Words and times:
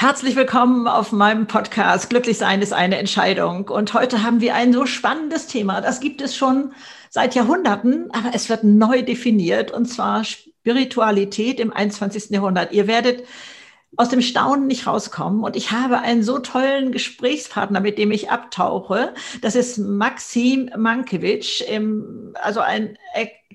Herzlich 0.00 0.36
willkommen 0.36 0.86
auf 0.86 1.10
meinem 1.10 1.48
Podcast. 1.48 2.08
Glücklich 2.08 2.38
sein 2.38 2.62
ist 2.62 2.72
eine 2.72 2.98
Entscheidung. 2.98 3.66
Und 3.66 3.94
heute 3.94 4.22
haben 4.22 4.40
wir 4.40 4.54
ein 4.54 4.72
so 4.72 4.86
spannendes 4.86 5.48
Thema. 5.48 5.80
Das 5.80 5.98
gibt 5.98 6.22
es 6.22 6.36
schon 6.36 6.72
seit 7.10 7.34
Jahrhunderten, 7.34 8.08
aber 8.12 8.30
es 8.32 8.48
wird 8.48 8.62
neu 8.62 9.02
definiert 9.02 9.72
und 9.72 9.86
zwar 9.86 10.22
Spiritualität 10.22 11.58
im 11.58 11.72
21. 11.72 12.30
Jahrhundert. 12.30 12.70
Ihr 12.70 12.86
werdet 12.86 13.24
aus 13.96 14.08
dem 14.08 14.22
Staunen 14.22 14.66
nicht 14.66 14.86
rauskommen. 14.86 15.42
Und 15.42 15.56
ich 15.56 15.72
habe 15.72 15.98
einen 16.00 16.22
so 16.22 16.38
tollen 16.38 16.92
Gesprächspartner, 16.92 17.80
mit 17.80 17.98
dem 17.98 18.10
ich 18.10 18.30
abtauche. 18.30 19.14
Das 19.42 19.54
ist 19.54 19.78
Maxim 19.78 20.70
Mankiewicz, 20.76 21.64
also 22.34 22.60
ein 22.60 22.96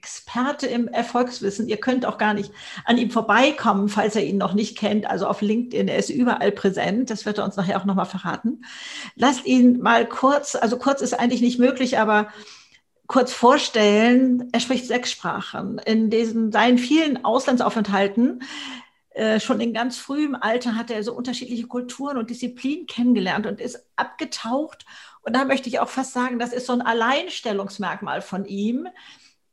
Experte 0.03 0.67
im 0.67 0.89
Erfolgswissen. 0.89 1.69
Ihr 1.69 1.77
könnt 1.77 2.05
auch 2.05 2.17
gar 2.17 2.33
nicht 2.33 2.51
an 2.83 2.97
ihm 2.97 3.09
vorbeikommen, 3.09 3.87
falls 3.87 4.17
er 4.17 4.25
ihn 4.25 4.37
noch 4.37 4.53
nicht 4.53 4.77
kennt. 4.77 5.05
Also 5.05 5.27
auf 5.27 5.41
LinkedIn, 5.41 5.87
er 5.87 5.97
ist 5.97 6.09
überall 6.09 6.51
präsent. 6.51 7.09
Das 7.09 7.25
wird 7.25 7.37
er 7.37 7.45
uns 7.45 7.55
nachher 7.55 7.79
auch 7.79 7.85
nochmal 7.85 8.05
verraten. 8.05 8.65
Lasst 9.15 9.45
ihn 9.45 9.79
mal 9.79 10.05
kurz, 10.05 10.55
also 10.55 10.77
kurz 10.77 11.01
ist 11.01 11.17
eigentlich 11.17 11.41
nicht 11.41 11.57
möglich, 11.57 11.99
aber 11.99 12.27
kurz 13.07 13.31
vorstellen. 13.31 14.49
Er 14.51 14.59
spricht 14.59 14.87
sechs 14.87 15.09
Sprachen. 15.09 15.77
In 15.85 16.09
diesen 16.09 16.51
seinen 16.51 16.79
vielen 16.79 17.23
Auslandsaufenthalten 17.23 18.41
äh, 19.13 19.39
schon 19.39 19.59
in 19.61 19.73
ganz 19.73 19.97
frühem 19.97 20.35
Alter 20.35 20.75
hat 20.75 20.89
er 20.91 21.03
so 21.03 21.13
unterschiedliche 21.13 21.67
Kulturen 21.67 22.17
und 22.17 22.29
Disziplinen 22.29 22.87
kennengelernt 22.87 23.45
und 23.45 23.61
ist 23.61 23.85
abgetaucht. 23.95 24.85
Und 25.21 25.35
da 25.35 25.45
möchte 25.45 25.69
ich 25.69 25.79
auch 25.79 25.89
fast 25.89 26.13
sagen, 26.13 26.39
das 26.39 26.53
ist 26.53 26.65
so 26.65 26.73
ein 26.73 26.81
Alleinstellungsmerkmal 26.81 28.21
von 28.21 28.45
ihm 28.45 28.87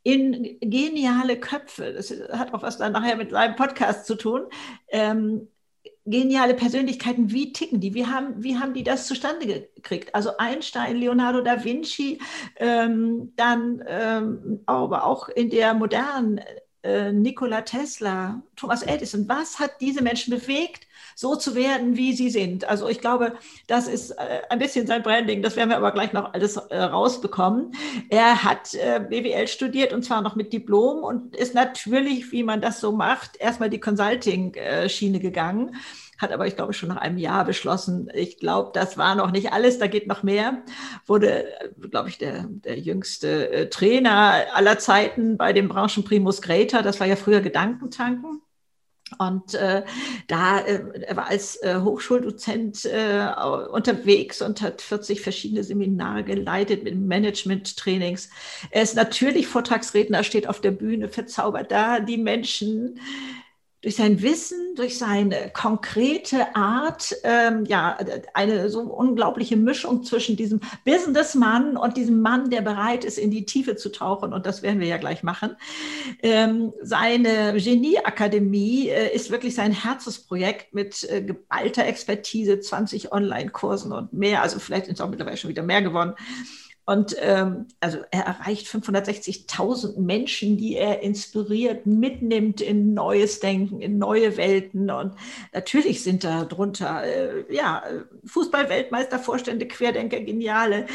in 0.02 0.58
geniale 0.60 1.38
Köpfe. 1.38 1.92
Das 1.92 2.10
hat 2.32 2.54
auch 2.54 2.62
was 2.62 2.78
dann 2.78 2.92
nachher 2.92 3.16
mit 3.16 3.30
seinem 3.30 3.54
Podcast 3.56 4.06
zu 4.06 4.14
tun. 4.14 4.46
Ähm, 4.88 5.48
geniale 6.06 6.54
Persönlichkeiten, 6.54 7.30
wie 7.30 7.52
ticken 7.52 7.80
die? 7.80 7.94
Wie 7.94 8.06
haben, 8.06 8.42
wie 8.42 8.58
haben 8.58 8.74
die 8.74 8.82
das 8.82 9.06
zustande 9.06 9.46
gekriegt? 9.46 10.14
Also 10.14 10.36
Einstein, 10.38 10.96
Leonardo 10.96 11.42
da 11.42 11.62
Vinci, 11.64 12.18
ähm, 12.56 13.32
dann 13.36 13.82
ähm, 13.86 14.60
aber 14.66 15.04
auch 15.04 15.28
in 15.28 15.50
der 15.50 15.74
modernen 15.74 16.40
äh, 16.82 17.12
Nikola 17.12 17.62
Tesla, 17.62 18.42
Thomas 18.56 18.82
Edison, 18.82 19.28
was 19.28 19.58
hat 19.58 19.80
diese 19.80 20.02
Menschen 20.02 20.34
bewegt, 20.34 20.86
so 21.14 21.36
zu 21.36 21.54
werden, 21.54 21.96
wie 21.96 22.12
sie 22.12 22.30
sind? 22.30 22.64
Also 22.64 22.88
ich 22.88 23.00
glaube, 23.00 23.34
das 23.66 23.88
ist 23.88 24.10
äh, 24.12 24.40
ein 24.48 24.58
bisschen 24.58 24.86
sein 24.86 25.02
Branding, 25.02 25.42
das 25.42 25.56
werden 25.56 25.70
wir 25.70 25.76
aber 25.76 25.92
gleich 25.92 26.12
noch 26.12 26.32
alles 26.32 26.56
äh, 26.56 26.78
rausbekommen. 26.78 27.72
Er 28.08 28.42
hat 28.44 28.72
BWL 28.72 29.48
studiert 29.48 29.92
und 29.92 30.04
zwar 30.04 30.22
noch 30.22 30.36
mit 30.36 30.52
Diplom 30.52 31.02
und 31.02 31.36
ist 31.36 31.54
natürlich, 31.54 32.32
wie 32.32 32.42
man 32.42 32.60
das 32.60 32.80
so 32.80 32.92
macht, 32.92 33.36
erstmal 33.36 33.70
die 33.70 33.80
Consulting-Schiene 33.80 35.20
gegangen 35.20 35.76
hat 36.20 36.32
aber, 36.32 36.46
ich 36.46 36.56
glaube, 36.56 36.72
schon 36.72 36.90
nach 36.90 36.98
einem 36.98 37.18
Jahr 37.18 37.44
beschlossen, 37.44 38.10
ich 38.14 38.38
glaube, 38.38 38.70
das 38.74 38.98
war 38.98 39.14
noch 39.14 39.30
nicht 39.30 39.52
alles, 39.52 39.78
da 39.78 39.86
geht 39.86 40.06
noch 40.06 40.22
mehr. 40.22 40.62
Wurde, 41.06 41.46
glaube 41.90 42.10
ich, 42.10 42.18
der, 42.18 42.44
der 42.48 42.78
jüngste 42.78 43.50
äh, 43.50 43.70
Trainer 43.70 44.44
aller 44.52 44.78
Zeiten 44.78 45.36
bei 45.36 45.52
dem 45.52 45.68
Branchenprimus 45.68 46.42
Greta, 46.42 46.82
das 46.82 47.00
war 47.00 47.06
ja 47.06 47.16
früher 47.16 47.40
Gedankentanken. 47.40 48.42
Und 49.18 49.54
äh, 49.54 49.82
da, 50.28 50.60
äh, 50.60 50.82
er 51.02 51.16
war 51.16 51.26
als 51.26 51.56
äh, 51.62 51.80
Hochschuldozent 51.80 52.84
äh, 52.84 53.26
unterwegs 53.72 54.40
und 54.40 54.62
hat 54.62 54.82
40 54.82 55.20
verschiedene 55.20 55.64
Seminare 55.64 56.22
geleitet 56.22 56.84
mit 56.84 56.96
Management-Trainings. 56.96 58.30
Er 58.70 58.82
ist 58.82 58.94
natürlich 58.94 59.48
Vortragsredner, 59.48 60.22
steht 60.22 60.48
auf 60.48 60.60
der 60.60 60.70
Bühne, 60.70 61.08
verzaubert 61.08 61.72
da 61.72 62.00
die 62.00 62.18
Menschen 62.18 63.00
durch 63.82 63.96
sein 63.96 64.20
Wissen, 64.20 64.74
durch 64.76 64.98
seine 64.98 65.50
konkrete 65.54 66.54
Art, 66.54 67.16
ähm, 67.24 67.64
ja, 67.64 67.96
eine 68.34 68.68
so 68.68 68.80
unglaubliche 68.80 69.56
Mischung 69.56 70.04
zwischen 70.04 70.36
diesem 70.36 70.60
Businessmann 70.84 71.78
und 71.78 71.96
diesem 71.96 72.20
Mann, 72.20 72.50
der 72.50 72.60
bereit 72.60 73.04
ist, 73.04 73.16
in 73.16 73.30
die 73.30 73.46
Tiefe 73.46 73.76
zu 73.76 73.90
tauchen. 73.90 74.34
Und 74.34 74.44
das 74.44 74.62
werden 74.62 74.80
wir 74.80 74.86
ja 74.86 74.98
gleich 74.98 75.22
machen. 75.22 75.56
Ähm, 76.22 76.74
seine 76.82 77.54
Genieakademie 77.54 78.88
äh, 78.88 79.14
ist 79.14 79.30
wirklich 79.30 79.54
sein 79.54 79.72
Herzensprojekt 79.72 80.74
mit 80.74 81.08
äh, 81.10 81.22
geballter 81.22 81.86
Expertise, 81.86 82.60
20 82.60 83.12
Online-Kursen 83.12 83.92
und 83.92 84.12
mehr. 84.12 84.42
Also 84.42 84.58
vielleicht 84.58 84.86
sind 84.86 84.94
es 84.94 85.00
auch 85.00 85.08
mittlerweile 85.08 85.38
schon 85.38 85.50
wieder 85.50 85.62
mehr 85.62 85.80
geworden. 85.80 86.14
Und 86.90 87.14
ähm, 87.20 87.66
also 87.78 87.98
er 88.10 88.24
erreicht 88.24 88.66
560.000 88.66 89.96
Menschen, 90.00 90.56
die 90.56 90.74
er 90.74 91.02
inspiriert, 91.04 91.86
mitnimmt 91.86 92.60
in 92.60 92.94
neues 92.94 93.38
Denken, 93.38 93.80
in 93.80 93.96
neue 93.96 94.36
Welten. 94.36 94.90
Und 94.90 95.14
natürlich 95.52 96.02
sind 96.02 96.24
da 96.24 96.44
drunter 96.44 97.04
äh, 97.04 97.54
ja, 97.54 97.84
Fußballweltmeister, 98.24 99.20
Vorstände, 99.20 99.68
Querdenker, 99.68 100.18
geniale 100.18 100.86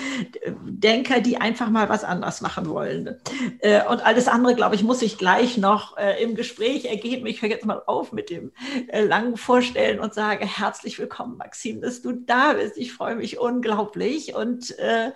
äh, 0.41 0.51
Denker, 0.65 1.21
die 1.21 1.37
einfach 1.37 1.69
mal 1.69 1.87
was 1.87 2.03
anderes 2.03 2.41
machen 2.41 2.67
wollen. 2.67 3.15
Äh, 3.59 3.87
und 3.87 4.05
alles 4.05 4.27
andere, 4.27 4.53
glaube 4.53 4.75
ich, 4.75 4.83
muss 4.83 5.01
ich 5.01 5.17
gleich 5.17 5.57
noch 5.57 5.95
äh, 5.95 6.21
im 6.21 6.35
Gespräch 6.35 6.83
ergeben. 6.83 7.25
Ich 7.25 7.41
höre 7.41 7.51
jetzt 7.51 7.65
mal 7.65 7.81
auf 7.85 8.11
mit 8.11 8.29
dem 8.29 8.51
äh, 8.89 9.01
langen 9.01 9.37
Vorstellen 9.37 10.01
und 10.01 10.13
sage 10.13 10.45
herzlich 10.45 10.99
willkommen, 10.99 11.37
Maxim, 11.37 11.79
dass 11.79 12.01
du 12.01 12.11
da 12.11 12.51
bist. 12.51 12.75
Ich 12.75 12.91
freue 12.91 13.15
mich 13.15 13.39
unglaublich 13.39 14.35
und 14.35 14.77
äh, 14.77 15.11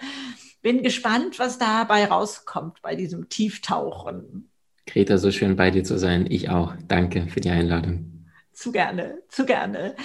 bin 0.61 0.83
gespannt, 0.83 1.39
was 1.39 1.57
dabei 1.57 2.05
rauskommt 2.05 2.81
bei 2.81 2.95
diesem 2.95 3.29
Tieftauchen. 3.29 4.49
Greta, 4.85 5.17
so 5.17 5.31
schön 5.31 5.55
bei 5.55 5.71
dir 5.71 5.83
zu 5.83 5.97
sein. 5.97 6.25
Ich 6.29 6.49
auch. 6.49 6.73
Danke 6.87 7.27
für 7.27 7.41
die 7.41 7.49
Einladung. 7.49 8.09
Zu 8.51 8.73
gerne, 8.73 9.19
zu 9.29 9.45
gerne. 9.45 9.95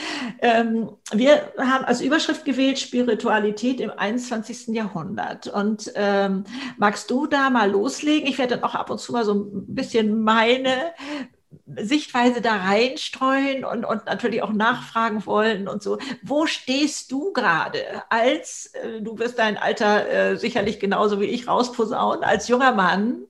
Ähm, 0.40 0.90
wir 1.12 1.52
haben 1.58 1.84
als 1.84 2.00
Überschrift 2.00 2.44
gewählt 2.44 2.78
Spiritualität 2.78 3.80
im 3.80 3.90
21. 3.90 4.68
Jahrhundert. 4.68 5.48
Und 5.48 5.90
ähm, 5.96 6.44
magst 6.76 7.10
du 7.10 7.26
da 7.26 7.50
mal 7.50 7.68
loslegen? 7.68 8.28
Ich 8.28 8.38
werde 8.38 8.54
dann 8.54 8.64
auch 8.64 8.76
ab 8.76 8.90
und 8.90 9.00
zu 9.00 9.12
mal 9.12 9.24
so 9.24 9.34
ein 9.34 9.74
bisschen 9.74 10.22
meine 10.22 10.92
Sichtweise 11.76 12.40
da 12.40 12.56
reinstreuen 12.56 13.64
und, 13.64 13.84
und 13.84 14.06
natürlich 14.06 14.42
auch 14.42 14.52
nachfragen 14.52 15.24
wollen 15.26 15.68
und 15.68 15.82
so. 15.82 15.98
Wo 16.22 16.46
stehst 16.46 17.10
du 17.12 17.32
gerade 17.32 17.80
als, 18.08 18.66
äh, 18.74 19.00
du 19.00 19.18
wirst 19.18 19.38
dein 19.38 19.56
Alter 19.56 20.08
äh, 20.08 20.36
sicherlich 20.36 20.80
genauso 20.80 21.20
wie 21.20 21.26
ich 21.26 21.48
rausposaunen, 21.48 22.24
als 22.24 22.48
junger 22.48 22.72
Mann 22.72 23.26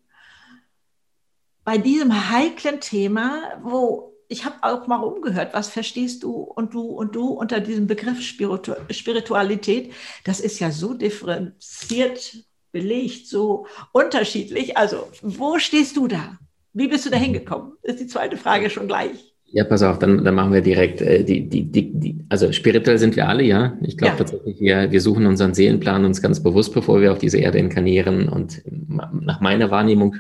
bei 1.65 1.79
diesem 1.79 2.31
heiklen 2.31 2.81
Thema, 2.81 3.59
wo 3.63 4.15
ich 4.29 4.45
habe 4.45 4.57
auch 4.63 4.87
mal 4.87 4.97
umgehört, 4.97 5.55
was 5.55 5.69
verstehst 5.69 6.23
du 6.23 6.31
und 6.31 6.75
du 6.75 6.83
und 6.83 7.15
du 7.15 7.29
unter 7.29 7.61
diesem 7.61 7.87
Begriff 7.87 8.21
Spiritu 8.23 8.75
Spiritualität? 8.91 9.93
Das 10.25 10.41
ist 10.41 10.59
ja 10.61 10.71
so 10.71 10.95
differenziert 10.95 12.45
belegt, 12.73 13.29
so 13.29 13.67
unterschiedlich. 13.93 14.77
Also, 14.77 15.09
wo 15.23 15.59
stehst 15.59 15.97
du 15.97 16.09
da? 16.09 16.39
Wie 16.75 16.89
bist 16.89 17.07
du 17.07 17.11
da 17.11 17.17
hingekommen? 17.17 17.73
Ist 17.83 18.01
die 18.01 18.07
zweite 18.07 18.37
Frage 18.37 18.69
schon 18.69 18.89
gleich. 18.89 19.33
Ja, 19.47 19.63
pass 19.63 19.85
auf, 19.85 20.01
dann, 20.01 20.25
dann 20.25 20.35
machen 20.35 20.53
wir 20.53 20.63
direkt 20.63 21.01
äh, 21.01 21.23
die, 21.23 21.49
die, 21.49 21.71
die, 21.71 21.93
die, 21.93 22.19
also 22.29 22.51
spirituell 22.51 22.99
sind 22.99 23.15
wir 23.15 23.29
alle, 23.29 23.45
ja. 23.45 23.79
Ich 23.83 23.97
glaube 23.97 24.15
ja. 24.15 24.19
tatsächlich, 24.19 24.59
wir, 24.59 24.91
wir 24.91 25.01
suchen 25.01 25.27
unseren 25.27 25.55
Seelenplan 25.55 26.05
uns 26.05 26.21
ganz 26.21 26.43
bewusst, 26.43 26.75
bevor 26.75 27.01
wir 27.01 27.13
auf 27.13 27.19
diese 27.19 27.39
Erde 27.39 27.59
inkarnieren. 27.59 28.29
Und 28.29 28.63
nach 28.67 29.41
meiner 29.41 29.71
Wahrnehmung 29.71 30.17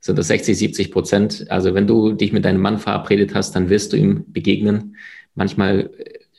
sind 0.00 0.18
das 0.18 0.26
60, 0.26 0.58
70 0.58 0.90
Prozent. 0.90 1.46
Also 1.48 1.74
wenn 1.74 1.86
du 1.86 2.12
dich 2.12 2.32
mit 2.32 2.44
deinem 2.44 2.60
Mann 2.60 2.78
verabredet 2.78 3.36
hast, 3.36 3.54
dann 3.54 3.68
wirst 3.70 3.92
du 3.92 3.96
ihm 3.96 4.24
begegnen. 4.26 4.96
Manchmal, 5.36 5.90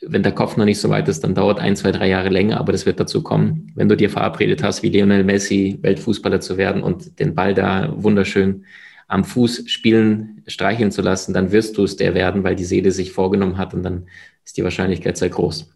wenn 0.02 0.22
der 0.22 0.32
Kopf 0.32 0.58
noch 0.58 0.66
nicht 0.66 0.80
so 0.80 0.90
weit 0.90 1.08
ist, 1.08 1.24
dann 1.24 1.34
dauert 1.34 1.60
ein, 1.60 1.76
zwei, 1.76 1.92
drei 1.92 2.08
Jahre 2.08 2.28
länger, 2.28 2.60
aber 2.60 2.72
das 2.72 2.84
wird 2.84 3.00
dazu 3.00 3.22
kommen. 3.22 3.72
Wenn 3.74 3.88
du 3.88 3.96
dir 3.96 4.10
verabredet 4.10 4.62
hast, 4.62 4.82
wie 4.82 4.90
Lionel 4.90 5.24
Messi 5.24 5.78
Weltfußballer 5.80 6.40
zu 6.40 6.58
werden 6.58 6.82
und 6.82 7.18
den 7.20 7.34
Ball 7.34 7.54
da 7.54 7.94
wunderschön 7.96 8.66
am 9.12 9.24
Fuß 9.24 9.64
spielen, 9.66 10.42
streicheln 10.46 10.90
zu 10.90 11.02
lassen, 11.02 11.34
dann 11.34 11.52
wirst 11.52 11.76
du 11.76 11.84
es 11.84 11.96
der 11.96 12.14
werden, 12.14 12.44
weil 12.44 12.56
die 12.56 12.64
Seele 12.64 12.92
sich 12.92 13.12
vorgenommen 13.12 13.58
hat 13.58 13.74
und 13.74 13.82
dann 13.82 14.06
ist 14.42 14.56
die 14.56 14.64
Wahrscheinlichkeit 14.64 15.18
sehr 15.18 15.28
groß. 15.28 15.70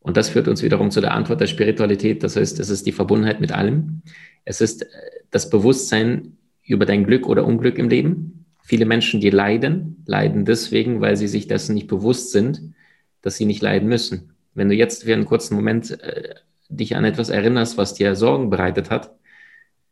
Und 0.00 0.18
das 0.18 0.28
führt 0.28 0.46
uns 0.46 0.62
wiederum 0.62 0.90
zu 0.90 1.00
der 1.00 1.14
Antwort 1.14 1.40
der 1.40 1.46
Spiritualität. 1.46 2.22
Das 2.22 2.36
heißt, 2.36 2.60
es 2.60 2.68
ist 2.68 2.86
die 2.86 2.92
Verbundenheit 2.92 3.40
mit 3.40 3.50
allem. 3.50 4.02
Es 4.44 4.60
ist 4.60 4.82
äh, 4.82 4.86
das 5.30 5.48
Bewusstsein 5.48 6.36
über 6.64 6.84
dein 6.84 7.04
Glück 7.04 7.26
oder 7.26 7.46
Unglück 7.46 7.78
im 7.78 7.88
Leben. 7.88 8.44
Viele 8.62 8.84
Menschen, 8.84 9.20
die 9.22 9.30
leiden, 9.30 10.02
leiden 10.04 10.44
deswegen, 10.44 11.00
weil 11.00 11.16
sie 11.16 11.28
sich 11.28 11.48
dessen 11.48 11.74
nicht 11.74 11.86
bewusst 11.86 12.30
sind, 12.30 12.74
dass 13.22 13.36
sie 13.36 13.46
nicht 13.46 13.62
leiden 13.62 13.88
müssen. 13.88 14.34
Wenn 14.54 14.68
du 14.68 14.74
jetzt 14.74 15.04
für 15.04 15.14
einen 15.14 15.24
kurzen 15.24 15.54
Moment 15.54 15.98
äh, 16.02 16.34
dich 16.68 16.94
an 16.94 17.06
etwas 17.06 17.30
erinnerst, 17.30 17.78
was 17.78 17.94
dir 17.94 18.14
Sorgen 18.16 18.50
bereitet 18.50 18.90
hat, 18.90 19.16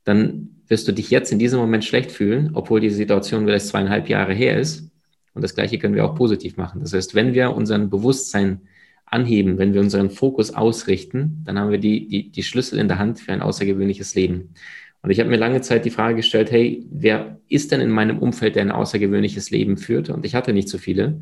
dann 0.04 0.50
wirst 0.68 0.88
du 0.88 0.92
dich 0.92 1.10
jetzt 1.10 1.32
in 1.32 1.38
diesem 1.38 1.60
Moment 1.60 1.84
schlecht 1.84 2.10
fühlen, 2.10 2.50
obwohl 2.54 2.80
die 2.80 2.90
Situation 2.90 3.44
vielleicht 3.44 3.66
zweieinhalb 3.66 4.08
Jahre 4.08 4.32
her 4.32 4.58
ist. 4.58 4.90
Und 5.34 5.42
das 5.42 5.54
Gleiche 5.54 5.78
können 5.78 5.94
wir 5.94 6.04
auch 6.04 6.14
positiv 6.14 6.56
machen. 6.56 6.80
Das 6.80 6.92
heißt, 6.92 7.14
wenn 7.14 7.34
wir 7.34 7.54
unseren 7.54 7.90
Bewusstsein 7.90 8.62
anheben, 9.06 9.58
wenn 9.58 9.74
wir 9.74 9.80
unseren 9.80 10.10
Fokus 10.10 10.54
ausrichten, 10.54 11.42
dann 11.44 11.58
haben 11.58 11.70
wir 11.70 11.78
die, 11.78 12.08
die, 12.08 12.30
die 12.30 12.42
Schlüssel 12.42 12.78
in 12.78 12.88
der 12.88 12.98
Hand 12.98 13.20
für 13.20 13.32
ein 13.32 13.42
außergewöhnliches 13.42 14.14
Leben. 14.14 14.54
Und 15.02 15.10
ich 15.10 15.20
habe 15.20 15.28
mir 15.28 15.36
lange 15.36 15.60
Zeit 15.60 15.84
die 15.84 15.90
Frage 15.90 16.16
gestellt, 16.16 16.50
hey, 16.50 16.86
wer 16.90 17.38
ist 17.48 17.72
denn 17.72 17.80
in 17.80 17.90
meinem 17.90 18.18
Umfeld, 18.18 18.56
der 18.56 18.62
ein 18.62 18.70
außergewöhnliches 18.70 19.50
Leben 19.50 19.76
führt? 19.76 20.08
Und 20.08 20.24
ich 20.24 20.34
hatte 20.34 20.52
nicht 20.52 20.68
so 20.68 20.78
viele. 20.78 21.20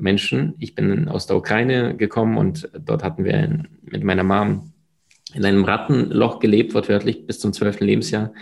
Menschen. 0.00 0.54
Ich 0.58 0.74
bin 0.74 1.08
aus 1.08 1.26
der 1.26 1.36
Ukraine 1.36 1.96
gekommen 1.96 2.36
und 2.36 2.70
dort 2.78 3.04
hatten 3.04 3.24
wir 3.24 3.64
mit 3.82 4.02
meiner 4.02 4.24
Mom 4.24 4.72
in 5.34 5.44
einem 5.44 5.64
Rattenloch 5.64 6.38
gelebt, 6.40 6.74
wortwörtlich 6.74 7.26
bis 7.26 7.38
zum 7.38 7.52
zwölften 7.52 7.84
Lebensjahr. 7.84 8.32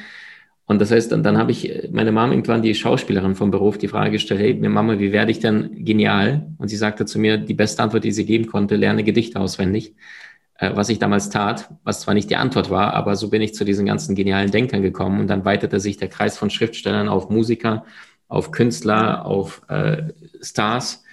Und 0.67 0.81
das 0.81 0.90
heißt, 0.90 1.12
dann, 1.12 1.23
dann 1.23 1.38
habe 1.38 1.50
ich 1.50 1.88
meine 1.93 2.12
Mom 2.12 2.31
irgendwann 2.31 2.61
die 2.61 2.75
Schauspielerin 2.75 3.35
vom 3.35 3.50
Beruf 3.50 3.79
die 3.79 3.88
Frage 3.88 4.11
gestellt, 4.11 4.40
hey, 4.40 4.55
mir 4.55 4.69
Mama, 4.69 4.99
wie 4.99 5.12
werde 5.12 5.31
ich 5.31 5.40
denn 5.40 5.85
genial? 5.85 6.46
Und 6.58 6.69
sie 6.69 6.76
sagte 6.76 7.06
zu 7.06 7.19
mir, 7.19 7.38
die 7.38 7.55
beste 7.55 7.82
Antwort, 7.82 8.05
die 8.05 8.12
sie 8.12 8.26
geben 8.26 8.46
konnte, 8.46 8.76
lerne 8.76 9.02
Gedichte 9.02 9.40
auswendig. 9.40 9.94
Äh, 10.58 10.73
was 10.75 10.88
ich 10.88 10.99
damals 10.99 11.31
tat, 11.31 11.70
was 11.85 12.00
zwar 12.00 12.14
nicht 12.14 12.29
die 12.31 12.37
Antwort 12.37 12.69
war, 12.69 12.93
aber 12.94 13.17
so 13.17 13.31
bin 13.31 13.41
ich 13.41 13.55
zu 13.55 13.64
diesen 13.64 13.87
ganzen 13.87 14.14
genialen 14.14 14.50
Denkern 14.50 14.82
gekommen. 14.82 15.20
Und 15.20 15.29
dann 15.29 15.44
weitete 15.44 15.81
sich 15.81 15.96
der 15.96 16.08
Kreis 16.08 16.37
von 16.37 16.50
Schriftstellern 16.50 17.08
auf 17.08 17.31
Musiker, 17.31 17.84
auf 18.26 18.50
Künstler, 18.50 19.25
auf 19.25 19.62
äh, 19.69 20.12
Stars 20.43 21.05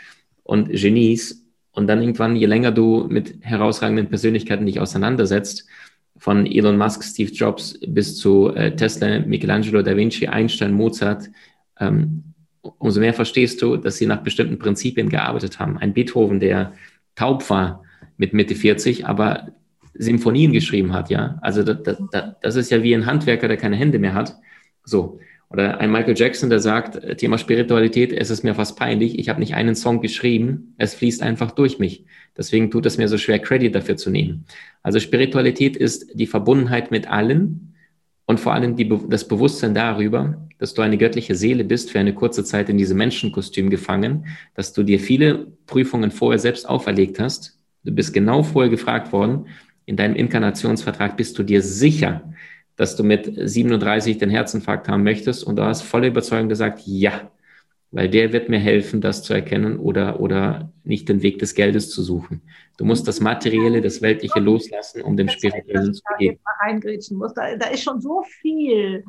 und 0.43 0.69
Genies. 0.69 1.44
Und 1.75 1.87
dann 1.87 2.01
irgendwann, 2.01 2.35
je 2.35 2.45
länger 2.45 2.71
du 2.71 3.05
mit 3.09 3.35
herausragenden 3.41 4.07
Persönlichkeiten 4.07 4.65
dich 4.65 4.79
auseinandersetzt, 4.79 5.67
von 6.17 6.45
Elon 6.45 6.77
Musk, 6.77 7.03
Steve 7.03 7.31
Jobs 7.31 7.77
bis 7.85 8.17
zu 8.17 8.53
äh, 8.55 8.75
Tesla, 8.75 9.19
Michelangelo, 9.19 9.81
Da 9.81 9.95
Vinci, 9.97 10.27
Einstein, 10.27 10.71
Mozart, 10.71 11.29
ähm, 11.79 12.23
umso 12.61 12.99
mehr 13.01 13.13
verstehst 13.13 13.61
du, 13.61 13.75
dass 13.75 13.97
sie 13.97 14.05
nach 14.05 14.23
bestimmten 14.23 14.57
Prinzipien 14.57 15.09
gearbeitet 15.09 15.59
haben. 15.59 15.77
Ein 15.77 15.93
Beethoven, 15.93 16.39
der 16.39 16.73
taub 17.15 17.49
war 17.49 17.83
mit 18.17 18.33
Mitte 18.33 18.55
40, 18.55 19.05
aber 19.05 19.49
Symphonien 19.93 20.51
geschrieben 20.51 20.93
hat, 20.93 21.09
ja. 21.09 21.37
Also 21.41 21.63
das, 21.63 21.97
das, 22.11 22.35
das 22.41 22.55
ist 22.55 22.71
ja 22.71 22.81
wie 22.81 22.93
ein 22.95 23.05
Handwerker, 23.05 23.47
der 23.47 23.57
keine 23.57 23.75
Hände 23.75 23.99
mehr 23.99 24.13
hat. 24.13 24.35
So. 24.83 25.19
Oder 25.55 25.79
ein 25.79 25.89
Michael 25.89 26.17
Jackson, 26.17 26.49
der 26.49 26.59
sagt, 26.59 27.17
Thema 27.17 27.37
Spiritualität, 27.37 28.11
es 28.11 28.29
ist 28.29 28.43
mir 28.43 28.55
fast 28.55 28.77
peinlich, 28.77 29.17
ich 29.17 29.29
habe 29.29 29.39
nicht 29.39 29.55
einen 29.55 29.73
Song 29.73 30.01
geschrieben, 30.01 30.75
es 30.77 30.95
fließt 30.95 31.21
einfach 31.21 31.51
durch 31.51 31.79
mich. 31.79 32.03
Deswegen 32.37 32.69
tut 32.69 32.85
es 32.85 32.97
mir 32.97 33.07
so 33.07 33.17
schwer, 33.17 33.39
Credit 33.39 33.73
dafür 33.73 33.95
zu 33.95 34.09
nehmen. 34.09 34.43
Also 34.83 34.99
Spiritualität 34.99 35.77
ist 35.77 36.11
die 36.13 36.27
Verbundenheit 36.27 36.91
mit 36.91 37.09
allen 37.09 37.73
und 38.25 38.41
vor 38.41 38.53
allem 38.53 38.75
die, 38.75 38.91
das 39.07 39.29
Bewusstsein 39.29 39.73
darüber, 39.73 40.45
dass 40.57 40.73
du 40.73 40.81
eine 40.81 40.97
göttliche 40.97 41.35
Seele 41.35 41.63
bist, 41.63 41.89
für 41.89 41.99
eine 41.99 42.13
kurze 42.13 42.43
Zeit 42.43 42.67
in 42.67 42.77
diesem 42.77 42.97
Menschenkostüm 42.97 43.69
gefangen, 43.69 44.25
dass 44.55 44.73
du 44.73 44.83
dir 44.83 44.99
viele 44.99 45.47
Prüfungen 45.67 46.11
vorher 46.11 46.39
selbst 46.39 46.67
auferlegt 46.67 47.17
hast. 47.17 47.57
Du 47.85 47.93
bist 47.93 48.13
genau 48.13 48.43
vorher 48.43 48.69
gefragt 48.69 49.13
worden, 49.13 49.45
in 49.85 49.95
deinem 49.95 50.17
Inkarnationsvertrag 50.17 51.15
bist 51.15 51.39
du 51.39 51.43
dir 51.43 51.61
sicher, 51.61 52.33
dass 52.75 52.95
du 52.95 53.03
mit 53.03 53.31
37 53.35 54.17
den 54.17 54.29
Herzinfarkt 54.29 54.87
haben 54.87 55.03
möchtest 55.03 55.43
und 55.43 55.55
du 55.55 55.63
hast 55.63 55.81
volle 55.81 56.07
Überzeugung 56.07 56.49
gesagt, 56.49 56.81
ja, 56.85 57.31
weil 57.91 58.09
der 58.09 58.33
wird 58.33 58.49
mir 58.49 58.59
helfen, 58.59 58.99
das 58.99 59.23
zu 59.23 59.33
erkennen 59.33 59.79
oder, 59.79 60.19
oder 60.19 60.69
nicht 60.83 61.07
den 61.07 61.21
Weg 61.21 61.39
des 61.39 61.55
Geldes 61.55 61.89
zu 61.89 62.03
suchen. 62.03 62.41
Du 62.77 62.83
musst 62.83 63.07
das 63.07 63.21
Materielle, 63.21 63.81
das 63.81 64.01
Weltliche 64.01 64.39
loslassen, 64.39 65.01
um 65.01 65.15
dem 65.15 65.29
Spirituellen 65.29 65.93
zu 65.93 66.03
gehen. 66.19 66.37
Da, 67.35 67.55
da 67.55 67.67
ist 67.67 67.83
schon 67.83 68.01
so 68.01 68.23
viel 68.41 69.05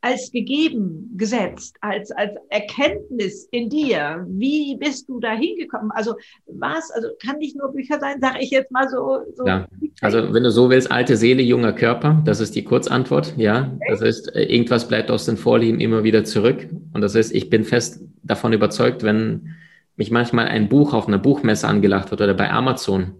als 0.00 0.30
gegeben 0.30 1.10
gesetzt, 1.16 1.76
als, 1.80 2.10
als 2.12 2.32
Erkenntnis 2.50 3.48
in 3.50 3.68
dir. 3.68 4.24
Wie 4.28 4.76
bist 4.76 5.08
du 5.08 5.18
da 5.18 5.32
hingekommen? 5.32 5.90
Also 5.92 6.14
was, 6.46 6.90
also 6.92 7.08
kann 7.24 7.38
nicht 7.38 7.56
nur 7.56 7.72
Bücher 7.72 7.98
sein, 7.98 8.20
sage 8.20 8.38
ich 8.40 8.50
jetzt 8.50 8.70
mal 8.70 8.88
so. 8.88 9.20
so 9.34 9.46
ja. 9.46 9.66
Also 10.00 10.32
wenn 10.32 10.44
du 10.44 10.50
so 10.50 10.70
willst, 10.70 10.90
alte 10.90 11.16
Seele, 11.16 11.42
junger 11.42 11.72
Körper, 11.72 12.22
das 12.24 12.40
ist 12.40 12.54
die 12.54 12.64
Kurzantwort, 12.64 13.34
ja. 13.36 13.72
Okay. 13.74 13.86
Das 13.90 14.00
heißt, 14.00 14.36
äh, 14.36 14.44
irgendwas 14.44 14.86
bleibt 14.86 15.10
aus 15.10 15.26
den 15.26 15.36
Vorlieben 15.36 15.80
immer 15.80 16.04
wieder 16.04 16.24
zurück. 16.24 16.68
Und 16.92 17.00
das 17.00 17.14
heißt, 17.14 17.34
ich 17.34 17.50
bin 17.50 17.64
fest 17.64 18.00
davon 18.22 18.52
überzeugt, 18.52 19.02
wenn 19.02 19.56
mich 19.96 20.10
manchmal 20.12 20.46
ein 20.46 20.68
Buch 20.68 20.94
auf 20.94 21.08
einer 21.08 21.18
Buchmesse 21.18 21.66
angelacht 21.66 22.10
wird 22.10 22.20
oder 22.20 22.34
bei 22.34 22.50
Amazon, 22.50 23.14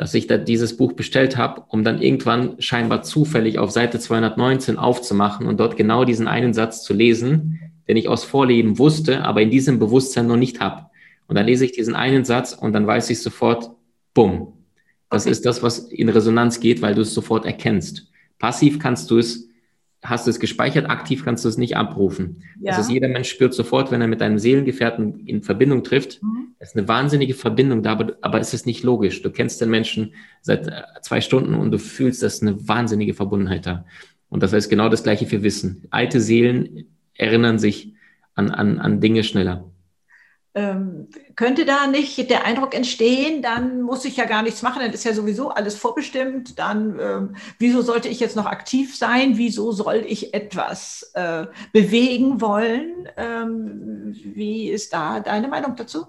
dass 0.00 0.14
ich 0.14 0.26
da 0.26 0.38
dieses 0.38 0.78
Buch 0.78 0.94
bestellt 0.94 1.36
habe, 1.36 1.62
um 1.68 1.84
dann 1.84 2.00
irgendwann 2.00 2.54
scheinbar 2.58 3.02
zufällig 3.02 3.58
auf 3.58 3.70
Seite 3.70 3.98
219 3.98 4.78
aufzumachen 4.78 5.46
und 5.46 5.60
dort 5.60 5.76
genau 5.76 6.06
diesen 6.06 6.26
einen 6.26 6.54
Satz 6.54 6.82
zu 6.82 6.94
lesen, 6.94 7.60
den 7.86 7.98
ich 7.98 8.08
aus 8.08 8.24
Vorleben 8.24 8.78
wusste, 8.78 9.24
aber 9.24 9.42
in 9.42 9.50
diesem 9.50 9.78
Bewusstsein 9.78 10.26
noch 10.26 10.38
nicht 10.38 10.58
habe. 10.58 10.86
Und 11.26 11.34
dann 11.36 11.44
lese 11.44 11.66
ich 11.66 11.72
diesen 11.72 11.94
einen 11.94 12.24
Satz 12.24 12.54
und 12.54 12.72
dann 12.72 12.86
weiß 12.86 13.10
ich 13.10 13.20
sofort, 13.20 13.72
bumm. 14.14 14.54
Das 15.10 15.24
okay. 15.24 15.32
ist 15.32 15.44
das, 15.44 15.62
was 15.62 15.80
in 15.80 16.08
Resonanz 16.08 16.60
geht, 16.60 16.80
weil 16.80 16.94
du 16.94 17.02
es 17.02 17.12
sofort 17.12 17.44
erkennst. 17.44 18.08
Passiv 18.38 18.78
kannst 18.78 19.10
du 19.10 19.18
es 19.18 19.49
hast 20.02 20.26
du 20.26 20.30
es 20.30 20.40
gespeichert, 20.40 20.88
aktiv 20.88 21.24
kannst 21.24 21.44
du 21.44 21.48
es 21.48 21.58
nicht 21.58 21.76
abrufen. 21.76 22.42
Ja. 22.60 22.72
Das 22.72 22.86
ist, 22.86 22.90
jeder 22.90 23.08
Mensch 23.08 23.28
spürt 23.28 23.52
sofort, 23.52 23.90
wenn 23.90 24.00
er 24.00 24.08
mit 24.08 24.22
einem 24.22 24.38
Seelengefährten 24.38 25.26
in 25.26 25.42
Verbindung 25.42 25.84
trifft, 25.84 26.22
mhm. 26.22 26.54
es 26.58 26.70
ist 26.70 26.76
eine 26.76 26.88
wahnsinnige 26.88 27.34
Verbindung 27.34 27.82
da, 27.82 27.92
aber, 27.92 28.16
aber 28.22 28.40
es 28.40 28.54
ist 28.54 28.66
nicht 28.66 28.82
logisch. 28.82 29.20
Du 29.22 29.30
kennst 29.30 29.60
den 29.60 29.70
Menschen 29.70 30.14
seit 30.40 30.68
äh, 30.68 30.82
zwei 31.02 31.20
Stunden 31.20 31.54
und 31.54 31.70
du 31.70 31.78
fühlst, 31.78 32.22
dass 32.22 32.40
eine 32.40 32.66
wahnsinnige 32.66 33.14
Verbundenheit 33.14 33.66
da. 33.66 33.84
Und 34.30 34.42
das 34.42 34.52
heißt 34.52 34.70
genau 34.70 34.88
das 34.88 35.02
Gleiche 35.02 35.26
für 35.26 35.42
Wissen. 35.42 35.86
Alte 35.90 36.20
Seelen 36.20 36.86
erinnern 37.14 37.58
sich 37.58 37.92
an, 38.34 38.50
an, 38.50 38.78
an 38.78 39.00
Dinge 39.00 39.22
schneller. 39.22 39.70
Ähm, 40.52 41.06
könnte 41.36 41.64
da 41.64 41.86
nicht 41.86 42.28
der 42.28 42.44
Eindruck 42.44 42.74
entstehen, 42.74 43.40
dann 43.40 43.82
muss 43.82 44.04
ich 44.04 44.16
ja 44.16 44.24
gar 44.24 44.42
nichts 44.42 44.62
machen, 44.62 44.82
dann 44.82 44.92
ist 44.92 45.04
ja 45.04 45.12
sowieso 45.12 45.50
alles 45.50 45.76
vorbestimmt, 45.76 46.58
dann 46.58 46.98
ähm, 47.00 47.36
wieso 47.60 47.82
sollte 47.82 48.08
ich 48.08 48.18
jetzt 48.18 48.34
noch 48.34 48.46
aktiv 48.46 48.96
sein, 48.96 49.38
wieso 49.38 49.70
soll 49.70 50.04
ich 50.08 50.34
etwas 50.34 51.12
äh, 51.14 51.46
bewegen 51.72 52.40
wollen? 52.40 53.08
Ähm, 53.16 54.16
wie 54.24 54.70
ist 54.70 54.92
da 54.92 55.20
deine 55.20 55.46
Meinung 55.46 55.76
dazu? 55.76 56.06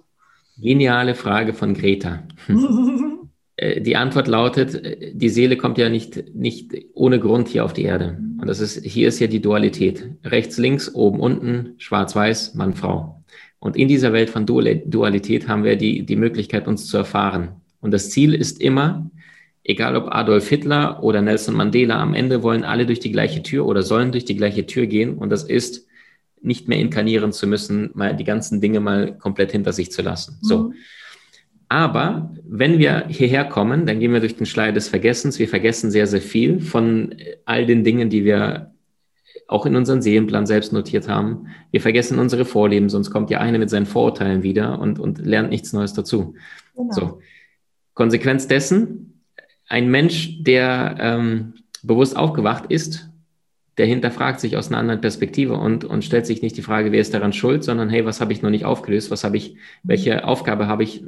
Geniale 0.57 1.13
Frage 1.13 1.53
von 1.53 1.73
Greta. 1.73 2.23
Äh, 3.57 3.81
die 3.81 3.95
Antwort 3.95 4.27
lautet, 4.27 4.73
äh, 4.73 5.13
die 5.13 5.29
Seele 5.29 5.55
kommt 5.55 5.77
ja 5.77 5.89
nicht, 5.89 6.33
nicht 6.33 6.73
ohne 6.93 7.19
Grund 7.19 7.47
hier 7.47 7.63
auf 7.63 7.73
die 7.73 7.83
Erde. 7.83 8.17
Und 8.39 8.47
das 8.47 8.59
ist, 8.59 8.83
hier 8.83 9.07
ist 9.07 9.19
ja 9.19 9.27
die 9.27 9.41
Dualität. 9.41 10.09
Rechts, 10.23 10.57
links, 10.57 10.93
oben, 10.95 11.19
unten, 11.19 11.75
schwarz, 11.77 12.15
weiß, 12.15 12.55
Mann, 12.55 12.73
Frau. 12.73 13.20
Und 13.61 13.77
in 13.77 13.87
dieser 13.87 14.11
Welt 14.11 14.31
von 14.31 14.47
Dualität 14.47 15.47
haben 15.47 15.63
wir 15.63 15.75
die, 15.75 16.03
die 16.03 16.15
Möglichkeit, 16.15 16.67
uns 16.67 16.87
zu 16.87 16.97
erfahren. 16.97 17.61
Und 17.79 17.91
das 17.91 18.09
Ziel 18.09 18.33
ist 18.33 18.59
immer, 18.59 19.09
egal 19.63 19.95
ob 19.95 20.07
Adolf 20.07 20.49
Hitler 20.49 21.03
oder 21.03 21.21
Nelson 21.21 21.55
Mandela, 21.55 22.01
am 22.01 22.15
Ende 22.15 22.41
wollen 22.41 22.63
alle 22.63 22.87
durch 22.87 22.99
die 22.99 23.11
gleiche 23.11 23.43
Tür 23.43 23.67
oder 23.67 23.83
sollen 23.83 24.11
durch 24.11 24.25
die 24.25 24.35
gleiche 24.35 24.65
Tür 24.65 24.87
gehen. 24.87 25.15
Und 25.15 25.29
das 25.29 25.43
ist, 25.43 25.87
nicht 26.41 26.67
mehr 26.67 26.79
inkarnieren 26.79 27.31
zu 27.31 27.45
müssen, 27.45 27.91
mal 27.93 28.15
die 28.15 28.23
ganzen 28.23 28.61
Dinge 28.61 28.79
mal 28.79 29.15
komplett 29.15 29.51
hinter 29.51 29.73
sich 29.73 29.91
zu 29.91 30.01
lassen. 30.01 30.39
So. 30.41 30.57
Mhm. 30.57 30.73
Aber 31.69 32.33
wenn 32.43 32.79
wir 32.79 33.05
hierher 33.09 33.45
kommen, 33.45 33.85
dann 33.85 33.99
gehen 33.99 34.11
wir 34.11 34.21
durch 34.21 34.35
den 34.35 34.47
Schleier 34.47 34.73
des 34.73 34.89
Vergessens. 34.89 35.37
Wir 35.37 35.47
vergessen 35.47 35.91
sehr, 35.91 36.07
sehr 36.07 36.21
viel 36.21 36.59
von 36.59 37.15
all 37.45 37.67
den 37.67 37.83
Dingen, 37.83 38.09
die 38.09 38.25
wir 38.25 38.70
auch 39.51 39.65
in 39.65 39.75
unseren 39.75 40.01
Seelenplan 40.01 40.45
selbst 40.45 40.71
notiert 40.71 41.09
haben. 41.09 41.47
Wir 41.71 41.81
vergessen 41.81 42.19
unsere 42.19 42.45
Vorleben, 42.45 42.89
sonst 42.89 43.11
kommt 43.11 43.29
ja 43.29 43.39
einer 43.39 43.59
mit 43.59 43.69
seinen 43.69 43.85
Vorurteilen 43.85 44.43
wieder 44.43 44.79
und, 44.79 44.97
und 44.97 45.25
lernt 45.25 45.49
nichts 45.49 45.73
Neues 45.73 45.93
dazu. 45.93 46.35
Genau. 46.75 46.91
So. 46.93 47.19
Konsequenz 47.93 48.47
dessen, 48.47 49.21
ein 49.67 49.91
Mensch, 49.91 50.41
der 50.41 50.95
ähm, 50.99 51.53
bewusst 51.83 52.15
aufgewacht 52.15 52.65
ist, 52.69 53.10
der 53.77 53.85
hinterfragt 53.85 54.39
sich 54.39 54.57
aus 54.57 54.67
einer 54.67 54.79
anderen 54.79 55.01
Perspektive 55.01 55.53
und, 55.53 55.85
und 55.85 56.03
stellt 56.03 56.25
sich 56.25 56.41
nicht 56.41 56.57
die 56.57 56.61
Frage, 56.61 56.91
wer 56.91 56.99
ist 56.99 57.13
daran 57.13 57.33
schuld, 57.33 57.63
sondern 57.63 57.89
hey, 57.89 58.05
was 58.05 58.19
habe 58.19 58.33
ich 58.33 58.41
noch 58.41 58.49
nicht 58.49 58.65
aufgelöst? 58.65 59.11
Was 59.11 59.23
habe 59.23 59.37
ich, 59.37 59.55
welche 59.83 60.25
Aufgabe 60.27 60.67
habe 60.67 60.83
ich 60.83 61.03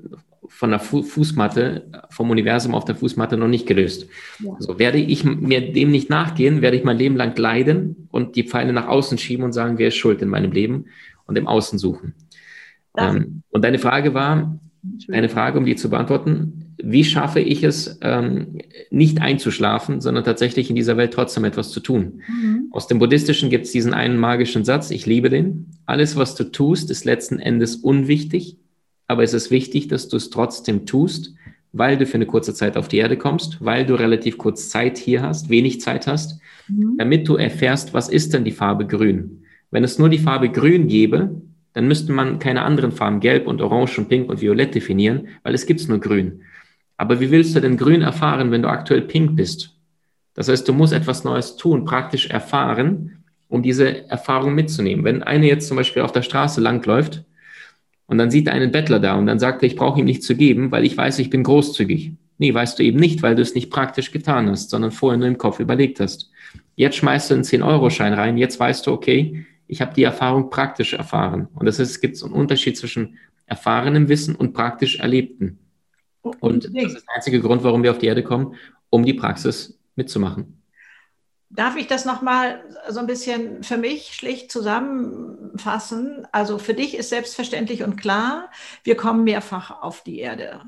von 0.48 0.70
der 0.70 0.80
Fu 0.80 1.04
Fußmatte, 1.04 1.88
vom 2.10 2.30
Universum 2.30 2.74
auf 2.74 2.86
der 2.86 2.96
Fußmatte 2.96 3.36
noch 3.38 3.50
nicht 3.50 3.68
gelöst? 3.68 4.08
Ja. 4.40 4.56
So 4.60 4.80
werde 4.80 4.98
ich 4.98 5.26
mir 5.26 5.74
dem 5.74 5.92
nicht 5.92 6.10
nachgehen, 6.10 6.62
werde 6.62 6.78
ich 6.78 6.86
mein 6.86 6.98
Leben 6.98 7.18
lang 7.18 7.38
leiden 7.38 8.08
und 8.12 8.36
die 8.38 8.44
Pfeile 8.44 8.72
nach 8.72 8.88
außen 8.88 9.18
schieben 9.18 9.44
und 9.44 9.52
sagen, 9.52 9.78
wer 9.78 9.90
ist 9.90 9.96
schuld 9.96 10.22
in 10.22 10.30
meinem 10.30 10.52
Leben 10.52 10.86
und 11.26 11.38
im 11.38 11.48
Außen 11.48 11.78
suchen. 11.78 12.14
Ähm, 12.98 13.44
und 13.50 13.64
deine 13.64 13.80
Frage 13.80 14.14
war, 14.14 14.58
eine 15.12 15.30
Frage, 15.30 15.58
um 15.58 15.66
die 15.66 15.76
zu 15.76 15.90
beantworten. 15.90 16.63
Wie 16.78 17.04
schaffe 17.04 17.40
ich 17.40 17.64
es, 17.64 18.00
ähm, 18.02 18.60
nicht 18.90 19.22
einzuschlafen, 19.22 20.02
sondern 20.02 20.24
tatsächlich 20.24 20.70
in 20.70 20.76
dieser 20.76 20.98
Welt 20.98 21.14
trotzdem 21.14 21.46
etwas 21.46 21.72
zu 21.72 21.80
tun? 21.80 22.22
Mhm. 22.28 22.68
Aus 22.72 22.88
dem 22.88 23.00
Buddhistischen 23.00 23.50
gibt 23.50 23.66
es 23.66 23.72
diesen 23.72 23.94
einen 23.94 24.18
magischen 24.18 24.66
Satz, 24.66 24.92
ich 24.92 25.06
liebe 25.06 25.30
den. 25.30 25.72
Alles, 25.86 26.16
was 26.16 26.36
du 26.36 26.46
tust, 26.46 26.90
ist 26.90 27.06
letzten 27.06 27.40
Endes 27.40 27.76
unwichtig, 27.76 28.58
aber 29.08 29.24
es 29.24 29.34
ist 29.34 29.52
wichtig, 29.52 29.88
dass 29.88 30.08
du 30.08 30.18
es 30.18 30.30
trotzdem 30.30 30.86
tust, 30.86 31.34
weil 31.74 31.98
du 31.98 32.06
für 32.06 32.16
eine 32.16 32.26
kurze 32.26 32.54
Zeit 32.54 32.78
auf 32.78 32.88
die 32.88 32.98
Erde 32.98 33.18
kommst, 33.18 33.58
weil 33.60 33.86
du 33.86 33.96
relativ 33.96 34.38
kurz 34.38 34.70
Zeit 34.70 34.98
hier 34.98 35.22
hast, 35.22 35.50
wenig 35.50 35.82
Zeit 35.82 36.08
hast, 36.08 36.40
mhm. 36.68 36.96
damit 36.98 37.28
du 37.28 37.36
erfährst, 37.36 37.94
was 37.94 38.10
ist 38.10 38.34
denn 38.34 38.46
die 38.46 38.52
Farbe 38.52 38.86
grün? 38.86 39.44
Wenn 39.72 39.84
es 39.84 39.98
nur 39.98 40.10
die 40.10 40.20
Farbe 40.20 40.50
grün 40.50 40.88
gäbe, 40.88 41.42
dann 41.74 41.88
müsste 41.88 42.12
man 42.12 42.40
keine 42.40 42.62
anderen 42.62 42.92
Farben, 42.92 43.20
gelb 43.20 43.48
und 43.48 43.62
orange 43.62 43.98
und 43.98 44.08
pink 44.08 44.30
und 44.30 44.42
violett 44.42 44.76
definieren, 44.76 45.28
weil 45.42 45.56
es 45.56 45.66
gibt 45.66 45.88
nur 45.90 46.00
grün. 46.00 46.42
Aber 46.98 47.20
wie 47.20 47.32
willst 47.32 47.56
du 47.56 47.60
denn 47.60 47.78
grün 47.78 48.02
erfahren, 48.02 48.52
wenn 48.52 48.62
du 48.62 48.70
aktuell 48.70 49.02
pink 49.02 49.36
bist? 49.36 49.76
Das 50.34 50.50
heißt, 50.50 50.68
du 50.68 50.74
musst 50.74 50.94
etwas 50.94 51.24
Neues 51.24 51.56
tun, 51.58 51.86
praktisch 51.86 52.28
erfahren, 52.30 53.24
um 53.48 53.62
diese 53.62 54.10
Erfahrung 54.10 54.56
mitzunehmen. 54.56 55.06
Wenn 55.06 55.24
eine 55.24 55.48
jetzt 55.48 55.68
zum 55.68 55.78
Beispiel 55.78 56.02
auf 56.02 56.12
der 56.12 56.24
Straße 56.24 56.62
langläuft 56.62 57.24
Und 58.06 58.18
dann 58.18 58.32
sieht 58.32 58.48
er 58.48 58.54
einen 58.54 58.72
Bettler 58.72 59.00
da 59.00 59.16
und 59.16 59.28
dann 59.28 59.40
sagt 59.40 59.64
er, 59.64 59.68
ich 59.68 59.76
brauche 59.76 60.00
ihm 60.00 60.06
nichts 60.06 60.26
zu 60.28 60.36
geben, 60.36 60.72
weil 60.72 60.86
ich 60.86 60.98
weiß, 60.98 61.20
ich 61.20 61.30
bin 61.30 61.44
großzügig. 61.44 62.14
Nee, 62.38 62.54
weißt 62.54 62.78
du 62.78 62.84
eben 62.84 63.00
nicht, 63.00 63.24
weil 63.24 63.36
du 63.36 63.42
es 63.42 63.56
nicht 63.56 63.72
praktisch 63.72 64.12
getan 64.12 64.50
hast, 64.50 64.70
sondern 64.70 64.92
vorher 64.92 65.18
nur 65.18 65.28
im 65.28 65.38
Kopf 65.38 65.60
überlegt 65.60 66.00
hast. 66.00 66.30
Jetzt 66.76 66.98
schmeißt 66.98 67.30
du 67.32 67.36
einen 67.36 67.44
10-Euro-Schein 67.44 68.14
rein, 68.14 68.38
jetzt 68.38 68.60
weißt 68.60 68.86
du, 68.86 68.92
okay, 68.92 69.46
ich 69.68 69.82
habe 69.82 69.94
die 69.94 70.04
Erfahrung 70.04 70.50
praktisch 70.50 70.94
erfahren. 70.94 71.48
Und 71.56 71.66
das 71.66 71.80
ist, 71.80 71.92
es 71.92 72.02
gibt 72.02 72.18
so 72.18 72.26
einen 72.26 72.36
Unterschied 72.36 72.78
zwischen 72.78 73.18
erfahrenem 73.46 74.10
Wissen 74.10 74.36
und 74.36 74.54
praktisch 74.54 75.00
Erlebten. 75.00 75.60
Und 76.24 76.66
das 76.66 76.94
ist 76.94 77.08
der 77.08 77.16
einzige 77.16 77.42
Grund, 77.42 77.64
warum 77.64 77.84
wir 77.84 77.92
auf 77.92 77.98
die 77.98 78.08
Erde 78.08 78.24
kommen, 78.24 78.56
um 78.90 79.06
die 79.06 79.14
Praxis 79.14 79.78
mitzumachen. 79.96 80.64
Darf 81.50 81.76
ich 81.76 81.86
das 81.86 82.04
nochmal 82.04 82.64
so 82.90 83.00
ein 83.00 83.06
bisschen 83.06 83.62
für 83.62 83.78
mich 83.78 84.16
schlicht 84.16 84.52
zusammenfassen? 84.52 86.28
Also 86.32 86.58
für 86.58 86.74
dich 86.74 86.98
ist 86.98 87.10
selbstverständlich 87.10 87.84
und 87.84 87.96
klar, 87.96 88.50
wir 88.84 88.98
kommen 88.98 89.24
mehrfach 89.24 89.84
auf 89.84 90.02
die 90.02 90.18
Erde. 90.18 90.62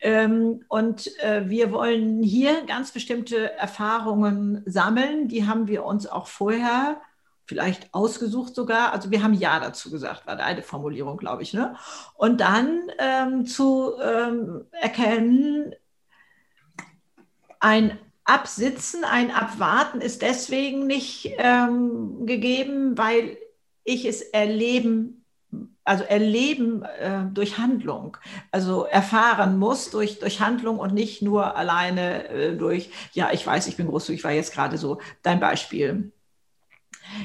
Ähm, 0.00 0.64
und 0.66 1.16
äh, 1.20 1.48
wir 1.48 1.70
wollen 1.70 2.24
hier 2.24 2.64
ganz 2.66 2.90
bestimmte 2.90 3.52
Erfahrungen 3.52 4.62
sammeln. 4.66 5.28
Die 5.28 5.46
haben 5.46 5.68
wir 5.68 5.84
uns 5.84 6.08
auch 6.08 6.26
vorher 6.26 7.00
vielleicht 7.46 7.94
ausgesucht 7.94 8.54
sogar. 8.54 8.92
Also 8.92 9.10
wir 9.10 9.22
haben 9.22 9.34
Ja 9.34 9.60
dazu 9.60 9.90
gesagt, 9.90 10.26
war 10.26 10.36
deine 10.36 10.62
Formulierung, 10.62 11.16
glaube 11.16 11.42
ich. 11.42 11.54
Ne? 11.54 11.76
Und 12.14 12.40
dann 12.40 12.90
ähm, 12.98 13.46
zu 13.46 13.92
ähm, 14.02 14.64
erkennen, 14.72 15.72
ein 17.60 17.98
Absitzen, 18.24 19.04
ein 19.04 19.30
Abwarten 19.30 20.00
ist 20.00 20.20
deswegen 20.22 20.86
nicht 20.86 21.32
ähm, 21.38 22.26
gegeben, 22.26 22.98
weil 22.98 23.38
ich 23.84 24.04
es 24.04 24.20
erleben, 24.20 25.24
also 25.84 26.02
erleben 26.02 26.82
äh, 26.82 27.24
durch 27.32 27.56
Handlung, 27.58 28.16
also 28.50 28.84
erfahren 28.84 29.58
muss 29.58 29.90
durch, 29.90 30.18
durch 30.18 30.40
Handlung 30.40 30.80
und 30.80 30.92
nicht 30.92 31.22
nur 31.22 31.56
alleine 31.56 32.28
äh, 32.28 32.56
durch, 32.56 32.90
ja, 33.12 33.30
ich 33.32 33.46
weiß, 33.46 33.68
ich 33.68 33.76
bin 33.76 33.86
großzügig, 33.86 34.24
war 34.24 34.32
jetzt 34.32 34.52
gerade 34.52 34.76
so 34.76 35.00
dein 35.22 35.38
Beispiel. 35.38 36.12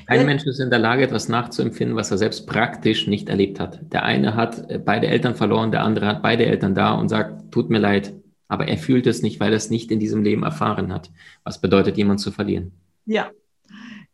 Kein 0.07 0.25
Mensch 0.25 0.45
ist 0.45 0.59
in 0.59 0.69
der 0.69 0.79
Lage, 0.79 1.03
etwas 1.03 1.29
nachzuempfinden, 1.29 1.95
was 1.95 2.11
er 2.11 2.17
selbst 2.17 2.47
praktisch 2.47 3.07
nicht 3.07 3.29
erlebt 3.29 3.59
hat. 3.59 3.79
Der 3.91 4.03
eine 4.03 4.35
hat 4.35 4.69
äh, 4.69 4.79
beide 4.79 5.07
Eltern 5.07 5.35
verloren, 5.35 5.71
der 5.71 5.83
andere 5.83 6.07
hat 6.07 6.21
beide 6.21 6.45
Eltern 6.45 6.75
da 6.75 6.93
und 6.93 7.09
sagt, 7.09 7.51
tut 7.51 7.69
mir 7.69 7.79
leid, 7.79 8.13
aber 8.47 8.67
er 8.67 8.77
fühlt 8.77 9.07
es 9.07 9.21
nicht, 9.21 9.39
weil 9.39 9.51
er 9.51 9.57
es 9.57 9.69
nicht 9.69 9.91
in 9.91 9.99
diesem 9.99 10.23
Leben 10.23 10.43
erfahren 10.43 10.91
hat. 10.93 11.09
Was 11.43 11.61
bedeutet, 11.61 11.97
jemand 11.97 12.19
zu 12.19 12.31
verlieren? 12.31 12.71
Ja. 13.05 13.31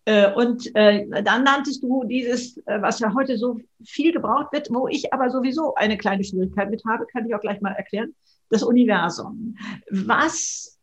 Äh, 0.05 0.31
und 0.33 0.73
äh, 0.75 1.05
dann 1.23 1.43
nanntest 1.43 1.83
du 1.83 2.03
dieses, 2.05 2.61
was 2.65 2.99
ja 2.99 3.13
heute 3.13 3.37
so 3.37 3.59
viel 3.83 4.13
gebraucht 4.13 4.53
wird, 4.53 4.69
wo 4.69 4.87
ich 4.87 5.11
aber 5.11 5.29
sowieso 5.29 5.75
eine 5.75 5.97
kleine 5.97 6.23
Schwierigkeit 6.23 6.69
mit 6.69 6.83
habe, 6.85 7.05
kann 7.11 7.25
ich 7.27 7.35
auch 7.35 7.41
gleich 7.41 7.59
mal 7.61 7.73
erklären, 7.73 8.13
das 8.49 8.63
Universum. 8.63 9.57
Was, 9.91 10.76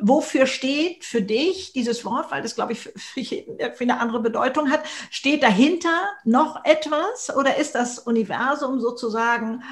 wofür 0.00 0.46
steht 0.46 1.04
für 1.04 1.22
dich 1.22 1.72
dieses 1.72 2.04
Wort, 2.04 2.30
weil 2.30 2.42
das, 2.42 2.54
glaube 2.54 2.72
ich, 2.72 2.80
für, 2.80 2.92
für 2.94 3.84
eine 3.84 4.00
andere 4.00 4.20
Bedeutung 4.20 4.70
hat, 4.70 4.82
steht 5.10 5.42
dahinter 5.42 6.02
noch 6.24 6.64
etwas 6.64 7.34
oder 7.36 7.56
ist 7.56 7.74
das 7.74 7.98
Universum 7.98 8.80
sozusagen 8.80 9.62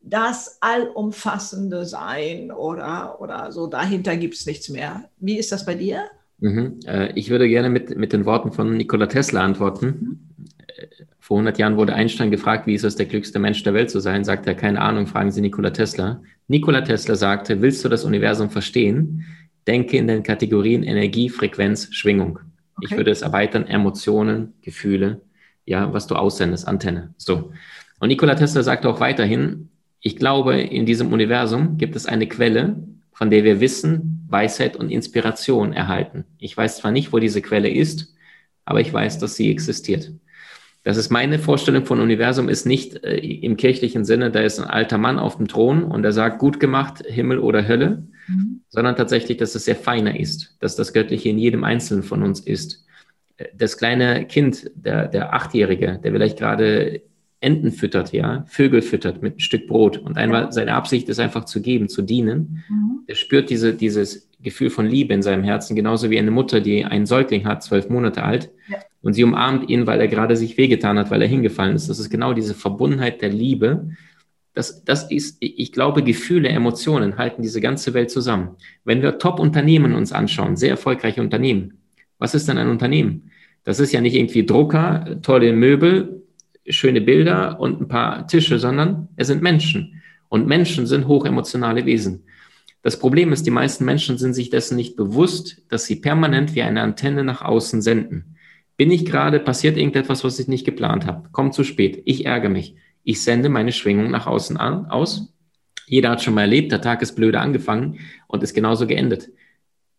das 0.00 0.58
allumfassende 0.60 1.86
Sein 1.86 2.52
oder, 2.52 3.20
oder 3.20 3.52
so, 3.52 3.66
dahinter 3.66 4.16
gibt 4.16 4.34
es 4.34 4.46
nichts 4.46 4.68
mehr. 4.68 5.04
Wie 5.18 5.38
ist 5.38 5.50
das 5.50 5.64
bei 5.64 5.74
dir? 5.74 6.04
Mhm. 6.40 6.80
Äh, 6.86 7.12
ich 7.14 7.30
würde 7.30 7.48
gerne 7.48 7.70
mit, 7.70 7.96
mit 7.96 8.12
den 8.12 8.26
Worten 8.26 8.52
von 8.52 8.76
Nikola 8.76 9.06
Tesla 9.06 9.42
antworten. 9.42 9.86
Mhm. 9.86 10.20
Vor 11.18 11.38
100 11.38 11.58
Jahren 11.58 11.78
wurde 11.78 11.94
Einstein 11.94 12.30
gefragt, 12.30 12.66
wie 12.66 12.74
ist 12.74 12.84
es, 12.84 12.96
der 12.96 13.06
klügste 13.06 13.38
Mensch 13.38 13.62
der 13.62 13.72
Welt 13.72 13.90
zu 13.90 14.00
sein? 14.00 14.24
Sagt 14.24 14.46
er, 14.46 14.54
keine 14.54 14.82
Ahnung, 14.82 15.06
fragen 15.06 15.30
Sie 15.30 15.40
Nikola 15.40 15.70
Tesla. 15.70 16.20
Nikola 16.48 16.82
Tesla 16.82 17.14
sagte, 17.14 17.62
willst 17.62 17.82
du 17.82 17.88
das 17.88 18.04
Universum 18.04 18.50
verstehen? 18.50 19.24
Denke 19.66 19.96
in 19.96 20.08
den 20.08 20.22
Kategorien 20.22 20.82
Energie, 20.82 21.28
Frequenz, 21.28 21.88
Schwingung. 21.92 22.38
Okay. 22.76 22.86
Ich 22.86 22.96
würde 22.96 23.10
es 23.10 23.22
erweitern, 23.22 23.66
Emotionen, 23.66 24.54
Gefühle, 24.62 25.20
ja, 25.64 25.92
was 25.92 26.06
du 26.06 26.16
aussendest, 26.16 26.68
Antenne. 26.68 27.14
So. 27.16 27.52
Und 28.00 28.08
Nikola 28.08 28.34
Tesla 28.34 28.62
sagte 28.62 28.88
auch 28.88 29.00
weiterhin, 29.00 29.70
ich 30.00 30.16
glaube, 30.16 30.60
in 30.60 30.84
diesem 30.84 31.12
Universum 31.12 31.78
gibt 31.78 31.96
es 31.96 32.04
eine 32.04 32.28
Quelle, 32.28 32.76
von 33.12 33.30
der 33.30 33.44
wir 33.44 33.60
Wissen, 33.60 34.26
Weisheit 34.28 34.76
und 34.76 34.90
Inspiration 34.90 35.72
erhalten. 35.72 36.24
Ich 36.38 36.54
weiß 36.56 36.78
zwar 36.78 36.90
nicht, 36.90 37.12
wo 37.12 37.18
diese 37.18 37.40
Quelle 37.40 37.70
ist, 37.70 38.14
aber 38.64 38.80
ich 38.80 38.92
weiß, 38.92 39.18
dass 39.18 39.36
sie 39.36 39.50
existiert. 39.50 40.12
Das 40.84 40.98
ist 40.98 41.10
meine 41.10 41.38
Vorstellung 41.38 41.86
von 41.86 41.98
Universum, 41.98 42.50
ist 42.50 42.66
nicht 42.66 43.02
äh, 43.04 43.16
im 43.16 43.56
kirchlichen 43.56 44.04
Sinne, 44.04 44.30
da 44.30 44.40
ist 44.40 44.60
ein 44.60 44.68
alter 44.68 44.98
Mann 44.98 45.18
auf 45.18 45.38
dem 45.38 45.48
Thron 45.48 45.82
und 45.82 46.04
er 46.04 46.12
sagt, 46.12 46.38
gut 46.38 46.60
gemacht, 46.60 47.02
Himmel 47.06 47.38
oder 47.38 47.66
Hölle, 47.66 48.06
mhm. 48.28 48.60
sondern 48.68 48.94
tatsächlich, 48.94 49.38
dass 49.38 49.54
es 49.54 49.64
sehr 49.64 49.76
feiner 49.76 50.20
ist, 50.20 50.56
dass 50.60 50.76
das 50.76 50.92
Göttliche 50.92 51.30
in 51.30 51.38
jedem 51.38 51.64
Einzelnen 51.64 52.02
von 52.02 52.22
uns 52.22 52.40
ist. 52.40 52.84
Äh, 53.38 53.46
das 53.56 53.78
kleine 53.78 54.26
Kind, 54.26 54.70
der, 54.74 55.08
der 55.08 55.32
Achtjährige, 55.32 56.00
der 56.04 56.12
vielleicht 56.12 56.38
gerade 56.38 57.00
Enten 57.40 57.72
füttert, 57.72 58.12
ja, 58.12 58.44
Vögel 58.46 58.82
füttert 58.82 59.22
mit 59.22 59.32
einem 59.32 59.40
Stück 59.40 59.66
Brot 59.66 59.96
und 59.98 60.18
einmal 60.18 60.52
seine 60.52 60.74
Absicht 60.74 61.08
ist 61.08 61.18
einfach 61.18 61.46
zu 61.46 61.62
geben, 61.62 61.88
zu 61.88 62.02
dienen. 62.02 62.62
Mhm. 62.68 63.00
Er 63.06 63.14
spürt 63.14 63.48
diese, 63.48 63.72
dieses 63.72 64.30
Gefühl 64.42 64.68
von 64.68 64.86
Liebe 64.86 65.14
in 65.14 65.22
seinem 65.22 65.44
Herzen, 65.44 65.74
genauso 65.76 66.10
wie 66.10 66.18
eine 66.18 66.30
Mutter, 66.30 66.60
die 66.60 66.84
einen 66.84 67.06
Säugling 67.06 67.46
hat, 67.46 67.62
zwölf 67.62 67.88
Monate 67.88 68.22
alt, 68.22 68.50
ja. 68.68 68.78
Und 69.04 69.12
sie 69.12 69.22
umarmt 69.22 69.68
ihn, 69.68 69.86
weil 69.86 70.00
er 70.00 70.08
gerade 70.08 70.34
sich 70.34 70.56
wehgetan 70.56 70.98
hat, 70.98 71.10
weil 71.10 71.20
er 71.20 71.28
hingefallen 71.28 71.76
ist. 71.76 71.90
Das 71.90 71.98
ist 71.98 72.08
genau 72.08 72.32
diese 72.32 72.54
Verbundenheit 72.54 73.20
der 73.20 73.28
Liebe. 73.28 73.90
Das, 74.54 74.82
das 74.84 75.10
ist, 75.10 75.36
ich 75.40 75.72
glaube, 75.72 76.02
Gefühle, 76.02 76.48
Emotionen 76.48 77.18
halten 77.18 77.42
diese 77.42 77.60
ganze 77.60 77.92
Welt 77.92 78.10
zusammen. 78.10 78.56
Wenn 78.82 79.02
wir 79.02 79.18
Top-Unternehmen 79.18 79.94
uns 79.94 80.12
anschauen, 80.12 80.56
sehr 80.56 80.70
erfolgreiche 80.70 81.20
Unternehmen, 81.20 81.74
was 82.18 82.34
ist 82.34 82.48
denn 82.48 82.56
ein 82.56 82.70
Unternehmen? 82.70 83.30
Das 83.64 83.78
ist 83.78 83.92
ja 83.92 84.00
nicht 84.00 84.14
irgendwie 84.14 84.46
Drucker, 84.46 85.18
tolle 85.20 85.52
Möbel, 85.52 86.22
schöne 86.66 87.02
Bilder 87.02 87.60
und 87.60 87.82
ein 87.82 87.88
paar 87.88 88.26
Tische, 88.26 88.58
sondern 88.58 89.08
es 89.16 89.26
sind 89.26 89.42
Menschen. 89.42 90.02
Und 90.30 90.46
Menschen 90.46 90.86
sind 90.86 91.06
hochemotionale 91.06 91.84
Wesen. 91.84 92.24
Das 92.80 92.98
Problem 92.98 93.32
ist, 93.34 93.44
die 93.44 93.50
meisten 93.50 93.84
Menschen 93.84 94.16
sind 94.16 94.32
sich 94.32 94.48
dessen 94.48 94.76
nicht 94.76 94.96
bewusst, 94.96 95.62
dass 95.68 95.84
sie 95.84 95.96
permanent 95.96 96.54
wie 96.54 96.62
eine 96.62 96.80
Antenne 96.80 97.22
nach 97.22 97.42
außen 97.42 97.82
senden. 97.82 98.34
Bin 98.76 98.90
ich 98.90 99.04
gerade, 99.04 99.40
passiert 99.40 99.76
irgendetwas, 99.76 100.24
was 100.24 100.38
ich 100.38 100.48
nicht 100.48 100.64
geplant 100.64 101.06
habe, 101.06 101.28
kommt 101.30 101.54
zu 101.54 101.64
spät, 101.64 102.02
ich 102.04 102.26
ärgere 102.26 102.50
mich. 102.50 102.74
Ich 103.04 103.22
sende 103.22 103.48
meine 103.48 103.72
Schwingung 103.72 104.10
nach 104.10 104.26
außen 104.26 104.56
an, 104.56 104.86
aus. 104.86 105.32
Jeder 105.86 106.10
hat 106.10 106.22
schon 106.22 106.34
mal 106.34 106.42
erlebt, 106.42 106.72
der 106.72 106.80
Tag 106.80 107.02
ist 107.02 107.14
blöde 107.14 107.40
angefangen 107.40 107.98
und 108.26 108.42
ist 108.42 108.54
genauso 108.54 108.86
geendet. 108.86 109.28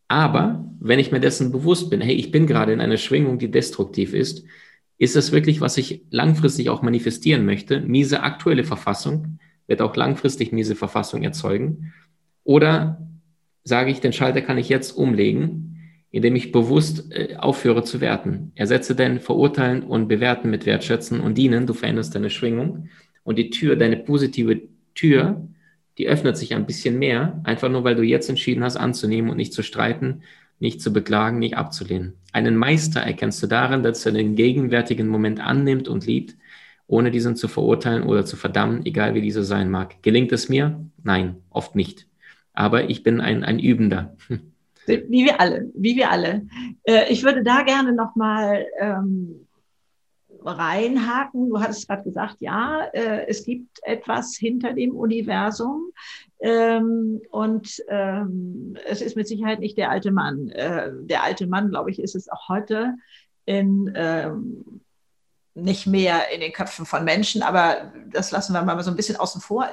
Aber 0.07 0.65
wenn 0.79 0.99
ich 0.99 1.11
mir 1.11 1.19
dessen 1.19 1.51
bewusst 1.51 1.89
bin, 1.89 2.01
hey, 2.01 2.15
ich 2.15 2.31
bin 2.31 2.47
gerade 2.47 2.73
in 2.73 2.81
einer 2.81 2.97
Schwingung, 2.97 3.39
die 3.39 3.51
destruktiv 3.51 4.13
ist, 4.13 4.43
ist 4.97 5.15
das 5.15 5.31
wirklich, 5.31 5.61
was 5.61 5.77
ich 5.77 6.03
langfristig 6.09 6.69
auch 6.69 6.81
manifestieren 6.81 7.45
möchte? 7.45 7.81
Miese 7.81 8.23
aktuelle 8.23 8.63
Verfassung 8.63 9.39
wird 9.67 9.81
auch 9.81 9.95
langfristig 9.95 10.51
miese 10.51 10.75
Verfassung 10.75 11.23
erzeugen. 11.23 11.93
Oder 12.43 13.01
sage 13.63 13.91
ich, 13.91 13.99
den 13.99 14.13
Schalter 14.13 14.41
kann 14.41 14.57
ich 14.57 14.69
jetzt 14.69 14.91
umlegen, 14.91 15.74
indem 16.15 16.37
ich 16.37 16.53
bewusst 16.53 17.11
äh, 17.11 17.35
aufhöre 17.35 17.83
zu 17.83 17.99
werten. 17.99 18.53
Ersetze 18.55 18.95
dein 18.95 19.19
Verurteilen 19.19 19.83
und 19.83 20.07
Bewerten 20.07 20.49
mit 20.49 20.65
Wertschätzen 20.65 21.19
und 21.19 21.37
Dienen. 21.37 21.67
Du 21.67 21.73
veränderst 21.73 22.15
deine 22.15 22.29
Schwingung. 22.29 22.87
Und 23.23 23.37
die 23.37 23.49
Tür, 23.49 23.75
deine 23.75 23.97
positive 23.97 24.61
Tür, 24.93 25.45
die 25.97 26.07
öffnet 26.07 26.37
sich 26.37 26.53
ein 26.53 26.65
bisschen 26.65 26.99
mehr, 26.99 27.41
einfach 27.43 27.67
nur 27.67 27.83
weil 27.83 27.95
du 27.95 28.01
jetzt 28.01 28.29
entschieden 28.29 28.63
hast, 28.63 28.77
anzunehmen 28.77 29.29
und 29.29 29.35
nicht 29.35 29.51
zu 29.51 29.61
streiten, 29.61 30.21
nicht 30.57 30.79
zu 30.79 30.93
beklagen, 30.93 31.37
nicht 31.37 31.57
abzulehnen. 31.57 32.13
Einen 32.31 32.55
Meister 32.55 33.01
erkennst 33.01 33.43
du 33.43 33.47
darin, 33.47 33.83
dass 33.83 34.05
er 34.05 34.13
den 34.13 34.37
gegenwärtigen 34.37 35.09
Moment 35.09 35.41
annimmt 35.41 35.89
und 35.89 36.05
liebt, 36.05 36.37
ohne 36.87 37.11
diesen 37.11 37.35
zu 37.35 37.49
verurteilen 37.49 38.03
oder 38.03 38.23
zu 38.23 38.37
verdammen, 38.37 38.85
egal 38.85 39.15
wie 39.15 39.21
dieser 39.21 39.43
sein 39.43 39.69
mag. 39.69 40.01
Gelingt 40.01 40.31
es 40.31 40.47
mir? 40.47 40.79
Nein, 41.03 41.35
oft 41.49 41.75
nicht. 41.75 42.07
Aber 42.53 42.89
ich 42.89 43.03
bin 43.03 43.19
ein, 43.19 43.43
ein 43.43 43.59
Übender. 43.59 44.15
Wie 44.87 45.25
wir 45.25 45.39
alle, 45.39 45.71
wie 45.73 45.95
wir 45.95 46.11
alle. 46.11 46.47
Äh, 46.83 47.11
ich 47.11 47.23
würde 47.23 47.43
da 47.43 47.63
gerne 47.63 47.93
nochmal 47.93 48.65
ähm, 48.79 49.47
reinhaken. 50.45 51.49
Du 51.49 51.59
hattest 51.59 51.87
gerade 51.87 52.03
gesagt, 52.03 52.37
ja, 52.39 52.85
äh, 52.93 53.25
es 53.27 53.45
gibt 53.45 53.79
etwas 53.83 54.35
hinter 54.35 54.73
dem 54.73 54.95
Universum. 54.95 55.91
Ähm, 56.39 57.21
und 57.31 57.83
ähm, 57.87 58.77
es 58.85 59.01
ist 59.01 59.15
mit 59.15 59.27
Sicherheit 59.27 59.59
nicht 59.59 59.77
der 59.77 59.89
alte 59.89 60.11
Mann. 60.11 60.49
Äh, 60.49 60.91
der 61.01 61.23
alte 61.23 61.47
Mann, 61.47 61.69
glaube 61.69 61.91
ich, 61.91 61.99
ist 61.99 62.15
es 62.15 62.29
auch 62.29 62.49
heute 62.49 62.95
in, 63.45 63.91
ähm, 63.95 64.81
nicht 65.53 65.87
mehr 65.87 66.31
in 66.33 66.41
den 66.41 66.51
Köpfen 66.51 66.85
von 66.85 67.03
Menschen, 67.03 67.41
aber 67.41 67.93
das 68.11 68.31
lassen 68.31 68.53
wir 68.53 68.61
mal 68.63 68.81
so 68.83 68.91
ein 68.91 68.97
bisschen 68.97 69.15
außen 69.15 69.41
vor. 69.41 69.67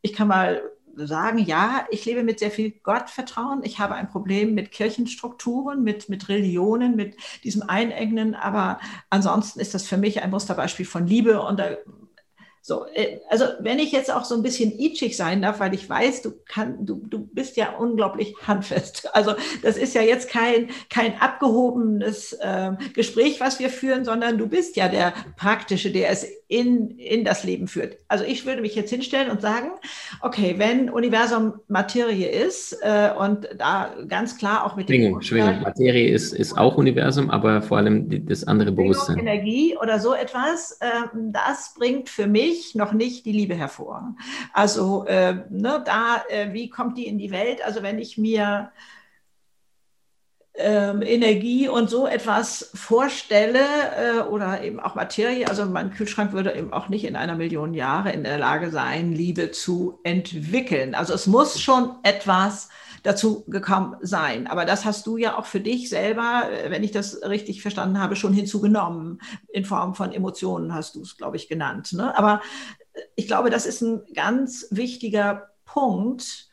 Ich 0.00 0.12
kann 0.12 0.28
mal 0.28 0.62
sagen, 0.96 1.38
ja, 1.38 1.86
ich 1.90 2.04
lebe 2.04 2.22
mit 2.22 2.38
sehr 2.38 2.50
viel 2.50 2.70
Gottvertrauen. 2.82 3.62
Ich 3.64 3.78
habe 3.78 3.94
ein 3.94 4.08
Problem 4.08 4.54
mit 4.54 4.72
Kirchenstrukturen, 4.72 5.82
mit, 5.82 6.08
mit 6.08 6.28
Religionen, 6.28 6.96
mit 6.96 7.16
diesem 7.44 7.62
Einengen, 7.62 8.34
aber 8.34 8.80
ansonsten 9.10 9.60
ist 9.60 9.74
das 9.74 9.86
für 9.86 9.96
mich 9.96 10.22
ein 10.22 10.30
Musterbeispiel 10.30 10.86
von 10.86 11.06
Liebe 11.06 11.40
und 11.42 11.58
da 11.58 11.76
So, 12.62 12.84
äh, 12.94 13.20
also 13.30 13.44
wenn 13.60 13.78
ich 13.78 13.92
jetzt 13.92 14.10
auch 14.10 14.24
so 14.24 14.34
ein 14.34 14.42
bisschen 14.42 14.72
itchig 14.76 15.16
sein 15.16 15.40
darf, 15.40 15.60
weil 15.60 15.72
ich 15.72 15.88
weiß, 15.88 16.22
du 16.22 16.32
kann, 16.48 16.84
du, 16.84 16.96
du 17.06 17.24
bist 17.24 17.56
ja 17.56 17.76
unglaublich 17.76 18.34
handfest. 18.44 19.08
Also 19.12 19.34
das 19.62 19.76
ist 19.76 19.94
ja 19.94 20.02
jetzt 20.02 20.28
kein, 20.28 20.70
kein 20.90 21.20
abgehobenes 21.20 22.32
äh, 22.32 22.72
Gespräch, 22.92 23.38
was 23.38 23.60
wir 23.60 23.70
führen, 23.70 24.04
sondern 24.04 24.36
du 24.36 24.48
bist 24.48 24.76
ja 24.76 24.88
der 24.88 25.12
Praktische, 25.36 25.92
der 25.92 26.10
es 26.10 26.26
in, 26.48 26.90
in 26.98 27.24
das 27.24 27.42
Leben 27.42 27.66
führt. 27.66 27.98
Also 28.06 28.24
ich 28.24 28.46
würde 28.46 28.62
mich 28.62 28.76
jetzt 28.76 28.90
hinstellen 28.90 29.30
und 29.30 29.40
sagen, 29.40 29.70
okay, 30.20 30.54
wenn 30.58 30.88
Universum 30.90 31.54
Materie 31.66 32.28
ist 32.28 32.78
äh, 32.82 33.10
und 33.18 33.48
da 33.58 33.94
ganz 34.06 34.38
klar 34.38 34.64
auch 34.64 34.76
mit 34.76 34.86
Schwingung, 34.86 35.20
Schwingung. 35.22 35.60
Materie 35.62 36.08
ist, 36.08 36.32
ist 36.32 36.56
auch 36.56 36.76
Universum, 36.76 37.30
aber 37.30 37.62
vor 37.62 37.78
allem 37.78 38.26
das 38.26 38.44
andere 38.44 38.70
Bewusstsein. 38.70 39.18
Energie 39.18 39.76
oder 39.76 39.98
so 39.98 40.14
etwas, 40.14 40.78
äh, 40.80 40.86
das 41.32 41.74
bringt 41.76 42.08
für 42.08 42.28
mich 42.28 42.76
noch 42.76 42.92
nicht 42.92 43.26
die 43.26 43.32
Liebe 43.32 43.56
hervor. 43.56 44.14
Also 44.52 45.04
äh, 45.06 45.34
ne, 45.50 45.82
da, 45.84 46.22
äh, 46.28 46.52
wie 46.52 46.70
kommt 46.70 46.96
die 46.96 47.08
in 47.08 47.18
die 47.18 47.32
Welt? 47.32 47.64
Also 47.64 47.82
wenn 47.82 47.98
ich 47.98 48.18
mir 48.18 48.70
ähm, 50.58 51.02
Energie 51.02 51.68
und 51.68 51.90
so 51.90 52.06
etwas 52.06 52.70
vorstelle 52.74 53.60
äh, 53.60 54.20
oder 54.22 54.62
eben 54.62 54.80
auch 54.80 54.94
Materie, 54.94 55.48
also 55.48 55.66
mein 55.66 55.90
Kühlschrank 55.92 56.32
würde 56.32 56.54
eben 56.54 56.72
auch 56.72 56.88
nicht 56.88 57.04
in 57.04 57.16
einer 57.16 57.34
Million 57.34 57.74
Jahre 57.74 58.12
in 58.12 58.24
der 58.24 58.38
Lage 58.38 58.70
sein, 58.70 59.12
Liebe 59.12 59.50
zu 59.50 59.98
entwickeln. 60.02 60.94
Also 60.94 61.14
es 61.14 61.26
muss 61.26 61.60
schon 61.60 61.96
etwas 62.02 62.68
dazu 63.02 63.44
gekommen 63.46 63.96
sein. 64.00 64.46
Aber 64.46 64.64
das 64.64 64.84
hast 64.84 65.06
du 65.06 65.16
ja 65.16 65.38
auch 65.38 65.46
für 65.46 65.60
dich 65.60 65.88
selber, 65.88 66.50
äh, 66.50 66.70
wenn 66.70 66.82
ich 66.82 66.90
das 66.90 67.22
richtig 67.22 67.62
verstanden 67.62 68.00
habe, 68.00 68.16
schon 68.16 68.32
hinzugenommen. 68.32 69.20
In 69.48 69.64
Form 69.64 69.94
von 69.94 70.12
Emotionen 70.12 70.74
hast 70.74 70.96
du 70.96 71.02
es, 71.02 71.16
glaube 71.16 71.36
ich, 71.36 71.48
genannt. 71.48 71.92
Ne? 71.92 72.16
Aber 72.16 72.40
äh, 72.94 73.00
ich 73.14 73.26
glaube, 73.26 73.50
das 73.50 73.66
ist 73.66 73.82
ein 73.82 74.02
ganz 74.14 74.66
wichtiger 74.70 75.50
Punkt. 75.64 76.48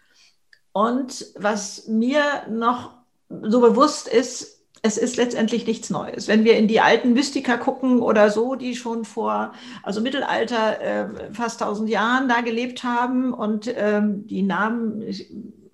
Und 0.74 1.26
was 1.36 1.88
mir 1.88 2.24
noch 2.50 3.03
so 3.30 3.62
bewusst 3.62 4.08
ist, 4.08 4.54
es 4.86 4.98
ist 4.98 5.16
letztendlich 5.16 5.66
nichts 5.66 5.90
Neues. 5.90 6.28
Wenn 6.28 6.44
wir 6.44 6.58
in 6.58 6.68
die 6.68 6.82
alten 6.82 7.14
Mystiker 7.14 7.58
gucken 7.58 8.02
oder 8.02 8.30
so, 8.30 8.56
die 8.56 8.76
schon 8.76 9.06
vor, 9.06 9.54
also 9.82 10.02
Mittelalter, 10.02 10.82
äh, 10.82 11.34
fast 11.34 11.62
tausend 11.62 11.90
Jahren 11.90 12.28
da 12.28 12.42
gelebt 12.42 12.84
haben 12.84 13.34
und 13.34 13.74
ähm, 13.76 14.28
die 14.28 14.42
Namen 14.42 15.02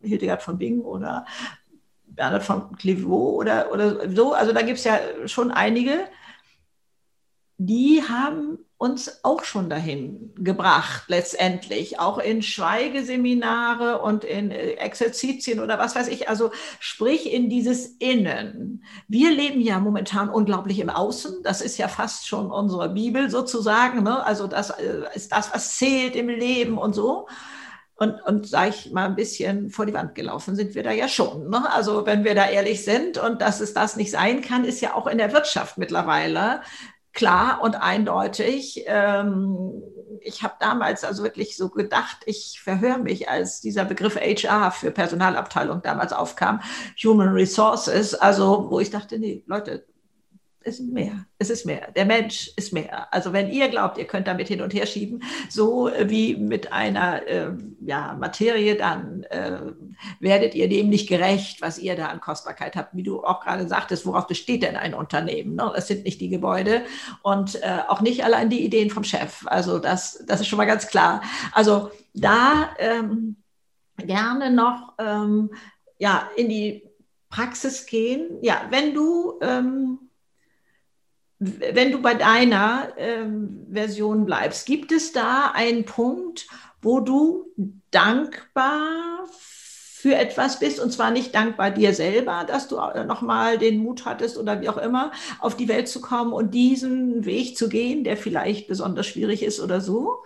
Hildegard 0.02 0.44
von 0.44 0.60
Bingen 0.60 0.82
oder 0.82 1.26
Bernhard 2.06 2.44
von 2.44 2.76
Clairvaux 2.76 3.38
oder, 3.38 3.72
oder 3.72 4.10
so, 4.12 4.34
also 4.34 4.54
da 4.54 4.62
gibt 4.62 4.78
es 4.78 4.84
ja 4.84 5.00
schon 5.26 5.50
einige, 5.50 6.08
die 7.58 8.04
haben 8.08 8.60
uns 8.80 9.26
auch 9.26 9.44
schon 9.44 9.70
dahin 9.70 10.32
gebracht, 10.38 11.04
letztendlich, 11.08 12.00
auch 12.00 12.18
in 12.18 12.42
Schweigeseminare 12.42 14.02
und 14.02 14.24
in 14.24 14.52
äh, 14.52 14.72
Exerzitien 14.76 15.60
oder 15.60 15.78
was 15.78 15.98
weiß 15.98 16.08
ich, 16.08 16.30
also 16.30 16.52
sprich 16.80 17.32
in 17.32 17.50
dieses 17.50 17.88
Innen. 18.00 18.86
Wir 19.10 19.32
leben 19.32 19.60
ja 19.60 19.82
momentan 19.82 20.30
unglaublich 20.30 20.80
im 20.80 20.90
Außen, 20.90 21.44
das 21.44 21.60
ist 21.60 21.78
ja 21.78 21.90
fast 21.90 22.26
schon 22.26 22.50
unsere 22.50 22.88
Bibel 22.88 23.30
sozusagen, 23.30 24.02
ne? 24.04 24.26
also 24.26 24.48
das 24.48 24.70
äh, 24.70 25.02
ist 25.14 25.34
das, 25.34 25.54
was 25.54 25.76
zählt 25.76 26.16
im 26.16 26.30
Leben 26.30 26.78
und 26.78 26.96
so. 26.96 27.28
Und, 27.96 28.22
und 28.22 28.48
sage 28.48 28.70
ich 28.70 28.94
mal 28.94 29.08
ein 29.08 29.18
bisschen 29.18 29.72
vor 29.72 29.86
die 29.86 29.94
Wand 29.94 30.16
gelaufen 30.16 30.56
sind 30.56 30.74
wir 30.74 30.84
da 30.84 30.92
ja 30.92 31.10
schon. 31.10 31.50
Ne? 31.50 31.70
Also 31.70 32.06
wenn 32.06 32.24
wir 32.24 32.34
da 32.34 32.48
ehrlich 32.48 32.86
sind 32.86 33.18
und 33.18 33.42
dass 33.42 33.60
es 33.60 33.74
das 33.74 33.98
nicht 33.98 34.12
sein 34.12 34.42
kann, 34.42 34.64
ist 34.64 34.80
ja 34.80 34.94
auch 34.94 35.06
in 35.06 35.18
der 35.18 35.34
Wirtschaft 35.34 35.78
mittlerweile 35.78 36.62
klar 37.14 37.62
und 37.62 37.76
eindeutig. 37.76 38.84
Ähm, 38.88 39.82
ich 40.22 40.44
habe 40.44 40.56
damals 40.60 41.04
also 41.04 41.24
wirklich 41.24 41.56
so 41.56 41.70
gedacht, 41.70 42.18
ich 42.26 42.60
verhöre 42.62 43.00
mich, 43.00 43.30
als 43.30 43.62
dieser 43.62 43.86
Begriff 43.86 44.16
HR 44.16 44.72
für 44.72 44.92
Personalabteilung 44.92 45.82
damals 45.82 46.14
aufkam, 46.14 46.62
Human 47.04 47.30
Resources, 47.30 48.14
also 48.16 48.70
wo 48.70 48.80
ich 48.80 48.90
dachte, 48.90 49.18
nee, 49.20 49.44
Leute, 49.46 49.86
ist 50.70 50.82
mehr. 50.82 51.26
Es 51.40 51.50
ist 51.50 51.66
mehr. 51.66 51.92
Der 51.92 52.06
Mensch 52.06 52.52
ist 52.56 52.72
mehr. 52.72 53.12
Also 53.14 53.34
wenn 53.34 53.52
ihr 53.52 53.68
glaubt, 53.70 53.98
ihr 53.98 54.06
könnt 54.06 54.28
damit 54.28 54.48
hin 54.48 54.62
und 54.62 54.74
her 54.74 54.86
schieben, 54.86 55.24
so 55.50 55.90
wie 56.06 56.36
mit 56.36 56.72
einer 56.72 57.28
äh, 57.28 57.52
ja, 57.82 58.16
Materie, 58.20 58.76
dann 58.76 59.24
äh, 59.24 59.60
werdet 60.20 60.56
ihr 60.56 60.70
dem 60.70 60.90
nicht 60.90 61.10
gerecht, 61.10 61.62
was 61.62 61.80
ihr 61.80 61.96
da 61.96 62.08
an 62.08 62.22
Kostbarkeit 62.22 62.76
habt. 62.76 62.96
Wie 62.96 63.04
du 63.04 63.24
auch 63.24 63.42
gerade 63.42 63.68
sagtest, 63.68 64.06
worauf 64.06 64.28
besteht 64.28 64.64
denn 64.64 64.76
ein 64.76 64.94
Unternehmen? 64.94 65.56
Ne? 65.56 65.72
Das 65.76 65.88
sind 65.88 66.06
nicht 66.06 66.22
die 66.22 66.30
Gebäude 66.30 66.84
und 67.24 67.56
äh, 67.64 67.80
auch 67.88 68.02
nicht 68.02 68.24
allein 68.24 68.50
die 68.50 68.64
Ideen 68.64 68.90
vom 68.90 69.04
Chef. 69.04 69.46
Also 69.48 69.80
das, 69.80 70.24
das 70.28 70.42
ist 70.42 70.48
schon 70.48 70.58
mal 70.58 70.66
ganz 70.66 70.88
klar. 70.88 71.22
Also 71.52 71.92
da 72.14 72.70
ähm, 72.78 73.38
gerne 73.98 74.52
noch 74.52 74.94
ähm, 75.00 75.50
ja, 75.98 76.30
in 76.38 76.48
die 76.48 76.84
Praxis 77.30 77.86
gehen. 77.88 78.38
Ja, 78.42 78.68
wenn 78.70 78.94
du... 78.94 79.40
Ähm, 79.42 80.00
wenn 81.40 81.92
du 81.92 82.02
bei 82.02 82.16
deiner 82.16 82.90
ähm, 82.98 83.66
Version 83.72 84.26
bleibst, 84.26 84.66
gibt 84.66 84.92
es 84.92 85.14
da 85.14 85.52
einen 85.54 85.86
Punkt, 85.86 86.48
wo 86.82 87.00
du 87.00 87.52
dankbar 87.92 89.26
für 89.32 90.16
etwas 90.16 90.60
bist 90.60 90.80
und 90.80 90.92
zwar 90.92 91.12
nicht 91.12 91.36
dankbar 91.36 91.72
dir 91.72 91.94
selber, 91.94 92.46
dass 92.48 92.68
du 92.68 92.78
nochmal 93.06 93.58
den 93.58 93.80
Mut 93.80 94.06
hattest 94.06 94.38
oder 94.38 94.62
wie 94.62 94.70
auch 94.70 94.78
immer, 94.78 95.12
auf 95.40 95.58
die 95.58 95.68
Welt 95.68 95.90
zu 95.90 96.00
kommen 96.00 96.32
und 96.32 96.54
diesen 96.54 97.26
Weg 97.26 97.58
zu 97.58 97.68
gehen, 97.68 98.04
der 98.04 98.16
vielleicht 98.16 98.68
besonders 98.68 99.08
schwierig 99.08 99.44
ist 99.44 99.60
oder 99.60 99.82
so? 99.82 100.24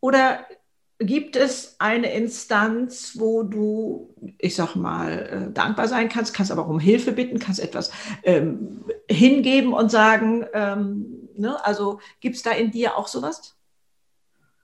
Oder 0.00 0.46
Gibt 1.00 1.34
es 1.34 1.76
eine 1.80 2.12
Instanz, 2.14 3.16
wo 3.18 3.42
du, 3.42 4.14
ich 4.38 4.54
sag 4.54 4.76
mal, 4.76 5.48
äh, 5.48 5.52
dankbar 5.52 5.88
sein 5.88 6.08
kannst, 6.08 6.34
kannst 6.34 6.52
aber 6.52 6.64
auch 6.64 6.68
um 6.68 6.78
Hilfe 6.78 7.10
bitten, 7.10 7.40
kannst 7.40 7.60
etwas 7.60 7.90
ähm, 8.22 8.84
hingeben 9.10 9.72
und 9.72 9.90
sagen, 9.90 10.44
ähm, 10.54 11.28
ne? 11.36 11.56
also 11.64 11.98
gibt 12.20 12.36
es 12.36 12.42
da 12.42 12.52
in 12.52 12.70
dir 12.70 12.96
auch 12.96 13.08
sowas? 13.08 13.56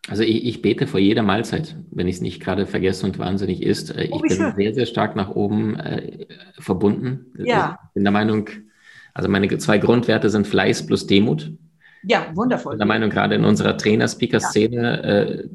Also 0.08 0.22
ich, 0.22 0.46
ich, 0.46 0.62
bete 0.62 0.86
vor 0.86 1.00
jeder 1.00 1.22
Mahlzeit, 1.22 1.76
wenn 1.90 2.08
ich 2.08 2.16
es 2.16 2.20
nicht 2.20 2.40
gerade 2.40 2.66
vergesse 2.66 3.04
und 3.06 3.18
wahnsinnig 3.18 3.62
ist. 3.62 3.90
Äh, 3.90 4.08
oh, 4.10 4.16
ich 4.16 4.22
bin 4.22 4.30
schön. 4.30 4.54
sehr, 4.56 4.74
sehr 4.74 4.86
stark 4.86 5.16
nach 5.16 5.30
oben 5.30 5.78
äh, 5.78 6.26
verbunden. 6.58 7.26
Ja. 7.38 7.78
Ich 7.88 7.94
bin 7.94 8.04
der 8.04 8.12
Meinung, 8.12 8.48
also 9.14 9.28
meine 9.28 9.58
zwei 9.58 9.78
Grundwerte 9.78 10.30
sind 10.30 10.46
Fleiß 10.46 10.86
plus 10.86 11.06
Demut. 11.06 11.52
Ja, 12.02 12.28
wundervoll. 12.34 12.74
Ich 12.74 12.78
bin 12.78 12.78
der 12.78 12.86
Meinung, 12.86 13.10
gerade 13.10 13.34
in 13.34 13.44
unserer 13.44 13.76
Trainer-Speaker-Szene, 13.76 14.76
ja. 14.76 15.08
äh, 15.08 15.48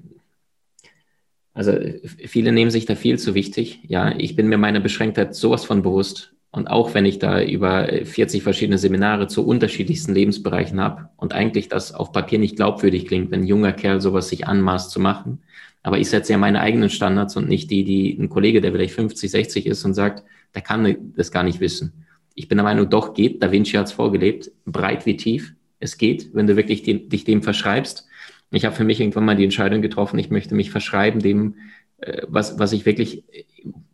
also 1.55 1.71
viele 2.17 2.51
nehmen 2.51 2.69
sich 2.69 2.85
da 2.85 2.95
viel 2.95 3.17
zu 3.17 3.33
wichtig. 3.33 3.79
Ja, 3.87 4.13
ich 4.17 4.35
bin 4.35 4.49
mir 4.49 4.57
meiner 4.57 4.81
Beschränktheit 4.81 5.33
sowas 5.33 5.63
von 5.63 5.81
bewusst. 5.81 6.33
Und 6.51 6.67
auch 6.67 6.93
wenn 6.93 7.05
ich 7.05 7.17
da 7.17 7.41
über 7.41 7.87
40 7.87 8.43
verschiedene 8.43 8.77
Seminare 8.77 9.27
zu 9.27 9.45
unterschiedlichsten 9.45 10.13
Lebensbereichen 10.13 10.79
habe 10.79 11.09
und 11.17 11.33
eigentlich 11.33 11.69
das 11.69 11.93
auf 11.93 12.11
Papier 12.11 12.39
nicht 12.39 12.57
glaubwürdig 12.57 13.07
klingt, 13.07 13.31
wenn 13.31 13.41
ein 13.41 13.47
junger 13.47 13.73
Kerl 13.73 13.99
sowas 13.99 14.29
sich 14.29 14.47
anmaßt 14.47 14.91
zu 14.91 14.99
machen. 14.99 15.39
Aber 15.81 15.97
ich 15.97 16.09
setze 16.09 16.33
ja 16.33 16.37
meine 16.37 16.59
eigenen 16.59 16.89
Standards 16.89 17.37
und 17.37 17.47
nicht 17.47 17.71
die, 17.71 17.83
die 17.83 18.17
ein 18.19 18.29
Kollege, 18.29 18.59
der 18.59 18.71
vielleicht 18.71 18.93
50, 18.93 19.31
60 19.31 19.65
ist 19.65 19.83
und 19.85 19.93
sagt, 19.93 20.23
der 20.55 20.61
kann 20.61 21.13
das 21.15 21.31
gar 21.31 21.43
nicht 21.43 21.61
wissen. 21.61 22.05
Ich 22.35 22.49
bin 22.49 22.57
der 22.57 22.65
Meinung, 22.65 22.89
doch 22.89 23.13
geht. 23.13 23.41
Da 23.41 23.51
Vinci 23.51 23.77
hat 23.77 23.87
es 23.87 23.93
vorgelebt, 23.93 24.51
breit 24.65 25.05
wie 25.05 25.15
tief. 25.15 25.53
Es 25.79 25.97
geht, 25.97 26.33
wenn 26.33 26.47
du 26.47 26.57
wirklich 26.57 26.83
die, 26.83 27.07
dich 27.07 27.23
dem 27.23 27.43
verschreibst. 27.43 28.07
Ich 28.55 28.65
habe 28.65 28.75
für 28.75 28.83
mich 28.83 28.99
irgendwann 28.99 29.25
mal 29.25 29.35
die 29.35 29.43
Entscheidung 29.43 29.81
getroffen, 29.81 30.19
ich 30.19 30.29
möchte 30.29 30.55
mich 30.55 30.71
verschreiben 30.71 31.21
dem, 31.21 31.55
äh, 31.97 32.23
was, 32.27 32.57
was 32.59 32.71
ich 32.71 32.85
wirklich 32.85 33.23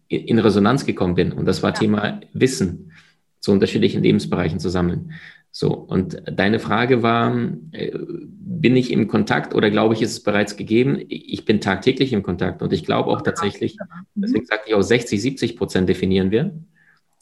in 0.08 0.40
Resonanz 0.40 0.86
gekommen 0.86 1.16
bin. 1.16 1.32
Und 1.32 1.46
das 1.46 1.64
war 1.64 1.72
ja. 1.72 1.80
Thema 1.80 2.22
Wissen 2.34 2.92
zu 3.40 3.52
unterschiedlichen 3.52 4.04
Lebensbereichen 4.04 4.60
zu 4.60 4.70
sammeln. 4.70 5.14
So, 5.54 5.74
und 5.74 6.22
deine 6.26 6.60
Frage 6.60 7.04
war, 7.04 7.36
äh, 7.72 7.92
bin 7.94 8.76
ich 8.76 8.92
im 8.92 9.08
Kontakt 9.08 9.54
oder 9.54 9.70
glaube 9.70 9.96
ich, 9.96 10.02
ist 10.02 10.12
es 10.12 10.24
bereits 10.24 10.56
gegeben? 10.56 10.98
Ich 11.10 11.44
bin 11.44 11.60
tagtäglich 11.60 12.14
im 12.14 12.24
Kontakt 12.24 12.62
und 12.62 12.72
ich 12.72 12.86
glaube 12.86 13.10
auch 13.10 13.22
tatsächlich, 13.22 13.78
mhm. 13.78 14.22
deswegen 14.22 14.46
sagte 14.46 14.70
ich 14.70 14.76
auch 14.76 14.82
60, 14.82 15.22
70 15.22 15.58
Prozent 15.58 15.90
definieren 15.90 16.32
wir. 16.32 16.54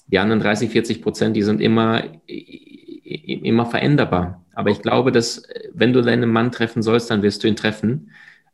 Die 0.07 0.19
anderen 0.19 0.41
30, 0.41 0.69
40 0.69 1.01
Prozent, 1.01 1.35
die 1.35 1.41
sind 1.41 1.61
immer, 1.61 2.03
immer 3.09 3.65
veränderbar. 3.65 4.45
Aber 4.53 4.69
ich 4.69 4.81
glaube, 4.81 5.11
dass 5.11 5.43
wenn 5.73 5.93
du 5.93 6.01
deinen 6.01 6.29
Mann 6.29 6.51
treffen 6.51 6.81
sollst, 6.81 7.09
dann 7.09 7.21
wirst 7.21 7.43
du 7.43 7.47
ihn 7.47 7.55
treffen, 7.55 8.11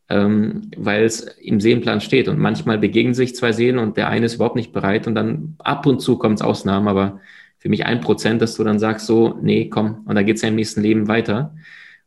ähm, 0.09 0.69
weil 0.77 1.03
es 1.03 1.21
im 1.21 1.59
Seelenplan 1.59 2.01
steht. 2.01 2.27
Und 2.27 2.39
manchmal 2.39 2.77
begegnen 2.77 3.13
sich 3.13 3.35
zwei 3.35 3.51
Seelen 3.51 3.79
und 3.79 3.97
der 3.97 4.09
eine 4.09 4.27
ist 4.27 4.35
überhaupt 4.35 4.55
nicht 4.55 4.71
bereit 4.71 5.07
und 5.07 5.15
dann 5.15 5.55
ab 5.59 5.85
und 5.85 5.99
zu 5.99 6.17
kommt 6.17 6.39
es 6.39 6.45
Ausnahmen, 6.45 6.87
aber 6.87 7.19
für 7.57 7.69
mich 7.69 7.85
ein 7.85 8.01
Prozent, 8.01 8.41
dass 8.41 8.55
du 8.55 8.63
dann 8.63 8.77
sagst 8.77 9.07
so, 9.07 9.39
nee, 9.41 9.69
komm, 9.69 10.03
und 10.05 10.15
da 10.15 10.21
geht 10.21 10.35
es 10.35 10.43
ja 10.43 10.49
im 10.49 10.55
nächsten 10.55 10.81
Leben 10.81 11.07
weiter. 11.07 11.55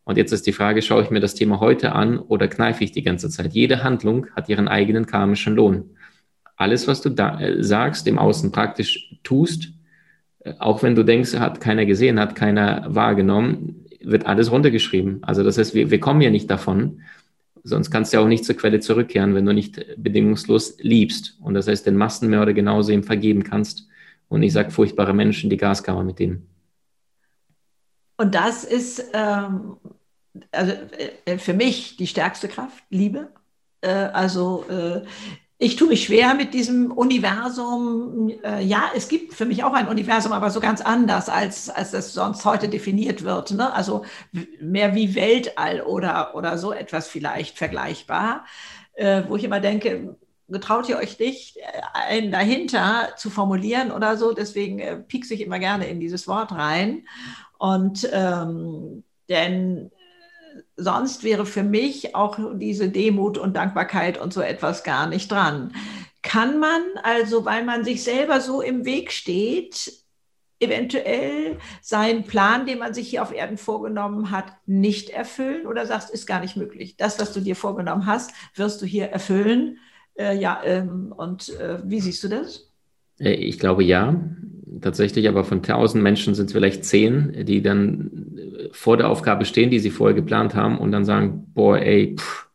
Und 0.04 0.16
jetzt 0.16 0.32
ist 0.32 0.46
die 0.46 0.52
Frage, 0.52 0.80
schaue 0.80 1.02
ich 1.02 1.10
mir 1.10 1.20
das 1.20 1.34
Thema 1.34 1.60
heute 1.60 1.92
an 1.92 2.18
oder 2.18 2.48
kneife 2.48 2.84
ich 2.84 2.92
die 2.92 3.02
ganze 3.02 3.28
Zeit? 3.28 3.52
Jede 3.52 3.82
Handlung 3.82 4.28
hat 4.36 4.48
ihren 4.48 4.68
eigenen 4.68 5.06
karmischen 5.06 5.54
Lohn. 5.54 5.90
Alles, 6.56 6.88
was 6.88 7.02
du 7.02 7.10
da 7.10 7.40
äh, 7.40 7.62
sagst, 7.62 8.06
im 8.06 8.18
Außen 8.18 8.52
praktisch 8.52 9.16
tust, 9.22 9.64
äh, 9.64 9.77
auch 10.58 10.82
wenn 10.82 10.94
du 10.94 11.04
denkst, 11.04 11.34
hat 11.34 11.60
keiner 11.60 11.86
gesehen, 11.86 12.20
hat 12.20 12.34
keiner 12.34 12.86
wahrgenommen, 12.88 13.86
wird 14.00 14.26
alles 14.26 14.50
runtergeschrieben. 14.50 15.22
Also 15.22 15.42
das 15.42 15.58
heißt, 15.58 15.74
wir, 15.74 15.90
wir 15.90 16.00
kommen 16.00 16.20
ja 16.20 16.30
nicht 16.30 16.50
davon. 16.50 17.02
Sonst 17.64 17.90
kannst 17.90 18.12
du 18.12 18.16
ja 18.16 18.22
auch 18.22 18.28
nicht 18.28 18.44
zur 18.44 18.56
Quelle 18.56 18.80
zurückkehren, 18.80 19.34
wenn 19.34 19.44
du 19.44 19.52
nicht 19.52 19.84
bedingungslos 19.96 20.78
liebst. 20.80 21.36
Und 21.40 21.54
das 21.54 21.68
heißt, 21.68 21.86
den 21.86 21.96
Massenmörder 21.96 22.54
genauso 22.54 22.92
ihm 22.92 23.02
vergeben 23.02 23.44
kannst. 23.44 23.88
Und 24.28 24.42
ich 24.42 24.52
sage 24.52 24.70
furchtbare 24.70 25.14
Menschen, 25.14 25.50
die 25.50 25.56
Gaskammer 25.56 26.04
mit 26.04 26.18
denen. 26.18 26.46
Und 28.16 28.34
das 28.34 28.64
ist 28.64 29.04
ähm, 29.12 29.76
also, 30.50 30.72
äh, 31.24 31.38
für 31.38 31.54
mich 31.54 31.96
die 31.96 32.06
stärkste 32.06 32.48
Kraft, 32.48 32.82
Liebe. 32.90 33.28
Äh, 33.80 33.90
also 33.90 34.64
äh, 34.68 35.02
ich 35.60 35.74
tue 35.74 35.88
mich 35.88 36.04
schwer 36.04 36.34
mit 36.34 36.54
diesem 36.54 36.92
Universum. 36.92 38.30
Äh, 38.44 38.62
ja, 38.62 38.92
es 38.94 39.08
gibt 39.08 39.34
für 39.34 39.44
mich 39.44 39.64
auch 39.64 39.72
ein 39.72 39.88
Universum, 39.88 40.32
aber 40.32 40.50
so 40.50 40.60
ganz 40.60 40.80
anders, 40.80 41.28
als, 41.28 41.68
als 41.68 41.90
das 41.90 42.14
sonst 42.14 42.44
heute 42.44 42.68
definiert 42.68 43.24
wird. 43.24 43.50
Ne? 43.50 43.72
Also 43.74 44.04
mehr 44.60 44.94
wie 44.94 45.16
Weltall 45.16 45.80
oder, 45.80 46.36
oder 46.36 46.58
so 46.58 46.72
etwas 46.72 47.08
vielleicht 47.08 47.58
vergleichbar, 47.58 48.44
äh, 48.92 49.24
wo 49.26 49.34
ich 49.34 49.42
immer 49.42 49.58
denke, 49.58 50.16
getraut 50.46 50.88
ihr 50.88 50.96
euch 50.96 51.18
nicht, 51.18 51.56
äh, 51.56 51.62
einen 51.92 52.30
dahinter 52.30 53.08
zu 53.16 53.28
formulieren 53.28 53.90
oder 53.90 54.16
so. 54.16 54.32
Deswegen 54.32 55.08
piekse 55.08 55.34
ich 55.34 55.40
immer 55.40 55.58
gerne 55.58 55.88
in 55.88 55.98
dieses 55.98 56.28
Wort 56.28 56.52
rein. 56.52 57.08
Und 57.58 58.08
ähm, 58.12 59.02
denn 59.28 59.90
sonst 60.78 61.24
wäre 61.24 61.44
für 61.44 61.64
mich 61.64 62.14
auch 62.14 62.38
diese 62.54 62.88
Demut 62.88 63.36
und 63.36 63.54
Dankbarkeit 63.54 64.18
und 64.18 64.32
so 64.32 64.40
etwas 64.40 64.84
gar 64.84 65.06
nicht 65.06 65.30
dran. 65.30 65.72
Kann 66.22 66.58
man 66.58 66.82
also, 67.02 67.44
weil 67.44 67.64
man 67.64 67.84
sich 67.84 68.02
selber 68.02 68.40
so 68.40 68.62
im 68.62 68.84
Weg 68.84 69.12
steht, 69.12 69.92
eventuell 70.60 71.58
seinen 71.82 72.24
Plan, 72.24 72.66
den 72.66 72.78
man 72.78 72.94
sich 72.94 73.08
hier 73.08 73.22
auf 73.22 73.32
Erden 73.32 73.58
vorgenommen 73.58 74.30
hat, 74.30 74.52
nicht 74.66 75.10
erfüllen 75.10 75.66
oder 75.66 75.86
sagst, 75.86 76.10
ist 76.10 76.26
gar 76.26 76.40
nicht 76.40 76.56
möglich. 76.56 76.96
Das, 76.96 77.20
was 77.20 77.32
du 77.32 77.40
dir 77.40 77.54
vorgenommen 77.54 78.06
hast, 78.06 78.32
wirst 78.54 78.82
du 78.82 78.86
hier 78.86 79.06
erfüllen. 79.06 79.78
Äh, 80.18 80.36
ja, 80.36 80.60
ähm, 80.64 81.12
und 81.16 81.50
äh, 81.60 81.78
wie 81.84 82.00
siehst 82.00 82.24
du 82.24 82.28
das? 82.28 82.72
Äh, 83.20 83.34
ich 83.34 83.58
glaube 83.58 83.84
ja, 83.84 84.20
tatsächlich, 84.80 85.28
aber 85.28 85.44
von 85.44 85.62
tausend 85.62 86.02
Menschen 86.02 86.34
sind 86.34 86.46
es 86.46 86.52
vielleicht 86.52 86.84
zehn, 86.84 87.44
die 87.44 87.62
dann 87.62 88.10
vor 88.72 88.96
der 88.96 89.08
Aufgabe 89.08 89.44
stehen, 89.44 89.70
die 89.70 89.78
sie 89.78 89.90
vorher 89.90 90.14
geplant 90.14 90.54
haben 90.54 90.78
und 90.78 90.92
dann 90.92 91.04
sagen, 91.04 91.46
boah, 91.54 91.78
ey, 91.78 92.16
pff, 92.16 92.48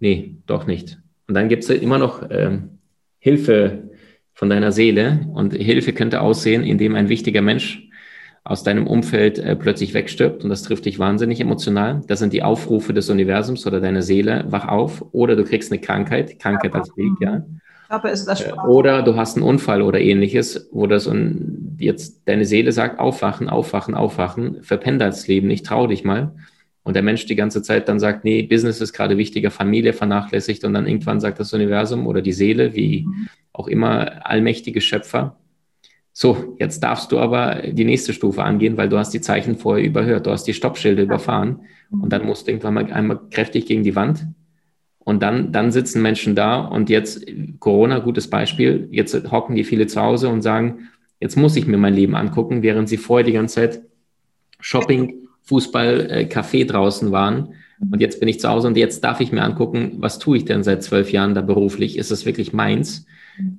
nee, 0.00 0.36
doch 0.46 0.66
nicht. 0.66 0.98
Und 1.28 1.34
dann 1.34 1.48
gibt 1.48 1.64
es 1.64 1.70
immer 1.70 1.98
noch 1.98 2.22
ähm, 2.30 2.78
Hilfe 3.18 3.90
von 4.34 4.50
deiner 4.50 4.72
Seele 4.72 5.26
und 5.32 5.54
Hilfe 5.54 5.92
könnte 5.92 6.20
aussehen, 6.20 6.64
indem 6.64 6.94
ein 6.94 7.08
wichtiger 7.08 7.40
Mensch 7.40 7.88
aus 8.42 8.62
deinem 8.62 8.86
Umfeld 8.86 9.38
äh, 9.38 9.56
plötzlich 9.56 9.94
wegstirbt 9.94 10.44
und 10.44 10.50
das 10.50 10.62
trifft 10.62 10.84
dich 10.84 10.98
wahnsinnig 10.98 11.40
emotional. 11.40 12.02
Das 12.06 12.18
sind 12.18 12.34
die 12.34 12.42
Aufrufe 12.42 12.92
des 12.92 13.08
Universums 13.08 13.66
oder 13.66 13.80
deine 13.80 14.02
Seele, 14.02 14.44
wach 14.48 14.68
auf 14.68 15.02
oder 15.12 15.34
du 15.34 15.44
kriegst 15.44 15.72
eine 15.72 15.80
Krankheit, 15.80 16.38
Krankheit 16.38 16.74
als 16.74 16.94
Weg, 16.96 17.12
ja. 17.20 17.46
Aber 17.88 18.10
ist 18.10 18.26
das 18.26 18.40
äh, 18.40 18.52
oder 18.66 19.02
du 19.02 19.16
hast 19.16 19.36
einen 19.36 19.44
Unfall 19.44 19.82
oder 19.82 20.00
ähnliches, 20.00 20.68
wo 20.72 20.86
das 20.86 21.06
und 21.06 21.76
jetzt 21.78 22.22
deine 22.26 22.44
Seele 22.44 22.72
sagt, 22.72 22.98
aufwachen, 22.98 23.48
aufwachen, 23.48 23.94
aufwachen, 23.94 24.62
verpenn 24.62 24.98
das 24.98 25.26
Leben 25.28 25.48
nicht, 25.48 25.66
trau 25.66 25.86
dich 25.86 26.04
mal. 26.04 26.34
Und 26.82 26.94
der 26.94 27.02
Mensch 27.02 27.24
die 27.26 27.36
ganze 27.36 27.62
Zeit 27.62 27.88
dann 27.88 27.98
sagt, 27.98 28.24
nee, 28.24 28.42
Business 28.42 28.80
ist 28.80 28.92
gerade 28.92 29.16
wichtiger, 29.16 29.50
Familie 29.50 29.92
vernachlässigt 29.92 30.64
und 30.64 30.74
dann 30.74 30.86
irgendwann 30.86 31.20
sagt 31.20 31.40
das 31.40 31.52
Universum 31.52 32.06
oder 32.06 32.20
die 32.20 32.32
Seele, 32.32 32.74
wie 32.74 33.06
auch 33.52 33.68
immer 33.68 34.26
allmächtige 34.26 34.80
Schöpfer, 34.80 35.36
so, 36.16 36.54
jetzt 36.60 36.78
darfst 36.78 37.10
du 37.10 37.18
aber 37.18 37.62
die 37.72 37.84
nächste 37.84 38.12
Stufe 38.12 38.44
angehen, 38.44 38.76
weil 38.76 38.88
du 38.88 38.96
hast 38.98 39.10
die 39.10 39.20
Zeichen 39.20 39.56
vorher 39.56 39.84
überhört, 39.84 40.26
du 40.26 40.30
hast 40.30 40.44
die 40.44 40.54
Stoppschilde 40.54 41.02
überfahren. 41.02 41.62
Und 41.90 42.12
dann 42.12 42.24
musst 42.24 42.46
du 42.46 42.52
irgendwann 42.52 42.74
mal 42.74 42.92
einmal 42.92 43.18
kräftig 43.30 43.66
gegen 43.66 43.82
die 43.82 43.96
Wand 43.96 44.24
und 45.04 45.22
dann, 45.22 45.52
dann 45.52 45.70
sitzen 45.70 46.02
Menschen 46.02 46.34
da 46.34 46.60
und 46.60 46.88
jetzt, 46.90 47.26
Corona, 47.60 47.98
gutes 47.98 48.28
Beispiel, 48.28 48.88
jetzt 48.90 49.30
hocken 49.30 49.54
die 49.54 49.64
viele 49.64 49.86
zu 49.86 50.00
Hause 50.00 50.28
und 50.28 50.42
sagen, 50.42 50.88
jetzt 51.20 51.36
muss 51.36 51.56
ich 51.56 51.66
mir 51.66 51.76
mein 51.76 51.94
Leben 51.94 52.16
angucken, 52.16 52.62
während 52.62 52.88
sie 52.88 52.96
vorher 52.96 53.24
die 53.24 53.32
ganze 53.32 53.54
Zeit 53.54 53.82
Shopping, 54.60 55.28
Fußball, 55.42 56.10
äh, 56.10 56.24
Café 56.24 56.66
draußen 56.66 57.12
waren. 57.12 57.50
Und 57.90 58.00
jetzt 58.00 58.18
bin 58.18 58.28
ich 58.28 58.40
zu 58.40 58.48
Hause 58.48 58.66
und 58.68 58.78
jetzt 58.78 59.04
darf 59.04 59.20
ich 59.20 59.30
mir 59.30 59.42
angucken, 59.42 59.96
was 59.98 60.18
tue 60.18 60.38
ich 60.38 60.46
denn 60.46 60.62
seit 60.62 60.82
zwölf 60.82 61.12
Jahren 61.12 61.34
da 61.34 61.42
beruflich? 61.42 61.98
Ist 61.98 62.10
das 62.10 62.24
wirklich 62.24 62.54
meins? 62.54 63.04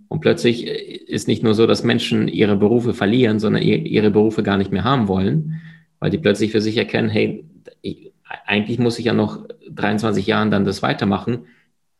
Und 0.07 0.21
plötzlich 0.21 0.65
äh, 0.65 0.71
ist 0.71 1.27
nicht 1.27 1.43
nur 1.43 1.53
so, 1.53 1.67
dass 1.67 1.83
Menschen 1.83 2.27
ihre 2.27 2.55
Berufe 2.55 2.95
verlieren, 2.95 3.39
sondern 3.39 3.61
ihre 3.61 4.09
Berufe 4.09 4.41
gar 4.41 4.57
nicht 4.57 4.71
mehr 4.71 4.83
haben 4.83 5.07
wollen, 5.07 5.61
weil 5.99 6.09
die 6.09 6.17
plötzlich 6.17 6.51
für 6.51 6.61
sich 6.61 6.77
erkennen, 6.77 7.09
hey, 7.09 7.45
eigentlich 8.45 8.79
muss 8.79 8.99
ich 8.99 9.05
ja 9.05 9.13
noch 9.13 9.45
23 9.69 10.25
Jahren 10.25 10.51
dann 10.51 10.65
das 10.65 10.81
weitermachen. 10.81 11.47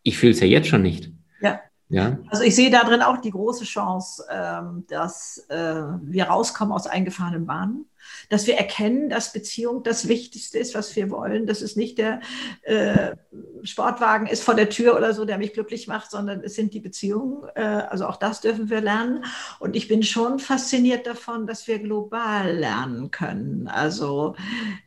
Ich 0.04 0.18
fühle 0.18 0.32
es 0.32 0.40
ja 0.40 0.48
jetzt 0.48 0.68
schon 0.68 0.82
nicht. 0.82 1.12
Ja. 1.42 1.60
ja. 1.90 2.18
Also 2.30 2.44
ich 2.44 2.56
sehe 2.56 2.72
da 2.72 2.84
drin 2.84 3.02
auch 3.02 3.18
die 3.18 3.32
große 3.32 3.66
Chance, 3.66 4.26
ähm, 4.30 4.86
dass 4.88 5.46
äh, 5.50 5.84
wir 6.02 6.26
rauskommen 6.26 6.74
aus 6.74 6.88
eingefahrenen 6.88 7.46
Bahnen 7.46 7.86
dass 8.30 8.48
wir 8.48 8.56
erkennen, 8.56 9.10
dass 9.10 9.34
Beziehung 9.34 9.84
das 9.84 10.08
Wichtigste 10.08 10.60
ist, 10.60 10.76
was 10.76 10.96
wir 10.96 11.10
wollen, 11.10 11.46
dass 11.46 11.62
es 11.62 11.76
nicht 11.76 11.98
der 11.98 12.22
äh, 12.64 13.16
Sportwagen 13.64 14.28
ist 14.28 14.44
vor 14.44 14.56
der 14.56 14.70
Tür 14.70 14.96
oder 14.96 15.14
so, 15.14 15.26
der 15.26 15.38
mich 15.38 15.54
glücklich 15.54 15.88
macht, 15.88 16.12
sondern 16.12 16.42
es 16.42 16.56
sind 16.56 16.74
die 16.74 16.80
Beziehungen. 16.80 17.48
Äh, 17.56 17.62
also 17.62 18.08
auch 18.08 18.18
das 18.18 18.42
dürfen 18.42 18.70
wir 18.70 18.82
lernen. 18.82 19.26
Und 19.60 19.76
ich 19.76 19.88
bin 19.88 20.04
schon 20.04 20.40
fasziniert 20.40 21.08
davon, 21.08 21.48
dass 21.48 21.68
wir 21.68 21.80
global 21.80 22.56
lernen 22.56 23.12
können. 23.12 23.68
Also 23.68 24.36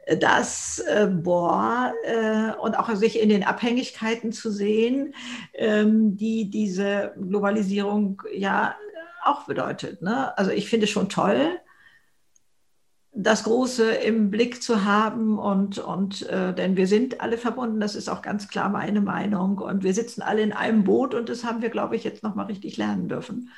äh, 0.07 0.17
das, 0.17 0.79
äh, 0.81 1.07
boah, 1.07 1.93
äh, 2.05 2.53
und 2.61 2.79
auch 2.79 2.95
sich 2.95 3.21
in 3.21 3.29
den 3.29 3.45
Abhängigkeiten 3.45 4.33
zu 4.33 4.51
sehen, 4.51 5.15
ähm, 5.55 6.17
die 6.17 6.51
diese 6.51 7.13
Globalisierung 7.21 8.23
ja 8.33 8.75
auch 9.25 9.47
bedeutet. 9.47 10.03
Ne? 10.03 10.37
Also 10.39 10.51
ich 10.51 10.69
finde 10.69 10.85
es 10.85 10.91
schon 10.91 11.09
toll, 11.09 11.61
das 13.13 13.45
Große 13.45 13.91
im 13.91 14.31
Blick 14.31 14.63
zu 14.63 14.85
haben 14.85 15.39
und, 15.39 15.79
und 15.79 16.29
äh, 16.29 16.55
denn 16.55 16.77
wir 16.77 16.87
sind 16.87 17.21
alle 17.21 17.39
verbunden, 17.39 17.81
das 17.81 17.95
ist 17.95 18.09
auch 18.09 18.23
ganz 18.23 18.49
klar 18.49 18.69
meine 18.69 19.01
Meinung 19.01 19.59
und 19.59 19.83
wir 19.83 19.95
sitzen 19.95 20.23
alle 20.23 20.43
in 20.43 20.53
einem 20.53 20.85
Boot 20.85 21.15
und 21.15 21.29
das 21.29 21.43
haben 21.45 21.63
wir, 21.63 21.71
glaube 21.71 21.97
ich, 21.97 22.05
jetzt 22.05 22.23
nochmal 22.23 22.47
richtig 22.47 22.77
lernen 22.77 23.09
dürfen. 23.09 23.51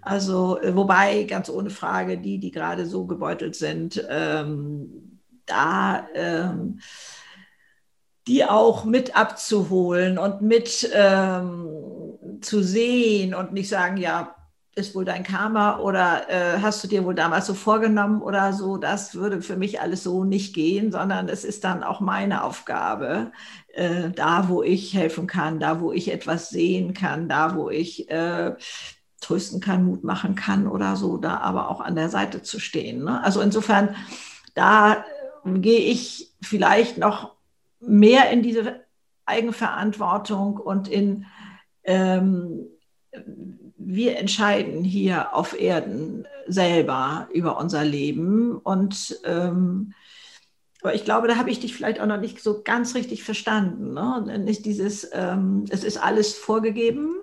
Also, 0.00 0.60
äh, 0.60 0.74
wobei, 0.74 1.24
ganz 1.24 1.50
ohne 1.50 1.70
Frage, 1.70 2.18
die, 2.18 2.38
die 2.38 2.52
gerade 2.52 2.86
so 2.86 3.06
gebeutelt 3.06 3.56
sind, 3.56 4.04
ähm, 4.08 5.20
da 5.46 6.06
ähm, 6.14 6.78
die 8.28 8.44
auch 8.44 8.84
mit 8.84 9.16
abzuholen 9.16 10.16
und 10.16 10.42
mit 10.42 10.88
ähm, 10.94 11.66
zu 12.40 12.62
sehen 12.62 13.34
und 13.34 13.52
nicht 13.52 13.68
sagen, 13.68 13.96
ja, 13.96 14.36
ist 14.74 14.94
wohl 14.94 15.04
dein 15.04 15.22
Karma 15.22 15.78
oder 15.80 16.30
äh, 16.30 16.58
hast 16.60 16.82
du 16.82 16.88
dir 16.88 17.04
wohl 17.04 17.14
damals 17.14 17.46
so 17.46 17.54
vorgenommen 17.54 18.22
oder 18.22 18.54
so, 18.54 18.78
das 18.78 19.14
würde 19.14 19.42
für 19.42 19.56
mich 19.56 19.80
alles 19.80 20.02
so 20.02 20.24
nicht 20.24 20.54
gehen, 20.54 20.90
sondern 20.90 21.28
es 21.28 21.44
ist 21.44 21.64
dann 21.64 21.82
auch 21.82 22.00
meine 22.00 22.42
Aufgabe, 22.42 23.32
äh, 23.74 24.10
da 24.10 24.48
wo 24.48 24.62
ich 24.62 24.94
helfen 24.94 25.26
kann, 25.26 25.60
da 25.60 25.80
wo 25.80 25.92
ich 25.92 26.10
etwas 26.10 26.48
sehen 26.48 26.94
kann, 26.94 27.28
da 27.28 27.54
wo 27.54 27.68
ich 27.68 28.10
äh, 28.10 28.54
trösten 29.20 29.60
kann, 29.60 29.84
Mut 29.84 30.04
machen 30.04 30.34
kann 30.34 30.66
oder 30.66 30.96
so, 30.96 31.18
da 31.18 31.36
aber 31.38 31.70
auch 31.70 31.80
an 31.80 31.94
der 31.94 32.08
Seite 32.08 32.42
zu 32.42 32.58
stehen. 32.58 33.04
Ne? 33.04 33.22
Also 33.22 33.42
insofern, 33.42 33.94
da 34.54 35.04
äh, 35.44 35.58
gehe 35.58 35.80
ich 35.80 36.32
vielleicht 36.42 36.96
noch 36.96 37.36
mehr 37.78 38.30
in 38.30 38.42
diese 38.42 38.84
Eigenverantwortung 39.26 40.56
und 40.56 40.88
in 40.88 41.26
ähm, 41.84 42.68
wir 43.84 44.16
entscheiden 44.16 44.84
hier 44.84 45.34
auf 45.34 45.58
Erden 45.58 46.26
selber 46.46 47.28
über 47.32 47.58
unser 47.58 47.84
Leben. 47.84 48.56
Und 48.56 49.20
ähm, 49.24 49.92
aber 50.82 50.94
ich 50.94 51.04
glaube, 51.04 51.28
da 51.28 51.36
habe 51.36 51.50
ich 51.50 51.60
dich 51.60 51.74
vielleicht 51.74 52.00
auch 52.00 52.06
noch 52.06 52.20
nicht 52.20 52.42
so 52.42 52.62
ganz 52.62 52.94
richtig 52.94 53.22
verstanden. 53.22 53.94
Ne? 53.94 54.38
Nicht 54.40 54.66
dieses, 54.66 55.08
ähm, 55.12 55.64
es 55.70 55.84
ist 55.84 55.96
alles 55.96 56.34
vorgegeben, 56.34 57.14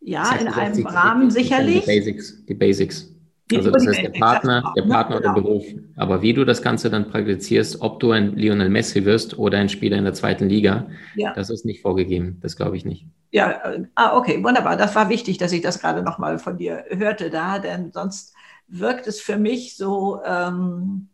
ja, 0.00 0.34
in 0.36 0.48
einem 0.48 0.86
Rahmen 0.86 1.30
sicherlich. 1.30 1.80
Die 1.80 1.86
Basics, 1.86 2.44
die 2.46 2.54
Basics. 2.54 3.08
Also 3.54 3.70
das 3.70 3.86
heißt 3.86 4.02
der 4.02 4.10
Partner, 4.10 4.72
der 4.76 4.82
Partner 4.82 5.16
oder 5.16 5.34
der 5.34 5.40
Beruf. 5.40 5.64
Aber 5.96 6.22
wie 6.22 6.32
du 6.32 6.44
das 6.44 6.62
Ganze 6.62 6.90
dann 6.90 7.08
praktizierst, 7.08 7.80
ob 7.80 8.00
du 8.00 8.12
ein 8.12 8.36
Lionel 8.36 8.70
Messi 8.70 9.04
wirst 9.04 9.38
oder 9.38 9.58
ein 9.58 9.68
Spieler 9.68 9.98
in 9.98 10.04
der 10.04 10.14
zweiten 10.14 10.48
Liga, 10.48 10.88
ja. 11.16 11.32
das 11.34 11.50
ist 11.50 11.64
nicht 11.64 11.82
vorgegeben. 11.82 12.38
Das 12.40 12.56
glaube 12.56 12.76
ich 12.76 12.84
nicht. 12.84 13.06
Ja, 13.30 13.50
äh, 13.72 13.84
ah, 13.94 14.16
okay, 14.16 14.42
wunderbar. 14.42 14.76
Das 14.76 14.94
war 14.94 15.08
wichtig, 15.08 15.38
dass 15.38 15.52
ich 15.52 15.60
das 15.60 15.80
gerade 15.80 16.02
nochmal 16.02 16.38
von 16.38 16.56
dir 16.56 16.84
hörte 16.88 17.30
da, 17.30 17.58
denn 17.58 17.92
sonst 17.92 18.34
wirkt 18.68 19.06
es 19.06 19.20
für 19.20 19.36
mich 19.36 19.76
so 19.76 20.20
ähm, 20.24 21.08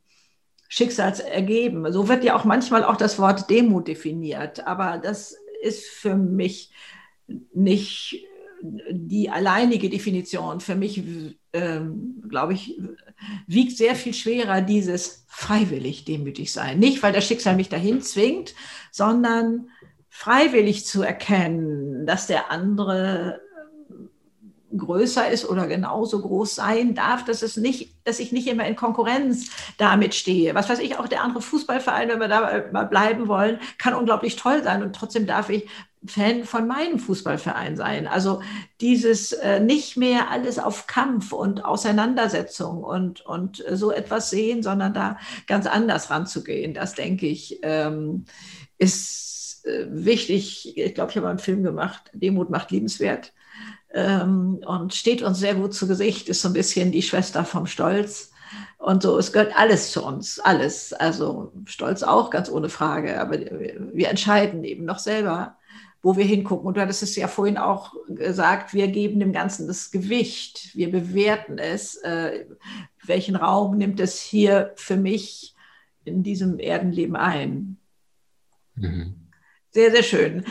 schicksalsergeben. 0.68 1.92
So 1.92 2.08
wird 2.08 2.24
ja 2.24 2.36
auch 2.36 2.44
manchmal 2.44 2.84
auch 2.84 2.96
das 2.96 3.18
Wort 3.18 3.50
Demut 3.50 3.88
definiert, 3.88 4.66
aber 4.66 4.98
das 4.98 5.36
ist 5.62 5.88
für 5.88 6.14
mich 6.14 6.72
nicht 7.52 8.24
die 8.62 9.30
alleinige 9.30 9.90
Definition. 9.90 10.60
Für 10.60 10.74
mich, 10.74 11.02
ähm, 11.52 12.22
glaube 12.28 12.54
ich, 12.54 12.78
wiegt 13.46 13.76
sehr 13.76 13.94
viel 13.94 14.14
schwerer 14.14 14.60
dieses 14.60 15.24
freiwillig 15.28 16.04
demütig 16.04 16.52
sein. 16.52 16.78
Nicht, 16.78 17.02
weil 17.02 17.12
das 17.12 17.26
Schicksal 17.26 17.56
mich 17.56 17.68
dahin 17.68 18.02
zwingt, 18.02 18.54
sondern 18.90 19.68
freiwillig 20.08 20.86
zu 20.86 21.02
erkennen, 21.02 22.06
dass 22.06 22.26
der 22.26 22.50
andere 22.50 23.40
größer 24.76 25.30
ist 25.30 25.48
oder 25.48 25.66
genauso 25.66 26.20
groß 26.20 26.54
sein 26.54 26.94
darf, 26.94 27.24
dass 27.24 27.42
es 27.42 27.56
nicht, 27.56 27.94
dass 28.04 28.18
ich 28.18 28.32
nicht 28.32 28.46
immer 28.48 28.66
in 28.66 28.76
Konkurrenz 28.76 29.50
damit 29.78 30.14
stehe. 30.14 30.54
Was 30.54 30.68
weiß 30.68 30.80
ich, 30.80 30.98
auch 30.98 31.08
der 31.08 31.22
andere 31.22 31.40
Fußballverein, 31.40 32.08
wenn 32.08 32.20
wir 32.20 32.28
da 32.28 32.64
mal 32.72 32.84
bleiben 32.84 33.28
wollen, 33.28 33.58
kann 33.78 33.94
unglaublich 33.94 34.36
toll 34.36 34.62
sein 34.62 34.82
und 34.82 34.94
trotzdem 34.94 35.26
darf 35.26 35.48
ich 35.48 35.66
Fan 36.06 36.44
von 36.44 36.66
meinem 36.66 36.98
Fußballverein 36.98 37.76
sein. 37.76 38.06
Also 38.06 38.40
dieses 38.80 39.32
äh, 39.32 39.60
nicht 39.60 39.96
mehr 39.96 40.30
alles 40.30 40.58
auf 40.58 40.86
Kampf 40.86 41.32
und 41.32 41.64
Auseinandersetzung 41.64 42.82
und, 42.84 43.20
und 43.22 43.64
so 43.72 43.90
etwas 43.90 44.30
sehen, 44.30 44.62
sondern 44.62 44.94
da 44.94 45.18
ganz 45.46 45.66
anders 45.66 46.10
ranzugehen, 46.10 46.74
das 46.74 46.94
denke 46.94 47.26
ich, 47.26 47.58
ähm, 47.62 48.24
ist 48.78 49.64
äh, 49.64 49.86
wichtig. 49.90 50.76
Ich 50.76 50.94
glaube, 50.94 51.10
ich 51.10 51.16
habe 51.16 51.28
einen 51.28 51.38
Film 51.38 51.62
gemacht, 51.62 52.10
Demut 52.12 52.50
macht 52.50 52.70
liebenswert 52.70 53.32
ähm, 53.92 54.60
und 54.66 54.94
steht 54.94 55.22
uns 55.22 55.38
sehr 55.38 55.54
gut 55.54 55.74
zu 55.74 55.88
Gesicht, 55.88 56.28
ist 56.28 56.42
so 56.42 56.48
ein 56.48 56.54
bisschen 56.54 56.92
die 56.92 57.02
Schwester 57.02 57.44
vom 57.44 57.66
Stolz. 57.66 58.30
Und 58.78 59.02
so, 59.02 59.18
es 59.18 59.32
gehört 59.32 59.56
alles 59.56 59.90
zu 59.90 60.04
uns, 60.04 60.38
alles. 60.38 60.92
Also 60.92 61.52
Stolz 61.66 62.02
auch, 62.02 62.30
ganz 62.30 62.48
ohne 62.48 62.68
Frage. 62.68 63.20
Aber 63.20 63.38
wir 63.38 64.08
entscheiden 64.08 64.64
eben 64.64 64.84
noch 64.84 65.00
selber, 65.00 65.57
wo 66.08 66.16
wir 66.16 66.24
hingucken. 66.24 66.66
Und 66.66 66.78
du 66.78 66.80
hattest 66.80 67.02
es 67.02 67.16
ja 67.16 67.28
vorhin 67.28 67.58
auch 67.58 67.92
gesagt, 68.08 68.72
wir 68.72 68.88
geben 68.88 69.20
dem 69.20 69.34
Ganzen 69.34 69.66
das 69.66 69.90
Gewicht, 69.90 70.74
wir 70.74 70.90
bewerten 70.90 71.58
es. 71.58 71.96
Äh, 71.96 72.46
welchen 73.04 73.36
Raum 73.36 73.76
nimmt 73.76 74.00
es 74.00 74.18
hier 74.18 74.72
für 74.76 74.96
mich 74.96 75.54
in 76.06 76.22
diesem 76.22 76.60
Erdenleben 76.60 77.14
ein? 77.14 77.76
Mhm. 78.74 79.16
Sehr, 79.68 79.90
sehr 79.90 80.02
schön. 80.02 80.44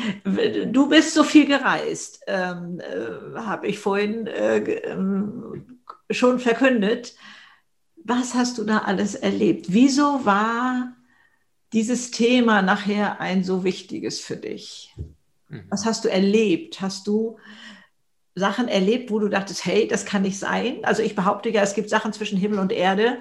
Du 0.71 0.87
bist 0.89 1.15
so 1.15 1.23
viel 1.23 1.47
gereist, 1.47 2.21
ähm, 2.27 2.79
äh, 2.79 3.39
habe 3.39 3.65
ich 3.65 3.79
vorhin 3.79 4.27
äh, 4.27 4.59
ähm, 4.59 5.79
schon 6.11 6.37
verkündet. 6.37 7.15
Was 8.03 8.35
hast 8.35 8.59
du 8.59 8.63
da 8.63 8.83
alles 8.83 9.15
erlebt? 9.15 9.65
Wieso 9.69 10.23
war 10.23 10.95
dieses 11.73 12.11
Thema 12.11 12.61
nachher 12.61 13.19
ein 13.19 13.43
so 13.43 13.63
wichtiges 13.63 14.19
für 14.19 14.37
dich? 14.37 14.93
Mhm. 15.49 15.63
Was 15.69 15.85
hast 15.85 16.05
du 16.05 16.09
erlebt? 16.09 16.81
Hast 16.81 17.07
du 17.07 17.37
Sachen 18.35 18.67
erlebt, 18.67 19.09
wo 19.11 19.19
du 19.19 19.29
dachtest, 19.29 19.65
hey, 19.65 19.87
das 19.87 20.05
kann 20.05 20.21
nicht 20.21 20.37
sein? 20.37 20.79
Also 20.83 21.01
ich 21.01 21.15
behaupte 21.15 21.49
ja, 21.49 21.61
es 21.61 21.73
gibt 21.73 21.89
Sachen 21.89 22.13
zwischen 22.13 22.37
Himmel 22.37 22.59
und 22.59 22.71
Erde, 22.71 23.17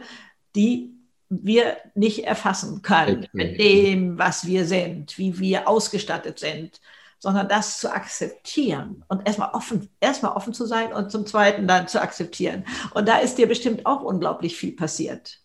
die 0.55 0.93
wir 1.29 1.77
nicht 1.95 2.25
erfassen 2.25 2.83
können 2.83 3.19
okay. 3.19 3.29
mit 3.33 3.59
dem, 3.59 4.19
was 4.19 4.47
wir 4.47 4.65
sind, 4.65 5.19
wie 5.19 5.39
wir 5.39 5.69
ausgestattet 5.69 6.39
sind, 6.39 6.81
sondern 7.19 7.49
das 7.49 7.81
zu 7.81 7.93
akzeptieren 7.93 9.05
und 9.09 9.27
erstmal 9.27 9.51
offen, 9.53 9.89
erstmal 10.01 10.33
offen 10.33 10.53
zu 10.53 10.67
sein 10.67 10.93
und 10.93 11.11
zum 11.11 11.27
Zweiten 11.27 11.67
dann 11.67 11.89
zu 11.89 12.01
akzeptieren. 12.01 12.65
Und 12.95 13.09
da 13.09 13.19
ist 13.19 13.39
dir 13.39 13.49
bestimmt 13.49 13.87
auch 13.87 14.03
unglaublich 14.03 14.57
viel 14.57 14.73
passiert. 14.77 15.41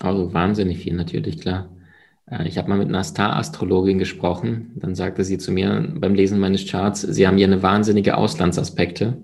Also 0.00 0.32
wahnsinnig 0.32 0.78
viel 0.78 0.94
natürlich, 0.94 1.40
klar. 1.40 1.68
Äh, 2.30 2.46
ich 2.46 2.58
habe 2.58 2.68
mal 2.68 2.78
mit 2.78 2.88
einer 2.88 3.04
Star-Astrologin 3.04 3.98
gesprochen. 3.98 4.72
Dann 4.76 4.94
sagte 4.94 5.24
sie 5.24 5.38
zu 5.38 5.52
mir 5.52 5.92
beim 5.94 6.14
Lesen 6.14 6.38
meines 6.38 6.66
Charts, 6.66 7.02
sie 7.02 7.26
haben 7.26 7.36
hier 7.36 7.46
eine 7.46 7.62
wahnsinnige 7.62 8.16
Auslandsaspekte. 8.16 9.16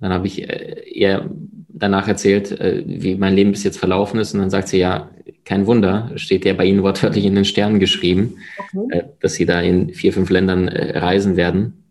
Dann 0.00 0.12
habe 0.12 0.26
ich 0.26 0.48
äh, 0.48 0.82
ihr 0.88 1.30
danach 1.68 2.08
erzählt, 2.08 2.52
äh, 2.52 2.82
wie 2.86 3.16
mein 3.16 3.34
Leben 3.34 3.52
bis 3.52 3.64
jetzt 3.64 3.78
verlaufen 3.78 4.20
ist. 4.20 4.34
Und 4.34 4.40
dann 4.40 4.50
sagt 4.50 4.68
sie, 4.68 4.78
ja, 4.78 5.10
kein 5.44 5.66
Wunder, 5.66 6.12
steht 6.16 6.44
ja 6.44 6.52
bei 6.52 6.64
Ihnen 6.64 6.82
wortwörtlich 6.82 7.24
in 7.24 7.34
den 7.34 7.44
Sternen 7.44 7.80
geschrieben, 7.80 8.34
okay. 8.74 9.04
dass 9.20 9.34
Sie 9.34 9.46
da 9.46 9.60
in 9.60 9.92
vier, 9.94 10.12
fünf 10.12 10.30
Ländern 10.30 10.68
reisen 10.68 11.36
werden. 11.36 11.84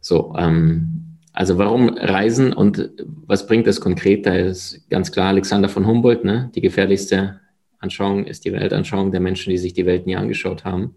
So, 0.00 0.34
ähm, 0.38 1.18
also 1.32 1.58
warum 1.58 1.90
reisen 1.90 2.52
und 2.52 2.90
was 3.26 3.46
bringt 3.46 3.66
das 3.66 3.80
konkret? 3.80 4.26
Da 4.26 4.34
ist 4.34 4.88
ganz 4.90 5.12
klar 5.12 5.28
Alexander 5.28 5.68
von 5.68 5.86
Humboldt, 5.86 6.24
ne? 6.24 6.50
die 6.54 6.60
gefährlichste 6.60 7.40
Anschauung 7.78 8.26
ist 8.26 8.44
die 8.44 8.52
Weltanschauung 8.52 9.12
der 9.12 9.20
Menschen, 9.20 9.50
die 9.50 9.58
sich 9.58 9.72
die 9.72 9.86
Welt 9.86 10.06
nie 10.06 10.16
angeschaut 10.16 10.64
haben. 10.64 10.96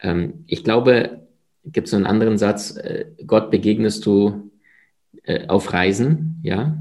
Ähm, 0.00 0.44
ich 0.46 0.64
glaube, 0.64 1.26
gibt 1.64 1.88
es 1.88 1.94
einen 1.94 2.06
anderen 2.06 2.38
Satz, 2.38 2.76
äh, 2.76 3.06
Gott 3.26 3.50
begegnest 3.50 4.06
du 4.06 4.50
äh, 5.24 5.46
auf 5.48 5.72
Reisen, 5.72 6.40
ja, 6.42 6.78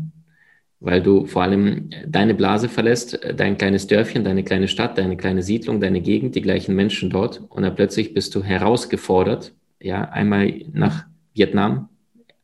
weil 0.80 1.02
du 1.02 1.26
vor 1.26 1.42
allem 1.42 1.90
deine 2.06 2.36
Blase 2.36 2.70
verlässt, 2.70 3.22
äh, 3.24 3.34
dein 3.34 3.58
kleines 3.58 3.88
Dörfchen, 3.88 4.24
deine 4.24 4.44
kleine 4.44 4.68
Stadt, 4.68 4.98
deine 4.98 5.18
kleine 5.18 5.42
Siedlung, 5.42 5.80
deine 5.80 6.02
Gegend, 6.02 6.36
die 6.36 6.42
gleichen 6.42 6.76
Menschen 6.76 7.10
dort. 7.10 7.42
Und 7.50 7.64
dann 7.64 7.76
plötzlich 7.76 8.14
bist 8.14 8.36
du 8.36 8.44
herausgefordert, 8.44 9.54
ja, 9.80 10.04
einmal 10.10 10.54
nach 10.72 11.06
Vietnam, 11.34 11.90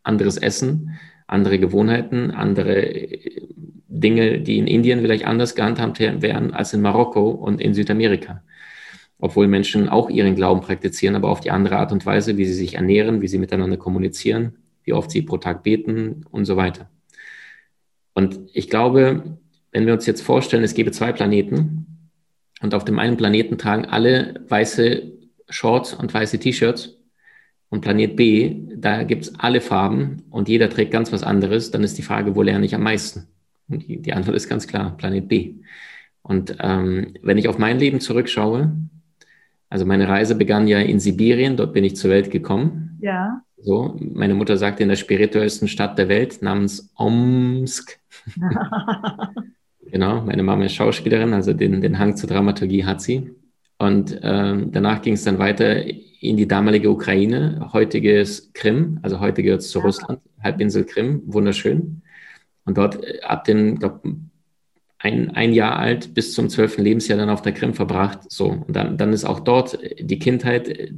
anderes 0.03 0.37
Essen, 0.37 0.99
andere 1.27 1.59
Gewohnheiten, 1.59 2.31
andere 2.31 2.75
äh, 2.75 3.47
Dinge, 3.91 4.39
die 4.39 4.57
in 4.57 4.67
Indien 4.67 5.01
vielleicht 5.01 5.25
anders 5.25 5.53
gehandhabt 5.53 5.99
werden 5.99 6.53
als 6.53 6.73
in 6.73 6.81
Marokko 6.81 7.29
und 7.29 7.59
in 7.59 7.73
Südamerika. 7.73 8.41
Obwohl 9.19 9.47
Menschen 9.47 9.89
auch 9.89 10.09
ihren 10.09 10.35
Glauben 10.35 10.61
praktizieren, 10.61 11.15
aber 11.15 11.29
auf 11.29 11.41
die 11.41 11.51
andere 11.51 11.77
Art 11.77 11.91
und 11.91 12.05
Weise, 12.05 12.37
wie 12.37 12.45
sie 12.45 12.53
sich 12.53 12.75
ernähren, 12.75 13.21
wie 13.21 13.27
sie 13.27 13.37
miteinander 13.37 13.77
kommunizieren, 13.77 14.57
wie 14.83 14.93
oft 14.93 15.11
sie 15.11 15.21
pro 15.21 15.37
Tag 15.37 15.63
beten 15.63 16.25
und 16.31 16.45
so 16.45 16.55
weiter. 16.55 16.89
Und 18.13 18.39
ich 18.53 18.69
glaube, 18.69 19.37
wenn 19.71 19.85
wir 19.85 19.93
uns 19.93 20.05
jetzt 20.05 20.21
vorstellen, 20.21 20.63
es 20.63 20.73
gäbe 20.73 20.91
zwei 20.91 21.11
Planeten 21.11 22.09
und 22.61 22.73
auf 22.73 22.85
dem 22.85 22.97
einen 22.97 23.17
Planeten 23.17 23.57
tragen 23.57 23.85
alle 23.85 24.43
weiße 24.47 25.11
Shorts 25.49 25.93
und 25.93 26.13
weiße 26.13 26.39
T-Shirts 26.39 26.97
und 27.69 27.81
Planet 27.81 28.15
B, 28.15 28.55
da 28.75 29.03
gibt 29.03 29.23
es 29.23 29.39
alle 29.39 29.61
Farben 29.61 30.23
und 30.29 30.49
jeder 30.49 30.69
trägt 30.69 30.91
ganz 30.91 31.11
was 31.11 31.23
anderes, 31.23 31.71
dann 31.71 31.83
ist 31.83 31.97
die 31.97 32.03
Frage, 32.03 32.35
wo 32.35 32.41
lerne 32.41 32.65
ich 32.65 32.73
am 32.73 32.83
meisten? 32.83 33.27
Und 33.71 33.87
die, 33.87 34.01
die 34.01 34.13
Antwort 34.13 34.35
ist 34.35 34.49
ganz 34.49 34.67
klar, 34.67 34.95
Planet 34.97 35.27
B. 35.27 35.55
Und 36.21 36.55
ähm, 36.59 37.13
wenn 37.21 37.37
ich 37.37 37.47
auf 37.47 37.57
mein 37.57 37.79
Leben 37.79 37.99
zurückschaue, 37.99 38.71
also 39.69 39.85
meine 39.85 40.07
Reise 40.07 40.35
begann 40.35 40.67
ja 40.67 40.79
in 40.79 40.99
Sibirien, 40.99 41.57
dort 41.57 41.73
bin 41.73 41.83
ich 41.83 41.95
zur 41.95 42.11
Welt 42.11 42.29
gekommen. 42.29 42.99
Ja. 43.01 43.41
So, 43.57 43.97
meine 43.99 44.33
Mutter 44.33 44.57
sagte 44.57 44.83
in 44.83 44.89
der 44.89 44.95
spirituellsten 44.95 45.67
Stadt 45.67 45.97
der 45.97 46.09
Welt 46.09 46.41
namens 46.41 46.91
Omsk. 46.95 47.99
genau, 49.91 50.21
meine 50.21 50.43
Mama 50.43 50.65
ist 50.65 50.73
Schauspielerin, 50.73 51.33
also 51.33 51.53
den, 51.53 51.79
den 51.81 51.99
Hang 51.99 52.17
zur 52.17 52.27
Dramaturgie 52.27 52.85
hat 52.85 53.01
sie. 53.01 53.31
Und 53.77 54.19
ähm, 54.21 54.71
danach 54.71 55.01
ging 55.01 55.13
es 55.13 55.23
dann 55.23 55.39
weiter 55.39 55.83
in 55.85 56.37
die 56.37 56.47
damalige 56.47 56.89
Ukraine, 56.89 57.69
heutiges 57.73 58.51
Krim, 58.53 58.99
also 59.01 59.19
heute 59.19 59.41
gehört 59.41 59.61
es 59.61 59.71
zu 59.71 59.79
ja. 59.79 59.85
Russland, 59.85 60.19
Halbinsel 60.43 60.85
Krim, 60.85 61.21
wunderschön. 61.25 62.00
Und 62.65 62.77
dort 62.77 63.03
äh, 63.03 63.21
ab 63.21 63.45
dem, 63.45 63.79
glaube 63.79 64.01
ein, 65.03 65.31
ein 65.31 65.53
Jahr 65.53 65.77
alt 65.77 66.13
bis 66.13 66.33
zum 66.33 66.49
zwölften 66.49 66.83
Lebensjahr 66.83 67.17
dann 67.17 67.29
auf 67.29 67.41
der 67.41 67.53
Krim 67.53 67.73
verbracht. 67.73 68.31
So, 68.31 68.49
und 68.49 68.75
dann, 68.75 68.97
dann 68.97 69.13
ist 69.13 69.25
auch 69.25 69.39
dort 69.39 69.79
die 69.99 70.19
Kindheit, 70.19 70.67
äh, 70.67 70.93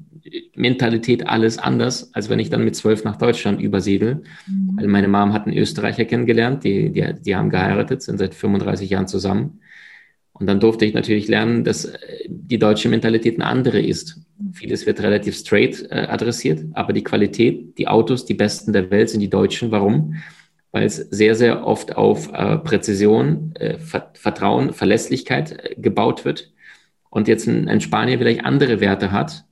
Mentalität 0.55 1.27
alles 1.27 1.57
anders, 1.57 2.13
als 2.13 2.29
wenn 2.29 2.39
ich 2.39 2.49
dann 2.49 2.65
mit 2.65 2.75
zwölf 2.75 3.03
nach 3.03 3.15
Deutschland 3.15 3.61
übersiedel. 3.61 4.23
Mhm. 4.47 4.71
Weil 4.75 4.87
meine 4.87 5.07
Mom 5.07 5.33
hat 5.33 5.47
einen 5.47 5.57
Österreicher 5.57 6.05
kennengelernt, 6.05 6.63
die, 6.63 6.91
die, 6.91 7.13
die 7.21 7.35
haben 7.35 7.49
geheiratet, 7.49 8.01
sind 8.01 8.17
seit 8.17 8.35
35 8.35 8.89
Jahren 8.89 9.07
zusammen. 9.07 9.61
Und 10.33 10.47
dann 10.47 10.59
durfte 10.59 10.85
ich 10.85 10.93
natürlich 10.93 11.27
lernen, 11.27 11.63
dass 11.63 11.85
äh, 11.85 11.97
die 12.27 12.59
deutsche 12.59 12.89
Mentalität 12.89 13.35
eine 13.35 13.45
andere 13.45 13.79
ist. 13.79 14.19
Vieles 14.51 14.85
wird 14.85 15.01
relativ 15.01 15.35
straight 15.35 15.87
äh, 15.89 16.07
adressiert, 16.09 16.65
aber 16.73 16.91
die 16.91 17.03
Qualität, 17.03 17.77
die 17.77 17.87
Autos, 17.87 18.25
die 18.25 18.33
besten 18.33 18.73
der 18.73 18.91
Welt 18.91 19.09
sind 19.09 19.21
die 19.21 19.29
Deutschen. 19.29 19.71
Warum? 19.71 20.15
Weil 20.73 20.85
es 20.85 20.97
sehr, 20.97 21.35
sehr 21.35 21.65
oft 21.65 21.95
auf 21.95 22.33
äh, 22.33 22.57
Präzision, 22.57 23.53
äh, 23.55 23.77
Vertrauen, 23.77 24.73
Verlässlichkeit 24.73 25.51
äh, 25.51 25.75
gebaut 25.77 26.25
wird. 26.25 26.51
Und 27.09 27.27
jetzt 27.27 27.47
ein, 27.47 27.69
ein 27.69 27.79
Spanier 27.79 28.17
vielleicht 28.17 28.43
andere 28.43 28.81
Werte 28.81 29.11
hat. 29.11 29.45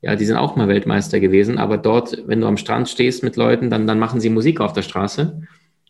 Ja, 0.00 0.14
die 0.14 0.24
sind 0.24 0.36
auch 0.36 0.54
mal 0.54 0.68
Weltmeister 0.68 1.18
gewesen, 1.18 1.58
aber 1.58 1.76
dort, 1.76 2.22
wenn 2.28 2.40
du 2.40 2.46
am 2.46 2.56
Strand 2.56 2.88
stehst 2.88 3.24
mit 3.24 3.34
Leuten, 3.34 3.70
dann, 3.70 3.88
dann 3.88 3.98
machen 3.98 4.20
sie 4.20 4.30
Musik 4.30 4.60
auf 4.60 4.72
der 4.72 4.82
Straße 4.82 5.42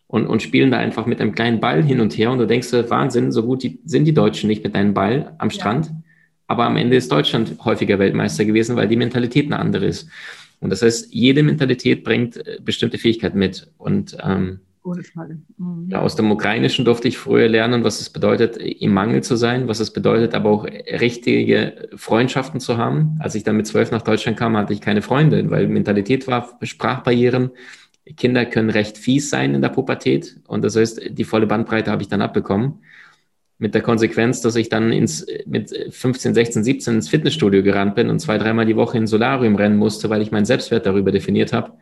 und, 0.06 0.26
und 0.26 0.42
spielen 0.42 0.70
da 0.70 0.78
einfach 0.78 1.04
mit 1.04 1.20
einem 1.20 1.34
kleinen 1.34 1.60
Ball 1.60 1.84
hin 1.84 2.00
und 2.00 2.16
her. 2.16 2.30
Und 2.30 2.38
du 2.38 2.46
denkst, 2.46 2.72
Wahnsinn, 2.72 3.30
so 3.30 3.44
gut 3.44 3.62
die, 3.62 3.80
sind 3.84 4.06
die 4.06 4.14
Deutschen 4.14 4.48
nicht 4.48 4.64
mit 4.64 4.74
deinem 4.74 4.94
Ball 4.94 5.34
am 5.36 5.50
Strand. 5.50 5.86
Ja. 5.86 5.92
Aber 6.46 6.64
am 6.64 6.78
Ende 6.78 6.96
ist 6.96 7.12
Deutschland 7.12 7.56
häufiger 7.62 7.98
Weltmeister 7.98 8.46
gewesen, 8.46 8.74
weil 8.74 8.88
die 8.88 8.96
Mentalität 8.96 9.44
eine 9.44 9.58
andere 9.58 9.84
ist. 9.84 10.08
Und 10.60 10.70
das 10.70 10.80
heißt, 10.80 11.12
jede 11.12 11.42
Mentalität 11.42 12.04
bringt 12.04 12.38
äh, 12.38 12.58
bestimmte 12.62 12.96
Fähigkeiten 12.96 13.38
mit. 13.38 13.70
Und 13.76 14.16
ähm, 14.24 14.60
Frage. 14.96 15.38
Mhm. 15.56 15.88
Ja, 15.90 16.00
aus 16.00 16.16
dem 16.16 16.30
Ukrainischen 16.30 16.84
durfte 16.84 17.08
ich 17.08 17.18
früher 17.18 17.48
lernen, 17.48 17.84
was 17.84 18.00
es 18.00 18.10
bedeutet, 18.10 18.56
im 18.56 18.92
Mangel 18.92 19.22
zu 19.22 19.36
sein, 19.36 19.68
was 19.68 19.80
es 19.80 19.92
bedeutet, 19.92 20.34
aber 20.34 20.50
auch 20.50 20.64
richtige 20.64 21.88
Freundschaften 21.96 22.60
zu 22.60 22.76
haben. 22.76 23.16
Als 23.20 23.34
ich 23.34 23.44
dann 23.44 23.56
mit 23.56 23.66
zwölf 23.66 23.90
nach 23.90 24.02
Deutschland 24.02 24.38
kam, 24.38 24.56
hatte 24.56 24.72
ich 24.72 24.80
keine 24.80 25.02
Freunde, 25.02 25.50
weil 25.50 25.68
Mentalität 25.68 26.26
war, 26.26 26.58
Sprachbarrieren. 26.62 27.50
Kinder 28.16 28.46
können 28.46 28.70
recht 28.70 28.98
fies 28.98 29.30
sein 29.30 29.54
in 29.54 29.62
der 29.62 29.68
Pubertät 29.68 30.40
und 30.46 30.64
das 30.64 30.76
heißt, 30.76 31.10
die 31.10 31.24
volle 31.24 31.46
Bandbreite 31.46 31.90
habe 31.90 32.02
ich 32.02 32.08
dann 32.08 32.22
abbekommen. 32.22 32.82
Mit 33.58 33.74
der 33.74 33.82
Konsequenz, 33.82 34.40
dass 34.40 34.54
ich 34.54 34.68
dann 34.68 34.92
ins, 34.92 35.26
mit 35.44 35.74
15, 35.90 36.32
16, 36.32 36.64
17 36.64 36.94
ins 36.94 37.08
Fitnessstudio 37.08 37.62
gerannt 37.62 37.96
bin 37.96 38.08
und 38.08 38.20
zwei, 38.20 38.38
dreimal 38.38 38.66
die 38.66 38.76
Woche 38.76 38.96
ins 38.98 39.10
Solarium 39.10 39.56
rennen 39.56 39.76
musste, 39.76 40.08
weil 40.10 40.22
ich 40.22 40.30
meinen 40.30 40.44
Selbstwert 40.44 40.86
darüber 40.86 41.10
definiert 41.10 41.52
habe, 41.52 41.72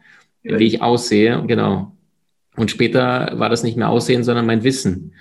wie 0.42 0.64
ich 0.64 0.80
aussehe. 0.80 1.44
Genau. 1.46 1.95
Und 2.56 2.70
später 2.70 3.32
war 3.34 3.48
das 3.48 3.62
nicht 3.62 3.76
mehr 3.76 3.88
Aussehen, 3.88 4.24
sondern 4.24 4.46
mein 4.46 4.64
Wissen. 4.64 5.12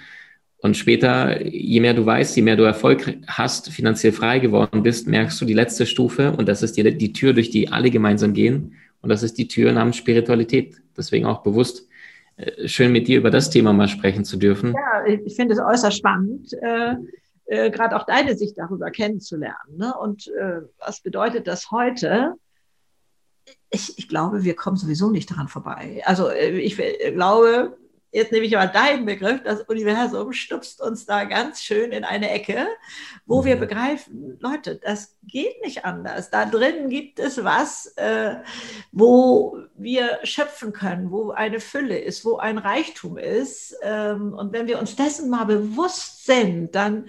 Und 0.58 0.76
später, 0.76 1.46
je 1.46 1.80
mehr 1.80 1.94
du 1.94 2.06
weißt, 2.06 2.36
je 2.36 2.42
mehr 2.42 2.56
du 2.56 2.64
Erfolg 2.64 3.18
hast, 3.28 3.70
finanziell 3.70 4.14
frei 4.14 4.40
geworden 4.40 4.82
bist, 4.82 5.08
merkst 5.08 5.40
du 5.40 5.46
die 5.46 5.54
letzte 5.54 5.86
Stufe 5.86 6.32
und 6.32 6.48
das 6.48 6.64
ist 6.64 6.76
die, 6.78 6.98
die 6.98 7.14
Tür, 7.14 7.34
durch 7.34 7.52
die 7.52 7.70
alle 7.70 7.92
gemeinsam 7.92 8.34
gehen. 8.34 8.74
Und 9.02 9.10
das 9.10 9.22
ist 9.22 9.38
die 9.38 9.48
Tür 9.48 9.72
namens 9.72 9.98
Spiritualität. 9.98 10.78
Deswegen 10.98 11.28
auch 11.28 11.44
bewusst 11.44 11.88
äh, 12.38 12.68
schön 12.68 12.92
mit 12.92 13.08
dir 13.08 13.20
über 13.20 13.30
das 13.30 13.52
Thema 13.52 13.74
mal 13.74 13.88
sprechen 13.88 14.26
zu 14.26 14.38
dürfen. 14.38 14.74
Ja, 14.74 15.06
ich 15.06 15.36
finde 15.36 15.54
es 15.54 15.60
äußerst 15.60 15.98
spannend, 15.98 16.52
äh, 16.54 16.96
äh, 17.46 17.70
gerade 17.70 17.96
auch 17.96 18.06
deine 18.08 18.36
Sicht 18.36 18.58
darüber 18.58 18.90
kennenzulernen. 18.90 19.78
Ne? 19.78 19.94
Und 19.96 20.28
äh, 20.30 20.62
was 20.80 21.02
bedeutet 21.02 21.46
das 21.46 21.70
heute? 21.70 22.34
Ich, 23.70 23.98
ich, 23.98 24.08
glaube, 24.08 24.44
wir 24.44 24.56
kommen 24.56 24.78
sowieso 24.78 25.10
nicht 25.10 25.30
daran 25.32 25.48
vorbei. 25.48 26.02
Also 26.06 26.30
äh, 26.30 26.60
ich 26.60 26.78
glaube, 26.78 27.78
jetzt 28.16 28.32
nehme 28.32 28.46
ich 28.46 28.54
mal 28.54 28.68
deinen 28.68 29.06
Begriff, 29.06 29.44
das 29.44 29.62
Universum 29.64 30.32
stupst 30.32 30.82
uns 30.82 31.06
da 31.06 31.26
ganz 31.26 31.62
schön 31.62 31.92
in 31.92 32.06
eine 32.06 32.30
Ecke, 32.30 32.68
wo 33.26 33.44
wir 33.44 33.58
mhm. 33.58 33.60
begreifen, 33.60 34.38
Leute, 34.40 34.80
das 34.82 35.18
geht 35.24 35.62
nicht 35.64 35.84
anders. 35.84 36.30
Da 36.30 36.46
drin 36.46 36.90
gibt 36.90 37.20
es 37.20 37.44
was, 37.44 37.88
äh, 37.98 38.36
wo 38.94 39.58
wir 39.76 40.20
schöpfen 40.24 40.72
können, 40.72 41.12
wo 41.12 41.32
eine 41.32 41.60
Fülle 41.60 42.00
ist, 42.00 42.24
wo 42.24 42.38
ein 42.38 42.58
Reichtum 42.58 43.18
ist. 43.18 43.76
Ähm, 43.82 44.34
und 44.34 44.54
wenn 44.54 44.68
wir 44.68 44.80
uns 44.80 44.96
dessen 44.96 45.30
mal 45.30 45.46
bewusst 45.46 46.26
sind, 46.26 46.74
dann 46.74 47.08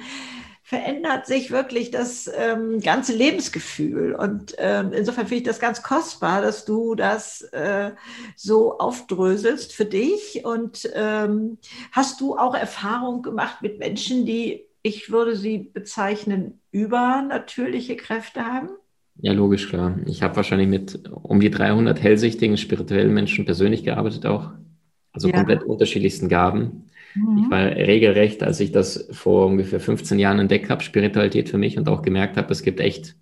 verändert 0.66 1.26
sich 1.26 1.52
wirklich 1.52 1.92
das 1.92 2.28
ähm, 2.36 2.80
ganze 2.80 3.14
Lebensgefühl. 3.14 4.16
Und 4.16 4.56
ähm, 4.58 4.92
insofern 4.92 5.28
finde 5.28 5.36
ich 5.36 5.42
das 5.44 5.60
ganz 5.60 5.84
kostbar, 5.84 6.42
dass 6.42 6.64
du 6.64 6.96
das 6.96 7.42
äh, 7.52 7.92
so 8.34 8.76
aufdröselst 8.78 9.72
für 9.72 9.84
dich. 9.84 10.44
Und 10.44 10.90
ähm, 10.92 11.58
hast 11.92 12.20
du 12.20 12.36
auch 12.36 12.52
Erfahrung 12.52 13.22
gemacht 13.22 13.62
mit 13.62 13.78
Menschen, 13.78 14.26
die, 14.26 14.64
ich 14.82 15.12
würde 15.12 15.36
sie 15.36 15.70
bezeichnen, 15.72 16.58
übernatürliche 16.72 17.94
Kräfte 17.94 18.44
haben? 18.44 18.70
Ja, 19.20 19.34
logisch, 19.34 19.68
klar. 19.68 19.96
Ich 20.06 20.24
habe 20.24 20.34
wahrscheinlich 20.34 20.66
mit 20.66 21.08
um 21.12 21.38
die 21.38 21.50
300 21.50 22.02
hellsichtigen, 22.02 22.56
spirituellen 22.56 23.14
Menschen 23.14 23.44
persönlich 23.44 23.84
gearbeitet 23.84 24.26
auch. 24.26 24.50
Also 25.12 25.28
ja. 25.28 25.36
komplett 25.36 25.62
unterschiedlichsten 25.62 26.28
Gaben. 26.28 26.90
Mhm. 27.16 27.38
Ich 27.44 27.50
war 27.50 27.64
regelrecht, 27.64 28.42
als 28.42 28.60
ich 28.60 28.72
das 28.72 29.08
vor 29.12 29.46
ungefähr 29.46 29.80
15 29.80 30.18
Jahren 30.18 30.38
entdeckt 30.38 30.70
habe, 30.70 30.82
Spiritualität 30.82 31.48
für 31.48 31.58
mich 31.58 31.78
und 31.78 31.88
auch 31.88 32.02
gemerkt 32.02 32.36
habe, 32.36 32.52
es 32.52 32.62
gibt 32.62 32.80
echt 32.80 33.16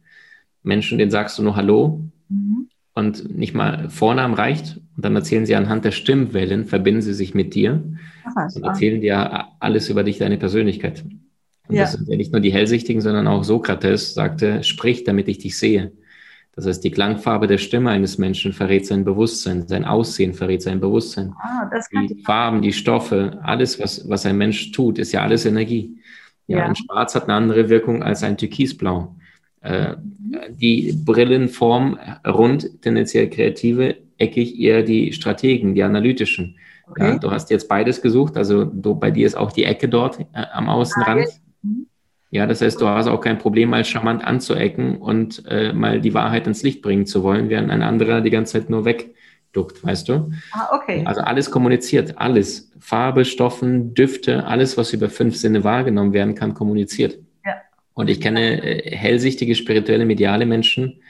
Menschen, 0.63 0.99
denen 0.99 1.11
sagst 1.11 1.39
du 1.39 1.43
nur 1.43 1.57
Hallo 1.57 2.01
mhm. 2.29 2.69
und 2.95 3.37
nicht 3.37 3.55
mal 3.55 3.89
Vornamen 3.91 4.35
reicht. 4.35 4.81
Und 4.97 5.05
dann 5.05 5.17
erzählen 5.17 5.47
sie 5.47 5.57
anhand 5.57 5.85
der 5.85 5.91
Stimmwellen, 5.91 6.65
verbinden 6.65 7.03
sie 7.03 7.15
sich 7.15 7.35
mit 7.35 7.55
dir 7.55 7.83
Ach, 8.25 8.55
und 8.55 8.65
erzählen 8.65 9.01
dir 9.01 9.49
alles 9.61 9.89
über 9.89 10.05
dich, 10.05 10.19
deine 10.19 10.39
Persönlichkeit. 10.39 11.05
Und 11.69 11.77
ja. 11.77 11.83
das 11.83 11.93
sind 11.93 12.09
ja 12.09 12.17
nicht 12.17 12.33
nur 12.33 12.41
die 12.41 12.53
Hellsichtigen, 12.53 13.01
sondern 13.01 13.27
auch 13.27 13.45
Sokrates 13.45 14.15
sagte, 14.15 14.63
sprich, 14.63 15.05
damit 15.05 15.29
ich 15.29 15.39
dich 15.39 15.59
sehe. 15.59 15.93
Das 16.57 16.67
heißt, 16.67 16.85
die 16.85 16.91
Klangfarbe 16.91 17.47
der 17.47 17.59
Stimme 17.59 17.91
eines 17.91 18.17
Menschen 18.17 18.53
verrät 18.53 18.87
sein 18.87 19.05
Bewusstsein, 19.05 19.67
sein 19.67 19.85
Aussehen 19.85 20.35
verrät 20.35 20.63
sein 20.63 20.81
Bewusstsein. 20.81 21.35
Ah, 21.39 21.69
die 21.93 22.23
Farben, 22.25 22.63
die 22.63 22.73
Stoffe, 22.73 23.39
alles, 23.43 23.81
was, 23.81 24.09
was 24.09 24.25
ein 24.25 24.39
Mensch 24.39 24.71
tut, 24.71 24.99
ist 24.99 25.13
ja 25.13 25.23
alles 25.23 25.47
Energie. 25.47 25.99
Ja, 26.47 26.59
ja. 26.59 26.65
Ein 26.67 26.77
Schwarz 26.77 27.15
hat 27.15 27.25
eine 27.25 27.35
andere 27.35 27.69
Wirkung 27.69 28.03
als 28.03 28.23
ein 28.23 28.37
Türkisblau. 28.37 29.17
Äh, 29.63 29.97
die 30.51 30.93
Brillenform 31.05 31.99
rund, 32.27 32.83
tendenziell 32.83 33.31
kreative, 33.31 33.97
eckig 34.19 34.61
eher 34.61 34.83
die 34.83 35.13
Strategen, 35.13 35.75
die 35.75 35.83
analytischen. 35.83 36.57
Okay. 36.87 37.13
Ja, 37.13 37.19
du 37.19 37.31
hast 37.31 37.51
jetzt 37.51 37.69
beides 37.69 38.03
gesucht, 38.03 38.37
also 38.37 38.65
du, 38.65 38.95
bei 38.95 39.11
dir 39.11 39.27
ist 39.27 39.37
auch 39.37 39.53
die 39.53 39.65
Ecke 39.65 39.89
dort 39.89 40.21
äh, 40.21 40.45
am 40.53 40.69
Außenrand. 40.69 41.27
Ah, 41.27 41.44
ja, 42.35 42.49
das 42.49 42.63
heißt, 42.63 42.81
du 42.81 42.89
hast 42.89 43.07
auch 43.07 43.21
kein 43.21 43.39
Problem, 43.39 43.71
mal 43.71 43.85
charmant 43.85 44.25
anzuecken 44.25 44.97
und 44.97 45.45
äh, 45.49 45.73
mal 45.73 46.01
die 46.01 46.15
Wahrheit 46.15 46.49
ins 46.49 46.65
Licht 46.65 46.83
bringen 46.83 47.07
zu 47.07 47.23
wollen, 47.23 47.49
während 47.49 47.71
ein 47.71 47.81
anderer 47.81 48.23
die 48.23 48.31
ganze 48.31 48.55
Zeit 48.55 48.69
nur 48.69 48.85
wegduckt, 48.85 49.85
weißt 49.85 50.09
du? 50.09 50.33
Ah, 50.51 50.69
okay. 50.73 51.05
Also 51.05 51.21
alles 51.21 51.53
kommuniziert, 51.53 52.19
alles. 52.19 52.73
Farbe, 52.81 53.25
Stoffen, 53.25 53.95
Düfte, 53.95 54.47
alles, 54.47 54.77
was 54.77 54.93
über 54.93 55.09
fünf 55.11 55.37
Sinne 55.37 55.63
wahrgenommen 55.63 56.13
werden 56.13 56.35
kann, 56.35 56.55
kommuniziert. 56.55 57.21
Ja. 57.47 57.53
Und 57.93 58.11
ich 58.11 58.21
kenne 58.21 58.65
äh, 58.65 58.97
hellsichtige, 58.97 59.55
spirituelle, 59.55 60.05
mediale 60.05 60.45
Menschen, 60.45 61.03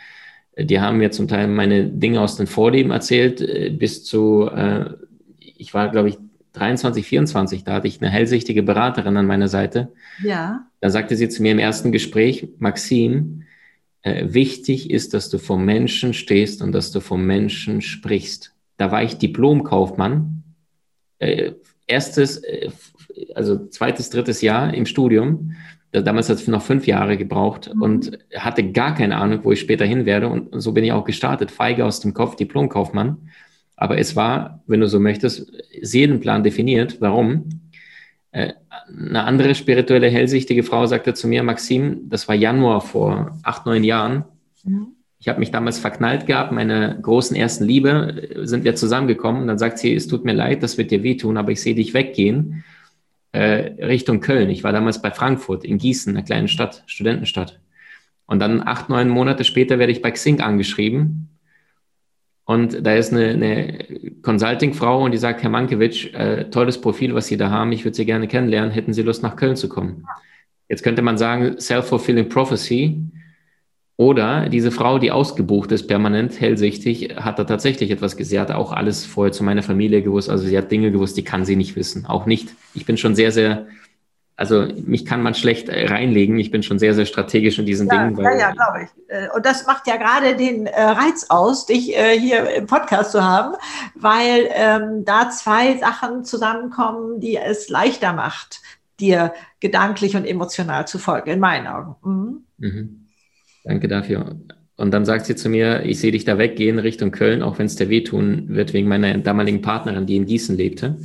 äh, 0.56 0.66
die 0.66 0.78
haben 0.78 0.98
mir 0.98 1.10
zum 1.10 1.26
Teil 1.26 1.48
meine 1.48 1.86
Dinge 1.86 2.20
aus 2.20 2.36
den 2.36 2.46
Vorleben 2.46 2.90
erzählt, 2.90 3.40
äh, 3.40 3.70
bis 3.70 4.04
zu, 4.04 4.50
äh, 4.54 4.90
ich 5.38 5.72
war, 5.72 5.88
glaube 5.90 6.10
ich, 6.10 6.18
23, 6.54 7.06
24, 7.06 7.64
da 7.64 7.74
hatte 7.74 7.88
ich 7.88 8.00
eine 8.00 8.10
hellsichtige 8.10 8.62
Beraterin 8.62 9.16
an 9.16 9.26
meiner 9.26 9.48
Seite. 9.48 9.92
Ja. 10.22 10.66
Da 10.80 10.90
sagte 10.90 11.16
sie 11.16 11.28
zu 11.28 11.42
mir 11.42 11.52
im 11.52 11.58
ersten 11.58 11.92
Gespräch, 11.92 12.48
Maxim, 12.58 13.42
äh, 14.02 14.32
wichtig 14.32 14.90
ist, 14.90 15.14
dass 15.14 15.30
du 15.30 15.38
vom 15.38 15.64
Menschen 15.64 16.14
stehst 16.14 16.62
und 16.62 16.72
dass 16.72 16.92
du 16.92 17.00
vom 17.00 17.26
Menschen 17.26 17.80
sprichst. 17.80 18.54
Da 18.76 18.92
war 18.92 19.02
ich 19.02 19.18
Diplomkaufmann, 19.18 20.44
äh, 21.18 21.52
erstes, 21.86 22.38
äh, 22.38 22.70
also 23.34 23.66
zweites, 23.68 24.10
drittes 24.10 24.40
Jahr 24.40 24.74
im 24.74 24.86
Studium. 24.86 25.52
Damals 25.90 26.28
hat 26.28 26.38
es 26.38 26.48
noch 26.48 26.62
fünf 26.62 26.86
Jahre 26.86 27.16
gebraucht 27.16 27.70
mhm. 27.72 27.82
und 27.82 28.18
hatte 28.34 28.72
gar 28.72 28.94
keine 28.94 29.16
Ahnung, 29.16 29.40
wo 29.42 29.52
ich 29.52 29.60
später 29.60 29.84
hin 29.84 30.06
werde. 30.06 30.28
Und 30.28 30.60
so 30.60 30.72
bin 30.72 30.84
ich 30.84 30.92
auch 30.92 31.04
gestartet, 31.04 31.50
feige 31.50 31.84
aus 31.84 32.00
dem 32.00 32.14
Kopf, 32.14 32.36
Diplomkaufmann. 32.36 33.30
Aber 33.76 33.98
es 33.98 34.16
war, 34.16 34.62
wenn 34.66 34.80
du 34.80 34.88
so 34.88 35.00
möchtest, 35.00 35.50
Seelenplan 35.82 36.44
definiert. 36.44 37.00
Warum? 37.00 37.48
Äh, 38.30 38.52
eine 38.88 39.24
andere 39.24 39.54
spirituelle, 39.54 40.08
hellsichtige 40.08 40.62
Frau 40.62 40.86
sagte 40.86 41.14
zu 41.14 41.28
mir, 41.28 41.42
Maxim, 41.42 42.08
das 42.08 42.28
war 42.28 42.34
Januar 42.34 42.80
vor 42.80 43.38
acht, 43.42 43.66
neun 43.66 43.84
Jahren. 43.84 44.24
Mhm. 44.64 44.88
Ich 45.18 45.28
habe 45.28 45.40
mich 45.40 45.50
damals 45.50 45.78
verknallt 45.78 46.26
gehabt, 46.26 46.52
meine 46.52 46.98
großen 47.00 47.34
ersten 47.34 47.64
Liebe, 47.64 48.32
äh, 48.34 48.46
sind 48.46 48.64
wir 48.64 48.74
zusammengekommen. 48.74 49.42
Und 49.42 49.48
dann 49.48 49.58
sagt 49.58 49.78
sie, 49.78 49.94
es 49.94 50.06
tut 50.06 50.24
mir 50.24 50.34
leid, 50.34 50.62
das 50.62 50.78
wird 50.78 50.90
dir 50.90 51.02
wehtun, 51.02 51.36
aber 51.36 51.52
ich 51.52 51.60
sehe 51.60 51.74
dich 51.74 51.94
weggehen 51.94 52.64
äh, 53.32 53.84
Richtung 53.84 54.20
Köln. 54.20 54.48
Ich 54.50 54.62
war 54.62 54.72
damals 54.72 55.02
bei 55.02 55.10
Frankfurt 55.10 55.64
in 55.64 55.78
Gießen, 55.78 56.14
einer 56.14 56.24
kleinen 56.24 56.48
Stadt, 56.48 56.84
Studentenstadt. 56.86 57.58
Und 58.26 58.38
dann 58.38 58.62
acht, 58.62 58.88
neun 58.88 59.08
Monate 59.08 59.44
später 59.44 59.78
werde 59.78 59.92
ich 59.92 60.02
bei 60.02 60.10
Xing 60.12 60.40
angeschrieben 60.40 61.33
und 62.46 62.86
da 62.86 62.94
ist 62.94 63.12
eine, 63.12 63.28
eine 63.28 63.78
Consulting-Frau 64.22 65.04
und 65.04 65.12
die 65.12 65.18
sagt, 65.18 65.42
Herr 65.42 65.50
Mankiewicz, 65.50 66.06
äh, 66.12 66.50
tolles 66.50 66.78
Profil, 66.78 67.14
was 67.14 67.26
Sie 67.26 67.38
da 67.38 67.50
haben, 67.50 67.72
ich 67.72 67.84
würde 67.84 67.96
Sie 67.96 68.04
gerne 68.04 68.28
kennenlernen, 68.28 68.70
hätten 68.70 68.92
Sie 68.92 69.02
Lust 69.02 69.22
nach 69.22 69.36
Köln 69.36 69.56
zu 69.56 69.68
kommen? 69.68 70.04
Jetzt 70.68 70.82
könnte 70.82 71.02
man 71.02 71.16
sagen, 71.16 71.58
self-fulfilling 71.58 72.28
prophecy. 72.28 73.00
Oder 73.96 74.48
diese 74.48 74.72
Frau, 74.72 74.98
die 74.98 75.12
ausgebucht 75.12 75.70
ist, 75.70 75.86
permanent 75.86 76.40
hellsichtig, 76.40 77.14
hat 77.16 77.38
da 77.38 77.44
tatsächlich 77.44 77.92
etwas 77.92 78.16
gesehen. 78.16 78.30
Sie 78.30 78.40
hat 78.40 78.50
auch 78.50 78.72
alles 78.72 79.06
vorher 79.06 79.32
zu 79.32 79.44
meiner 79.44 79.62
Familie 79.62 80.02
gewusst. 80.02 80.28
Also 80.28 80.46
sie 80.46 80.58
hat 80.58 80.72
Dinge 80.72 80.90
gewusst, 80.90 81.16
die 81.16 81.22
kann 81.22 81.44
sie 81.44 81.54
nicht 81.54 81.76
wissen. 81.76 82.04
Auch 82.04 82.26
nicht. 82.26 82.48
Ich 82.74 82.86
bin 82.86 82.96
schon 82.96 83.14
sehr, 83.14 83.30
sehr 83.30 83.68
also 84.36 84.66
mich 84.84 85.06
kann 85.06 85.22
man 85.22 85.34
schlecht 85.34 85.68
äh, 85.68 85.86
reinlegen. 85.86 86.38
Ich 86.38 86.50
bin 86.50 86.62
schon 86.62 86.78
sehr, 86.78 86.94
sehr 86.94 87.06
strategisch 87.06 87.58
in 87.58 87.66
diesen 87.66 87.88
ja, 87.88 88.08
Dingen. 88.08 88.20
ja, 88.20 88.36
ja, 88.36 88.50
glaube 88.50 88.84
ich. 88.84 89.10
Äh, 89.10 89.28
und 89.34 89.46
das 89.46 89.66
macht 89.66 89.86
ja 89.86 89.96
gerade 89.96 90.36
den 90.36 90.66
äh, 90.66 90.82
Reiz 90.82 91.26
aus, 91.28 91.66
dich 91.66 91.94
hier 91.94 92.50
im 92.50 92.66
Podcast 92.66 93.12
zu 93.12 93.22
haben, 93.22 93.54
weil 93.94 94.48
ähm, 94.50 95.04
da 95.04 95.30
zwei 95.30 95.76
Sachen 95.78 96.24
zusammenkommen, 96.24 97.20
die 97.20 97.36
es 97.36 97.68
leichter 97.68 98.12
macht, 98.12 98.60
dir 99.00 99.32
gedanklich 99.60 100.16
und 100.16 100.24
emotional 100.24 100.86
zu 100.86 100.98
folgen, 100.98 101.30
in 101.30 101.40
meinen 101.40 101.66
Augen. 101.66 101.96
Mhm. 102.02 102.44
Mhm. 102.58 103.06
Danke 103.64 103.88
dafür. 103.88 104.36
Und 104.76 104.90
dann 104.90 105.04
sagt 105.04 105.26
sie 105.26 105.36
zu 105.36 105.48
mir, 105.48 105.84
ich 105.84 106.00
sehe 106.00 106.10
dich 106.10 106.24
da 106.24 106.36
weggehen 106.36 106.80
Richtung 106.80 107.12
Köln, 107.12 107.42
auch 107.42 107.58
wenn 107.58 107.66
es 107.66 107.76
dir 107.76 107.88
wehtun 107.88 108.48
wird, 108.48 108.72
wegen 108.72 108.88
meiner 108.88 109.16
damaligen 109.18 109.62
Partnerin, 109.62 110.06
die 110.06 110.16
in 110.16 110.26
Gießen 110.26 110.56
lebte. 110.56 110.98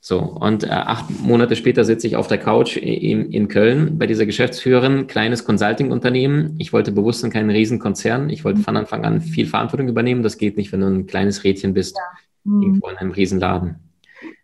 So, 0.00 0.20
und 0.20 0.62
äh, 0.64 0.68
acht 0.68 1.06
Monate 1.22 1.56
später 1.56 1.84
sitze 1.84 2.06
ich 2.06 2.16
auf 2.16 2.28
der 2.28 2.38
Couch 2.38 2.76
in, 2.76 3.32
in 3.32 3.48
Köln 3.48 3.98
bei 3.98 4.06
dieser 4.06 4.26
Geschäftsführerin, 4.26 5.08
kleines 5.08 5.44
Consulting-Unternehmen. 5.44 6.54
Ich 6.58 6.72
wollte 6.72 6.92
bewusst 6.92 7.24
in 7.24 7.30
keinen 7.30 7.50
Riesenkonzern. 7.50 8.30
Ich 8.30 8.44
wollte 8.44 8.60
von 8.60 8.76
Anfang 8.76 9.04
an 9.04 9.20
viel 9.20 9.46
Verantwortung 9.46 9.88
übernehmen. 9.88 10.22
Das 10.22 10.38
geht 10.38 10.56
nicht, 10.56 10.72
wenn 10.72 10.80
du 10.80 10.86
ein 10.86 11.06
kleines 11.06 11.42
Rädchen 11.42 11.74
bist, 11.74 11.96
ja. 11.96 12.52
mhm. 12.52 12.62
irgendwo 12.62 12.88
in 12.88 12.96
einem 12.96 13.10
Riesenladen. 13.10 13.76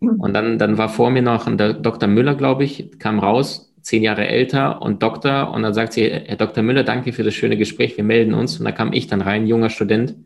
Und 0.01 0.35
dann, 0.35 0.59
dann 0.59 0.77
war 0.77 0.89
vor 0.89 1.11
mir 1.11 1.23
noch 1.23 1.47
ein 1.47 1.57
Dr. 1.57 2.09
Müller, 2.09 2.35
glaube 2.35 2.65
ich, 2.65 2.99
kam 2.99 3.19
raus, 3.19 3.73
zehn 3.81 4.03
Jahre 4.03 4.27
älter 4.27 4.83
und 4.83 5.03
Doktor. 5.03 5.53
Und 5.53 5.63
dann 5.63 5.73
sagt 5.73 5.93
sie, 5.93 6.11
Herr 6.11 6.37
Dr. 6.37 6.63
Müller, 6.65 6.83
danke 6.83 7.13
für 7.13 7.23
das 7.23 7.35
schöne 7.35 7.57
Gespräch, 7.57 7.97
wir 7.97 8.05
melden 8.05 8.35
uns. 8.35 8.59
Und 8.59 8.65
da 8.65 8.73
kam 8.73 8.93
ich 8.93 9.07
dann 9.07 9.21
rein, 9.21 9.47
junger 9.47 9.71
Student 9.71 10.17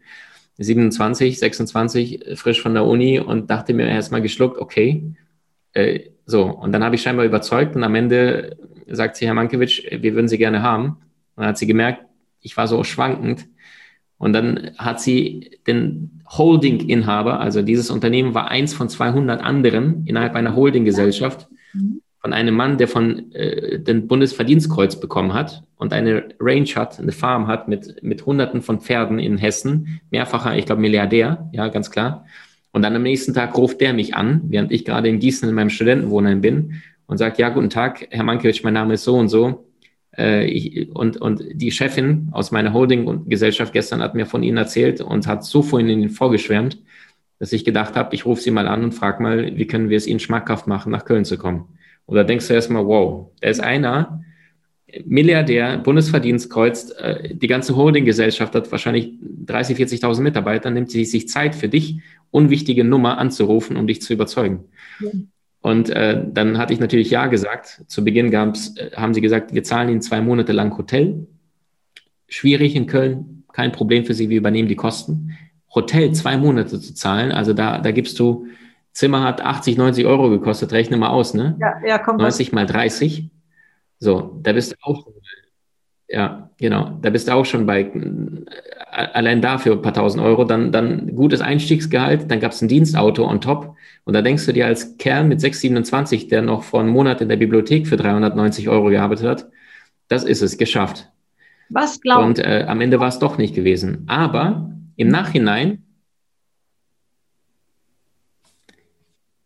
27, 0.58 1.38
26, 1.38 2.36
frisch 2.36 2.60
von 2.60 2.74
der 2.74 2.84
Uni 2.84 3.20
und 3.20 3.48
dachte 3.50 3.74
mir 3.74 3.86
erstmal 3.86 4.22
geschluckt, 4.22 4.58
okay, 4.58 5.14
äh, 5.72 6.00
so. 6.26 6.44
Und 6.44 6.72
dann 6.72 6.84
habe 6.84 6.96
ich 6.96 7.02
scheinbar 7.02 7.24
überzeugt 7.24 7.76
und 7.76 7.84
am 7.84 7.94
Ende 7.94 8.56
sagt 8.86 9.16
sie, 9.16 9.26
Herr 9.26 9.34
Mankiewicz, 9.34 9.82
wir 9.90 10.14
würden 10.14 10.28
Sie 10.28 10.38
gerne 10.38 10.62
haben. 10.62 10.98
Und 11.36 11.42
dann 11.42 11.46
hat 11.48 11.58
sie 11.58 11.66
gemerkt, 11.66 12.04
ich 12.40 12.56
war 12.56 12.66
so 12.66 12.82
schwankend. 12.84 13.46
Und 14.18 14.32
dann 14.32 14.72
hat 14.76 15.00
sie 15.00 15.58
den 15.66 16.22
Holding-Inhaber, 16.28 17.38
also 17.38 17.62
dieses 17.62 17.90
Unternehmen 17.90 18.34
war 18.34 18.48
eins 18.48 18.74
von 18.74 18.88
200 18.88 19.40
anderen 19.40 20.04
innerhalb 20.06 20.34
einer 20.34 20.56
Holding-Gesellschaft, 20.56 21.48
mhm. 21.72 22.02
Von 22.20 22.32
einem 22.32 22.54
Mann, 22.54 22.78
der 22.78 22.88
von 22.88 23.32
äh, 23.32 23.78
den 23.78 24.08
Bundesverdienstkreuz 24.08 24.98
bekommen 24.98 25.34
hat 25.34 25.62
und 25.76 25.92
eine 25.92 26.28
Range 26.40 26.68
hat, 26.74 26.98
eine 26.98 27.12
Farm 27.12 27.46
hat 27.46 27.68
mit, 27.68 28.02
mit 28.02 28.26
Hunderten 28.26 28.60
von 28.60 28.80
Pferden 28.80 29.18
in 29.18 29.38
Hessen, 29.38 30.00
mehrfacher, 30.10 30.56
ich 30.56 30.66
glaube, 30.66 30.80
Milliardär, 30.80 31.48
ja, 31.52 31.68
ganz 31.68 31.90
klar. 31.90 32.26
Und 32.72 32.82
dann 32.82 32.94
am 32.94 33.02
nächsten 33.02 33.34
Tag 33.34 33.56
ruft 33.56 33.80
der 33.80 33.92
mich 33.92 34.14
an, 34.14 34.42
während 34.48 34.72
ich 34.72 34.84
gerade 34.84 35.08
in 35.08 35.20
Gießen 35.20 35.48
in 35.48 35.54
meinem 35.54 35.70
Studentenwohnheim 35.70 36.40
bin 36.40 36.82
und 37.06 37.18
sagt, 37.18 37.38
ja, 37.38 37.48
guten 37.48 37.70
Tag, 37.70 38.06
Herr 38.10 38.24
Mankiewicz, 38.24 38.62
mein 38.62 38.74
Name 38.74 38.94
ist 38.94 39.04
so 39.04 39.16
und 39.16 39.28
so. 39.28 39.66
Äh, 40.16 40.46
ich, 40.46 40.90
und, 40.94 41.16
und 41.16 41.42
die 41.52 41.70
Chefin 41.70 42.28
aus 42.32 42.50
meiner 42.50 42.72
Holding-Gesellschaft 42.72 43.72
gestern 43.72 44.02
hat 44.02 44.14
mir 44.14 44.26
von 44.26 44.42
Ihnen 44.42 44.58
erzählt 44.58 45.00
und 45.00 45.26
hat 45.26 45.44
so 45.44 45.62
vorhin 45.62 45.88
Ihnen 45.88 46.10
vorgeschwärmt, 46.10 46.78
dass 47.38 47.52
ich 47.52 47.64
gedacht 47.64 47.94
habe, 47.94 48.14
ich 48.14 48.26
rufe 48.26 48.42
Sie 48.42 48.50
mal 48.50 48.66
an 48.66 48.82
und 48.82 48.92
frage 48.92 49.22
mal, 49.22 49.56
wie 49.56 49.66
können 49.66 49.88
wir 49.88 49.96
es 49.96 50.06
Ihnen 50.06 50.20
schmackhaft 50.20 50.66
machen, 50.66 50.90
nach 50.90 51.04
Köln 51.04 51.24
zu 51.24 51.38
kommen. 51.38 51.66
Oder 52.08 52.24
denkst 52.24 52.48
du 52.48 52.54
erstmal, 52.54 52.86
wow, 52.86 53.30
da 53.40 53.48
ist 53.48 53.60
einer, 53.60 54.24
Milliardär, 55.04 55.76
Bundesverdienstkreuz, 55.76 56.90
äh, 56.98 57.34
die 57.34 57.46
ganze 57.46 57.76
Holding-Gesellschaft 57.76 58.54
hat 58.54 58.72
wahrscheinlich 58.72 59.12
30, 59.44 59.76
40.000 59.76 60.22
Mitarbeiter, 60.22 60.70
nimmt 60.70 60.90
sie 60.90 61.04
sich 61.04 61.28
Zeit 61.28 61.54
für 61.54 61.68
dich, 61.68 62.00
unwichtige 62.30 62.84
Nummer 62.84 63.18
anzurufen, 63.18 63.76
um 63.76 63.86
dich 63.86 64.00
zu 64.00 64.14
überzeugen. 64.14 64.64
Ja. 65.00 65.10
Und 65.60 65.90
äh, 65.90 66.24
dann 66.26 66.56
hatte 66.56 66.72
ich 66.72 66.80
natürlich 66.80 67.10
Ja 67.10 67.26
gesagt. 67.26 67.82
Zu 67.88 68.02
Beginn 68.02 68.30
gab's, 68.30 68.74
äh, 68.78 68.92
haben 68.96 69.12
sie 69.12 69.20
gesagt, 69.20 69.52
wir 69.52 69.62
zahlen 69.62 69.90
Ihnen 69.90 70.00
zwei 70.00 70.22
Monate 70.22 70.52
lang 70.52 70.76
Hotel. 70.78 71.26
Schwierig 72.26 72.74
in 72.74 72.86
Köln, 72.86 73.44
kein 73.52 73.72
Problem 73.72 74.06
für 74.06 74.14
Sie, 74.14 74.30
wir 74.30 74.38
übernehmen 74.38 74.68
die 74.68 74.76
Kosten. 74.76 75.36
Hotel 75.74 76.12
zwei 76.12 76.38
Monate 76.38 76.80
zu 76.80 76.94
zahlen, 76.94 77.32
also 77.32 77.52
da, 77.52 77.78
da 77.78 77.90
gibst 77.90 78.18
du, 78.18 78.46
Zimmer 78.98 79.22
hat 79.22 79.40
80, 79.40 79.76
90 79.76 80.06
Euro 80.06 80.28
gekostet, 80.28 80.72
rechne 80.72 80.96
mal 80.96 81.10
aus, 81.10 81.32
ne? 81.32 81.56
Ja, 81.60 81.74
ja, 81.86 81.98
kommt 81.98 82.18
90 82.18 82.52
mal 82.52 82.66
30. 82.66 83.30
So, 84.00 84.40
da 84.42 84.52
bist 84.52 84.72
du 84.72 84.76
auch, 84.82 85.06
ja, 86.08 86.50
genau, 86.58 86.98
da 87.00 87.10
bist 87.10 87.28
du 87.28 87.32
auch 87.32 87.44
schon 87.44 87.64
bei, 87.64 87.82
äh, 87.82 88.42
allein 88.90 89.40
dafür 89.40 89.74
ein 89.74 89.82
paar 89.82 89.94
tausend 89.94 90.24
Euro, 90.24 90.42
dann, 90.42 90.72
dann 90.72 91.14
gutes 91.14 91.40
Einstiegsgehalt, 91.40 92.28
dann 92.28 92.40
gab 92.40 92.50
es 92.50 92.60
ein 92.60 92.66
Dienstauto 92.66 93.24
on 93.24 93.40
top 93.40 93.76
und 94.02 94.14
da 94.14 94.20
denkst 94.20 94.46
du 94.46 94.52
dir 94.52 94.66
als 94.66 94.96
Kerl 94.98 95.22
mit 95.22 95.38
6,27, 95.38 96.28
der 96.28 96.42
noch 96.42 96.64
vor 96.64 96.80
einem 96.80 96.90
Monat 96.90 97.20
in 97.20 97.28
der 97.28 97.36
Bibliothek 97.36 97.86
für 97.86 97.96
390 97.96 98.68
Euro 98.68 98.88
gearbeitet 98.88 99.28
hat, 99.28 99.48
das 100.08 100.24
ist 100.24 100.42
es, 100.42 100.58
geschafft. 100.58 101.08
Was 101.68 102.00
glaubst 102.00 102.26
Und 102.26 102.38
äh, 102.40 102.64
am 102.66 102.80
Ende 102.80 102.98
war 102.98 103.08
es 103.08 103.20
doch 103.20 103.38
nicht 103.38 103.54
gewesen. 103.54 104.02
Aber 104.08 104.72
im 104.96 105.06
Nachhinein, 105.06 105.84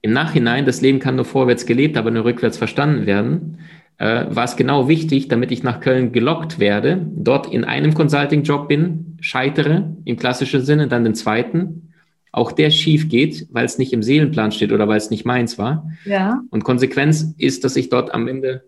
im 0.03 0.12
Nachhinein, 0.12 0.66
das 0.66 0.80
Leben 0.80 0.98
kann 0.98 1.16
nur 1.16 1.24
vorwärts 1.24 1.64
gelebt, 1.64 1.96
aber 1.96 2.11
nur 2.11 2.24
rückwärts 2.24 2.59
verstanden 2.59 3.07
werden 3.07 3.59
äh, 3.98 4.26
war 4.28 4.44
es 4.44 4.57
genau 4.57 4.88
wichtig, 4.88 5.28
damit 5.28 5.53
ich 5.53 5.62
nach 5.62 5.80
Köln 5.80 6.11
gelockt 6.11 6.59
werde, 6.59 7.07
dort 7.14 7.53
in 7.53 7.64
einem 7.64 7.94
Consulting-Job 7.94 8.66
bin, 8.68 9.16
scheitere 9.20 9.94
im 10.05 10.16
klassischen 10.16 10.62
Sinne, 10.62 10.88
dann 10.88 11.05
den 11.05 11.14
zweiten, 11.14 11.92
auch 12.32 12.50
der 12.50 12.70
schief 12.70 13.09
geht, 13.09 13.46
weil 13.53 13.64
es 13.64 13.78
nicht 13.78 13.92
im 13.92 14.03
Seelenplan 14.03 14.50
steht 14.50 14.72
oder 14.72 14.88
weil 14.88 14.96
es 14.96 15.11
nicht 15.11 15.24
meins 15.24 15.57
war. 15.57 15.88
Ja. 16.05 16.42
Und 16.50 16.64
Konsequenz 16.64 17.34
ist, 17.38 17.62
dass 17.62 17.76
ich 17.76 17.90
dort 17.90 18.12
am 18.12 18.26
Ende 18.26 18.64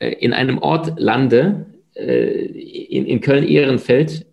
äh, 0.00 0.10
in 0.10 0.34
einem 0.34 0.58
Ort 0.58 1.00
lande, 1.00 1.64
äh, 1.94 2.44
in, 2.44 3.06
in 3.06 3.22
Köln-Ehrenfeld, 3.22 4.26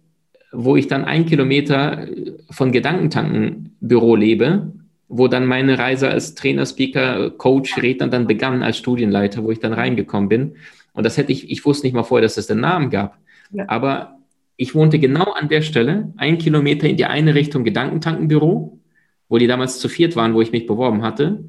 wo 0.52 0.76
ich 0.76 0.88
dann 0.88 1.06
ein 1.06 1.28
Kilometer 1.28 2.08
von 2.50 2.74
Gedankentankenbüro 2.74 4.16
lebe 4.16 4.74
wo 5.10 5.28
dann 5.28 5.48
meine 5.48 5.78
Reise 5.78 6.10
als 6.10 6.36
Trainer, 6.36 6.66
Speaker, 6.66 7.32
Coach, 7.32 7.78
Redner 7.82 8.08
dann 8.08 8.28
begann 8.28 8.62
als 8.62 8.78
Studienleiter, 8.78 9.44
wo 9.44 9.52
ich 9.52 9.60
dann 9.60 9.74
reingekommen 9.74 10.30
bin. 10.30 10.56
Und 10.94 11.06
das 11.06 11.18
hätte 11.18 11.32
ich, 11.32 11.50
ich 11.50 11.66
wusste 11.66 11.88
nicht 11.88 11.94
mal 11.94 12.04
vorher, 12.04 12.22
dass 12.24 12.38
es 12.38 12.48
den 12.48 12.60
Namen 12.60 12.92
gab. 12.92 13.18
Ja. 13.52 13.66
Aber 13.68 14.20
ich 14.56 14.76
wohnte 14.76 15.00
genau 15.00 15.32
an 15.32 15.50
der 15.50 15.64
Stelle, 15.64 16.14
ein 16.18 16.38
Kilometer 16.38 16.88
in 16.88 16.98
die 16.98 17.06
eine 17.06 17.34
Richtung 17.34 17.64
Gedankentankenbüro, 17.64 18.80
wo 19.28 19.38
die 19.38 19.48
damals 19.48 19.80
zu 19.80 19.90
viert 19.90 20.16
waren, 20.16 20.34
wo 20.36 20.42
ich 20.42 20.52
mich 20.52 20.68
beworben 20.68 21.02
hatte. 21.02 21.44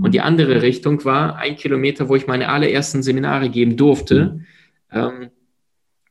Und 0.00 0.14
die 0.14 0.20
andere 0.20 0.62
Richtung 0.62 1.04
war 1.04 1.36
ein 1.36 1.56
Kilometer, 1.56 2.08
wo 2.08 2.16
ich 2.16 2.26
meine 2.26 2.48
allerersten 2.48 3.02
Seminare 3.02 3.50
geben 3.50 3.76
durfte. 3.76 4.40
Ähm, 4.90 5.28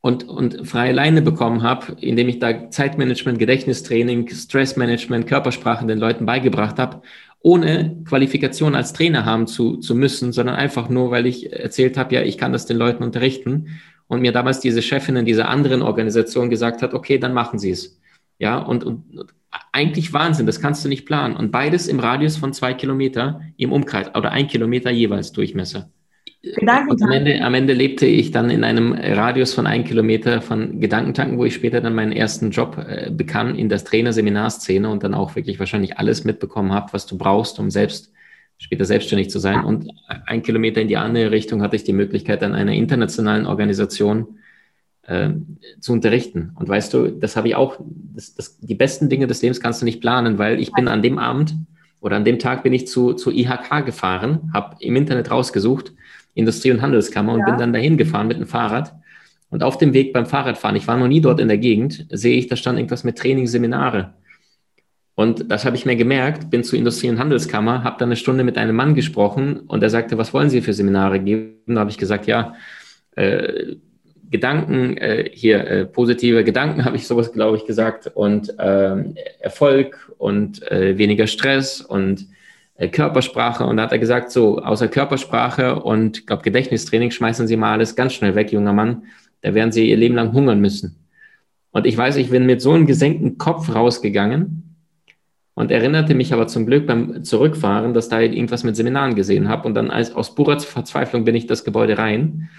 und, 0.06 0.28
und 0.28 0.68
freie 0.68 0.92
Leine 0.92 1.20
bekommen 1.20 1.64
habe, 1.64 1.96
indem 2.00 2.28
ich 2.28 2.38
da 2.38 2.70
Zeitmanagement, 2.70 3.40
Gedächtnistraining, 3.40 4.28
Stressmanagement, 4.28 5.26
Körpersprache 5.26 5.84
den 5.84 5.98
Leuten 5.98 6.26
beigebracht 6.26 6.78
habe, 6.78 7.02
ohne 7.40 8.04
Qualifikation 8.08 8.76
als 8.76 8.92
Trainer 8.92 9.24
haben 9.24 9.48
zu, 9.48 9.78
zu 9.78 9.96
müssen, 9.96 10.32
sondern 10.32 10.54
einfach 10.54 10.88
nur, 10.88 11.10
weil 11.10 11.26
ich 11.26 11.52
erzählt 11.52 11.96
habe, 11.96 12.14
ja, 12.14 12.22
ich 12.22 12.38
kann 12.38 12.52
das 12.52 12.66
den 12.66 12.76
Leuten 12.76 13.02
unterrichten. 13.02 13.80
Und 14.06 14.20
mir 14.20 14.30
damals 14.30 14.60
diese 14.60 14.80
Chefin 14.80 15.16
in 15.16 15.26
dieser 15.26 15.48
anderen 15.48 15.82
Organisation 15.82 16.50
gesagt 16.50 16.82
hat, 16.82 16.94
okay, 16.94 17.18
dann 17.18 17.34
machen 17.34 17.58
Sie 17.58 17.70
es. 17.70 17.98
Ja, 18.38 18.58
und, 18.58 18.84
und, 18.84 19.18
und 19.18 19.34
eigentlich 19.72 20.12
Wahnsinn, 20.12 20.46
das 20.46 20.60
kannst 20.60 20.84
du 20.84 20.88
nicht 20.88 21.04
planen. 21.04 21.34
Und 21.34 21.50
beides 21.50 21.88
im 21.88 21.98
Radius 21.98 22.36
von 22.36 22.52
zwei 22.52 22.74
Kilometer 22.74 23.40
im 23.56 23.72
Umkreis 23.72 24.14
oder 24.14 24.30
ein 24.30 24.46
Kilometer 24.46 24.92
jeweils 24.92 25.32
Durchmesser. 25.32 25.90
Und 26.88 27.02
am 27.02 27.10
Ende, 27.10 27.40
am 27.42 27.54
Ende 27.54 27.72
lebte 27.72 28.06
ich 28.06 28.30
dann 28.30 28.50
in 28.50 28.62
einem 28.62 28.92
Radius 28.92 29.54
von 29.54 29.66
einem 29.66 29.84
Kilometer 29.84 30.40
von 30.40 30.80
Gedankentanken, 30.80 31.38
wo 31.38 31.44
ich 31.44 31.54
später 31.54 31.80
dann 31.80 31.94
meinen 31.94 32.12
ersten 32.12 32.50
Job 32.50 32.78
äh, 32.78 33.10
bekam 33.10 33.54
in 33.54 33.68
der 33.68 33.82
Trainerseminarszene 33.82 34.88
und 34.88 35.02
dann 35.02 35.14
auch 35.14 35.34
wirklich 35.34 35.58
wahrscheinlich 35.58 35.98
alles 35.98 36.24
mitbekommen 36.24 36.72
habe, 36.72 36.92
was 36.92 37.06
du 37.06 37.18
brauchst, 37.18 37.58
um 37.58 37.70
selbst 37.70 38.12
später 38.58 38.84
selbstständig 38.84 39.30
zu 39.30 39.38
sein. 39.38 39.64
Und 39.64 39.90
ein 40.26 40.42
Kilometer 40.42 40.80
in 40.80 40.88
die 40.88 40.96
andere 40.96 41.30
Richtung 41.30 41.62
hatte 41.62 41.76
ich 41.76 41.84
die 41.84 41.92
Möglichkeit, 41.92 42.42
an 42.42 42.54
einer 42.54 42.72
internationalen 42.72 43.46
Organisation 43.46 44.38
äh, 45.02 45.30
zu 45.80 45.92
unterrichten. 45.92 46.52
Und 46.54 46.68
weißt 46.68 46.94
du, 46.94 47.08
das 47.08 47.36
habe 47.36 47.48
ich 47.48 47.54
auch, 47.54 47.78
das, 48.14 48.34
das, 48.34 48.58
die 48.58 48.74
besten 48.74 49.08
Dinge 49.08 49.26
des 49.26 49.42
Lebens 49.42 49.60
kannst 49.60 49.82
du 49.82 49.84
nicht 49.84 50.00
planen, 50.00 50.38
weil 50.38 50.60
ich 50.60 50.72
bin 50.72 50.88
an 50.88 51.02
dem 51.02 51.18
Abend 51.18 51.54
oder 52.00 52.16
an 52.16 52.24
dem 52.24 52.38
Tag 52.38 52.62
bin 52.62 52.72
ich 52.72 52.86
zu, 52.86 53.14
zu 53.14 53.30
IHK 53.30 53.84
gefahren, 53.84 54.50
habe 54.54 54.76
im 54.80 54.96
Internet 54.96 55.30
rausgesucht, 55.30 55.92
Industrie- 56.36 56.70
und 56.70 56.82
Handelskammer 56.82 57.32
und 57.32 57.40
ja. 57.40 57.46
bin 57.46 57.58
dann 57.58 57.72
dahin 57.72 57.96
gefahren 57.96 58.28
mit 58.28 58.38
dem 58.38 58.46
Fahrrad. 58.46 58.94
Und 59.50 59.62
auf 59.62 59.78
dem 59.78 59.92
Weg 59.92 60.12
beim 60.12 60.26
Fahrradfahren, 60.26 60.76
ich 60.76 60.86
war 60.86 60.96
noch 60.96 61.08
nie 61.08 61.20
dort 61.20 61.40
in 61.40 61.48
der 61.48 61.58
Gegend, 61.58 62.06
sehe 62.10 62.36
ich, 62.36 62.46
da 62.46 62.56
stand 62.56 62.78
irgendwas 62.78 63.04
mit 63.04 63.16
Trainingsseminare. 63.16 64.14
Und 65.14 65.50
das 65.50 65.64
habe 65.64 65.76
ich 65.76 65.86
mir 65.86 65.96
gemerkt, 65.96 66.50
bin 66.50 66.62
zur 66.62 66.78
Industrie- 66.78 67.08
und 67.08 67.18
Handelskammer, 67.18 67.84
habe 67.84 67.96
dann 67.98 68.08
eine 68.08 68.16
Stunde 68.16 68.44
mit 68.44 68.58
einem 68.58 68.76
Mann 68.76 68.94
gesprochen 68.94 69.60
und 69.60 69.82
er 69.82 69.88
sagte, 69.88 70.18
was 70.18 70.34
wollen 70.34 70.50
Sie 70.50 70.60
für 70.60 70.74
Seminare 70.74 71.18
geben? 71.20 71.74
Da 71.74 71.80
habe 71.80 71.90
ich 71.90 71.96
gesagt, 71.96 72.26
ja, 72.26 72.54
äh, 73.12 73.76
Gedanken, 74.28 74.96
äh, 74.98 75.30
hier 75.32 75.66
äh, 75.66 75.86
positive 75.86 76.44
Gedanken, 76.44 76.84
habe 76.84 76.96
ich 76.96 77.06
sowas, 77.06 77.32
glaube 77.32 77.56
ich, 77.56 77.64
gesagt, 77.64 78.10
und 78.14 78.54
ähm, 78.58 79.14
Erfolg 79.40 80.12
und 80.18 80.70
äh, 80.70 80.98
weniger 80.98 81.26
Stress 81.26 81.80
und 81.80 82.26
Körpersprache 82.78 83.64
und 83.64 83.78
da 83.78 83.84
hat 83.84 83.92
er 83.92 83.98
gesagt, 83.98 84.30
so, 84.30 84.58
außer 84.58 84.88
Körpersprache 84.88 85.82
und, 85.82 86.26
glaube, 86.26 86.42
Gedächtnistraining 86.42 87.10
schmeißen 87.10 87.46
Sie 87.46 87.56
mal 87.56 87.72
alles 87.72 87.96
ganz 87.96 88.12
schnell 88.12 88.34
weg, 88.34 88.52
junger 88.52 88.74
Mann. 88.74 89.04
Da 89.40 89.54
werden 89.54 89.72
Sie 89.72 89.88
Ihr 89.88 89.96
Leben 89.96 90.14
lang 90.14 90.32
hungern 90.32 90.60
müssen. 90.60 90.96
Und 91.70 91.86
ich 91.86 91.96
weiß, 91.96 92.16
ich 92.16 92.30
bin 92.30 92.46
mit 92.46 92.60
so 92.60 92.72
einem 92.72 92.86
gesenkten 92.86 93.38
Kopf 93.38 93.74
rausgegangen 93.74 94.76
und 95.54 95.70
erinnerte 95.70 96.14
mich 96.14 96.34
aber 96.34 96.46
zum 96.46 96.66
Glück 96.66 96.86
beim 96.86 97.24
Zurückfahren, 97.24 97.94
dass 97.94 98.10
da 98.10 98.20
irgendwas 98.20 98.62
mit 98.62 98.76
Seminaren 98.76 99.14
gesehen 99.14 99.48
habe. 99.48 99.66
Und 99.66 99.74
dann 99.74 99.90
als, 99.90 100.14
aus 100.14 100.34
purer 100.34 100.60
Verzweiflung 100.60 101.24
bin 101.24 101.34
ich 101.34 101.46
das 101.46 101.64
Gebäude 101.64 101.96
rein 101.96 102.50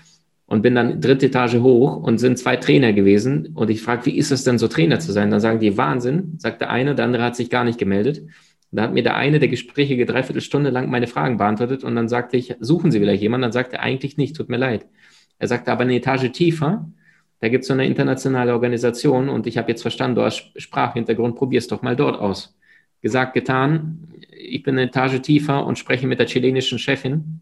und 0.48 0.64
bin 0.64 0.74
dann 0.74 1.00
dritte 1.00 1.28
Etage 1.28 1.58
hoch 1.58 1.98
und 1.98 2.18
sind 2.18 2.40
zwei 2.40 2.56
Trainer 2.56 2.94
gewesen. 2.94 3.50
Und 3.54 3.70
ich 3.70 3.84
frage, 3.84 4.08
wie 4.08 4.18
ist 4.18 4.32
es 4.32 4.44
denn 4.44 4.58
so 4.58 4.68
Trainer 4.68 5.00
zu 5.00 5.12
sein? 5.12 5.30
Dann 5.30 5.42
sagen 5.42 5.60
die 5.60 5.78
Wahnsinn, 5.78 6.34
sagt 6.40 6.62
der 6.62 6.72
eine, 6.72 6.96
der 6.96 7.06
andere 7.06 7.24
hat 7.24 7.36
sich 7.36 7.52
gar 7.52 7.64
nicht 7.64 7.78
gemeldet. 7.78 8.22
Da 8.72 8.84
hat 8.84 8.94
mir 8.94 9.04
der 9.04 9.16
eine 9.16 9.40
der 9.40 9.48
Gespräche 9.48 10.06
dreiviertel 10.06 10.42
Stunde 10.42 10.70
lang 10.70 10.90
meine 10.90 11.08
Fragen 11.08 11.38
beantwortet 11.38 11.84
und 11.84 11.96
dann 11.96 12.10
sagte 12.10 12.38
ich, 12.38 12.56
suchen 12.60 12.92
Sie 12.92 13.00
vielleicht 13.00 13.22
jemanden? 13.22 13.44
Dann 13.44 13.52
sagte 13.52 13.78
er 13.78 13.84
eigentlich 13.84 14.18
nicht, 14.18 14.36
tut 14.36 14.50
mir 14.50 14.58
leid. 14.58 14.86
Er 15.40 15.48
sagte 15.48 15.72
aber 15.72 15.84
eine 15.84 15.96
Etage 15.96 16.32
tiefer, 16.32 16.92
da 17.40 17.50
gibt 17.50 17.62
es 17.62 17.68
so 17.68 17.74
eine 17.74 17.86
internationale 17.86 18.54
Organisation 18.54 19.30
und 19.30 19.48
ich 19.48 19.58
habe 19.58 19.70
jetzt 19.70 19.84
verstanden, 19.84 20.16
du 20.16 20.24
hast 20.24 20.52
Sprachhintergrund, 20.56 21.36
probier 21.36 21.60
es 21.60 21.68
doch 21.68 21.82
mal 21.82 21.96
dort 21.96 22.20
aus. 22.20 22.58
Gesagt, 23.02 23.34
getan. 23.36 24.10
Ich 24.32 24.64
bin 24.64 24.76
eine 24.76 24.88
Etage 24.88 25.22
tiefer 25.22 25.66
und 25.66 25.78
spreche 25.78 26.08
mit 26.08 26.20
der 26.20 26.26
chilenischen 26.26 26.80
Chefin. 26.80 27.42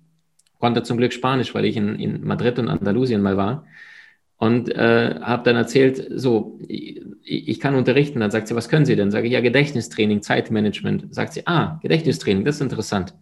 Konnte 0.60 0.84
zum 0.84 0.98
Glück 0.98 1.14
Spanisch, 1.14 1.56
weil 1.56 1.66
ich 1.66 1.78
in, 1.78 1.96
in 1.96 2.26
Madrid 2.26 2.60
und 2.60 2.68
Andalusien 2.68 3.22
mal 3.22 3.38
war. 3.38 3.66
Und 4.38 4.70
äh, 4.70 5.16
habe 5.22 5.44
dann 5.44 5.56
erzählt, 5.56 6.08
so, 6.16 6.60
ich, 6.68 7.02
ich, 7.24 7.60
kann 7.60 7.76
unterrichten. 7.76 8.20
Dann 8.20 8.32
sagt 8.32 8.48
sie, 8.48 8.56
was 8.56 8.70
können 8.70 8.86
Sie 8.86 8.96
denn? 8.96 9.12
Sage 9.12 9.28
ich, 9.28 9.34
ja, 9.34 9.42
Gedächtnistraining, 9.42 10.22
Zeitmanagement. 10.22 11.14
Sagt 11.14 11.34
sie, 11.34 11.48
ah, 11.48 11.80
Gedächtnistraining, 11.82 12.44
das 12.44 12.56
ist 12.56 12.62
interessant. 12.62 13.14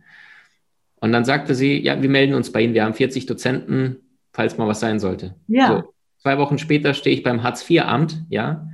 Und 0.96 1.12
dann 1.12 1.26
sagte 1.26 1.54
sie, 1.54 1.80
ja, 1.82 2.02
wir 2.02 2.10
melden 2.10 2.34
uns 2.34 2.52
bei 2.52 2.62
Ihnen, 2.62 2.74
wir 2.74 2.84
haben 2.84 2.94
40 2.94 3.26
Dozenten, 3.26 3.98
falls 4.32 4.58
mal 4.58 4.68
was 4.68 4.80
sein 4.80 5.00
sollte. 5.00 5.36
Ja. 5.48 5.68
So, 5.68 5.94
zwei 6.18 6.38
Wochen 6.38 6.58
später 6.58 6.94
stehe 6.94 7.16
ich 7.16 7.24
beim 7.24 7.44
Hartz-IV-Amt, 7.44 8.24
ja, 8.30 8.68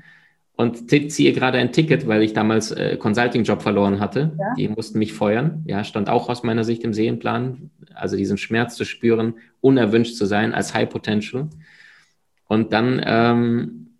und 0.59 0.89
ziehe 0.89 1.31
gerade 1.31 1.57
ein 1.57 1.71
Ticket, 1.71 2.05
weil 2.05 2.21
ich 2.21 2.33
damals 2.33 2.71
äh, 2.71 2.97
Consulting-Job 2.97 3.61
verloren 3.61 4.01
hatte. 4.01 4.33
Ja. 4.37 4.53
Die 4.57 4.67
mussten 4.67 4.99
mich 4.99 5.13
feuern. 5.13 5.63
Ja, 5.65 5.85
stand 5.85 6.09
auch 6.09 6.27
aus 6.27 6.43
meiner 6.43 6.65
Sicht 6.65 6.83
im 6.83 6.93
Seelenplan. 6.93 7.69
Also 7.95 8.17
diesen 8.17 8.37
Schmerz 8.37 8.75
zu 8.75 8.83
spüren, 8.83 9.35
unerwünscht 9.61 10.15
zu 10.15 10.25
sein 10.25 10.53
als 10.53 10.73
High 10.73 10.89
Potential. 10.89 11.47
Und 12.49 12.73
dann, 12.73 12.99
ähm, 13.05 13.91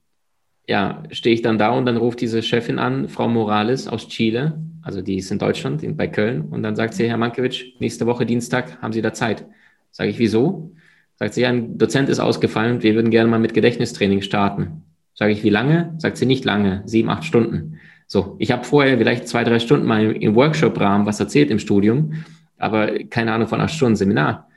ja, 0.67 1.03
stehe 1.11 1.35
ich 1.35 1.43
dann 1.43 1.59
da 1.59 1.69
und 1.69 1.85
dann 1.85 1.97
ruft 1.97 2.19
diese 2.19 2.41
Chefin 2.41 2.79
an, 2.79 3.07
Frau 3.07 3.27
Morales 3.27 3.87
aus 3.87 4.07
Chile. 4.07 4.59
Also 4.81 5.01
die 5.01 5.17
ist 5.17 5.29
in 5.31 5.37
Deutschland, 5.37 5.83
in, 5.83 5.95
bei 5.95 6.07
Köln. 6.07 6.41
Und 6.41 6.63
dann 6.63 6.75
sagt 6.75 6.95
sie, 6.95 7.07
Herr 7.07 7.17
Mankiewicz, 7.17 7.61
nächste 7.79 8.07
Woche 8.07 8.25
Dienstag 8.25 8.81
haben 8.81 8.91
Sie 8.91 9.03
da 9.03 9.13
Zeit. 9.13 9.45
Sage 9.91 10.09
ich, 10.09 10.17
wieso? 10.17 10.71
Sagt 11.15 11.35
sie, 11.35 11.41
ja, 11.41 11.49
ein 11.49 11.77
Dozent 11.77 12.09
ist 12.09 12.19
ausgefallen, 12.19 12.81
wir 12.81 12.95
würden 12.95 13.11
gerne 13.11 13.29
mal 13.29 13.39
mit 13.39 13.53
Gedächtnistraining 13.53 14.21
starten. 14.23 14.83
Sage 15.13 15.31
ich, 15.31 15.43
wie 15.43 15.49
lange? 15.49 15.93
Sagt 15.97 16.17
sie 16.17 16.25
nicht 16.25 16.43
lange, 16.43 16.81
sieben, 16.85 17.09
acht 17.09 17.25
Stunden. 17.25 17.77
So, 18.07 18.35
ich 18.39 18.51
habe 18.51 18.63
vorher 18.63 18.97
vielleicht 18.97 19.27
zwei, 19.27 19.43
drei 19.43 19.59
Stunden 19.59 19.85
mal 19.85 20.11
im 20.11 20.33
Workshop-Rahmen 20.33 21.05
was 21.05 21.19
erzählt 21.19 21.51
im 21.51 21.59
Studium, 21.59 22.23
aber 22.57 23.03
keine 23.09 23.33
Ahnung 23.33 23.47
von 23.47 23.61
acht 23.61 23.73
Stunden 23.73 23.95
Seminar. 23.95 24.48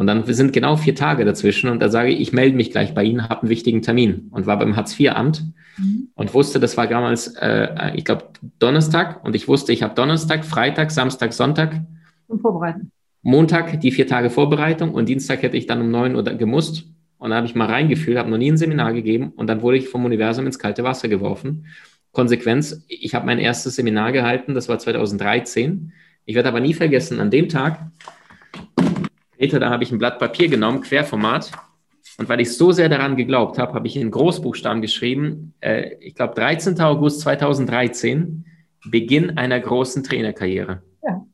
Und 0.00 0.06
dann 0.06 0.24
sind 0.24 0.54
genau 0.54 0.76
vier 0.76 0.94
Tage 0.94 1.26
dazwischen 1.26 1.68
und 1.68 1.82
da 1.82 1.90
sage 1.90 2.08
ich, 2.08 2.20
ich 2.20 2.32
melde 2.32 2.56
mich 2.56 2.70
gleich 2.70 2.94
bei 2.94 3.04
Ihnen, 3.04 3.28
habe 3.28 3.42
einen 3.42 3.50
wichtigen 3.50 3.82
Termin 3.82 4.28
und 4.30 4.46
war 4.46 4.58
beim 4.58 4.74
Hartz-IV-Amt 4.74 5.44
mhm. 5.76 6.08
und 6.14 6.32
wusste, 6.32 6.58
das 6.58 6.78
war 6.78 6.86
damals, 6.86 7.34
äh, 7.36 7.92
ich 7.94 8.06
glaube, 8.06 8.30
Donnerstag 8.58 9.22
und 9.26 9.36
ich 9.36 9.46
wusste, 9.46 9.74
ich 9.74 9.82
habe 9.82 9.94
Donnerstag, 9.94 10.46
Freitag, 10.46 10.90
Samstag, 10.90 11.34
Sonntag. 11.34 11.82
Und 12.28 12.40
vorbereiten. 12.40 12.92
Montag 13.20 13.78
die 13.82 13.92
vier 13.92 14.06
Tage 14.06 14.30
Vorbereitung 14.30 14.94
und 14.94 15.06
Dienstag 15.06 15.42
hätte 15.42 15.58
ich 15.58 15.66
dann 15.66 15.82
um 15.82 15.90
neun 15.90 16.16
Uhr 16.16 16.22
gemusst 16.22 16.86
und 17.18 17.28
da 17.28 17.36
habe 17.36 17.46
ich 17.46 17.54
mal 17.54 17.66
reingefühlt, 17.66 18.16
habe 18.16 18.30
noch 18.30 18.38
nie 18.38 18.52
ein 18.52 18.56
Seminar 18.56 18.94
gegeben 18.94 19.34
und 19.36 19.48
dann 19.48 19.60
wurde 19.60 19.76
ich 19.76 19.90
vom 19.90 20.06
Universum 20.06 20.46
ins 20.46 20.58
kalte 20.58 20.82
Wasser 20.82 21.08
geworfen. 21.08 21.66
Konsequenz, 22.12 22.86
ich 22.88 23.14
habe 23.14 23.26
mein 23.26 23.38
erstes 23.38 23.76
Seminar 23.76 24.12
gehalten, 24.12 24.54
das 24.54 24.66
war 24.70 24.78
2013. 24.78 25.92
Ich 26.24 26.36
werde 26.36 26.48
aber 26.48 26.60
nie 26.60 26.72
vergessen, 26.72 27.20
an 27.20 27.30
dem 27.30 27.50
Tag, 27.50 27.90
Peter, 29.40 29.58
da 29.58 29.70
habe 29.70 29.82
ich 29.82 29.90
ein 29.90 29.96
Blatt 29.96 30.18
Papier 30.18 30.48
genommen, 30.48 30.82
Querformat. 30.82 31.50
Und 32.18 32.28
weil 32.28 32.42
ich 32.42 32.54
so 32.54 32.72
sehr 32.72 32.90
daran 32.90 33.16
geglaubt 33.16 33.58
habe, 33.58 33.72
habe 33.72 33.86
ich 33.86 33.96
in 33.96 34.10
Großbuchstaben 34.10 34.82
geschrieben, 34.82 35.54
äh, 35.60 35.94
ich 36.00 36.14
glaube 36.14 36.34
13. 36.34 36.78
August 36.82 37.20
2013, 37.22 38.44
Beginn 38.84 39.38
einer 39.38 39.58
großen 39.58 40.04
Trainerkarriere. 40.04 40.82
Ja. 41.02 41.24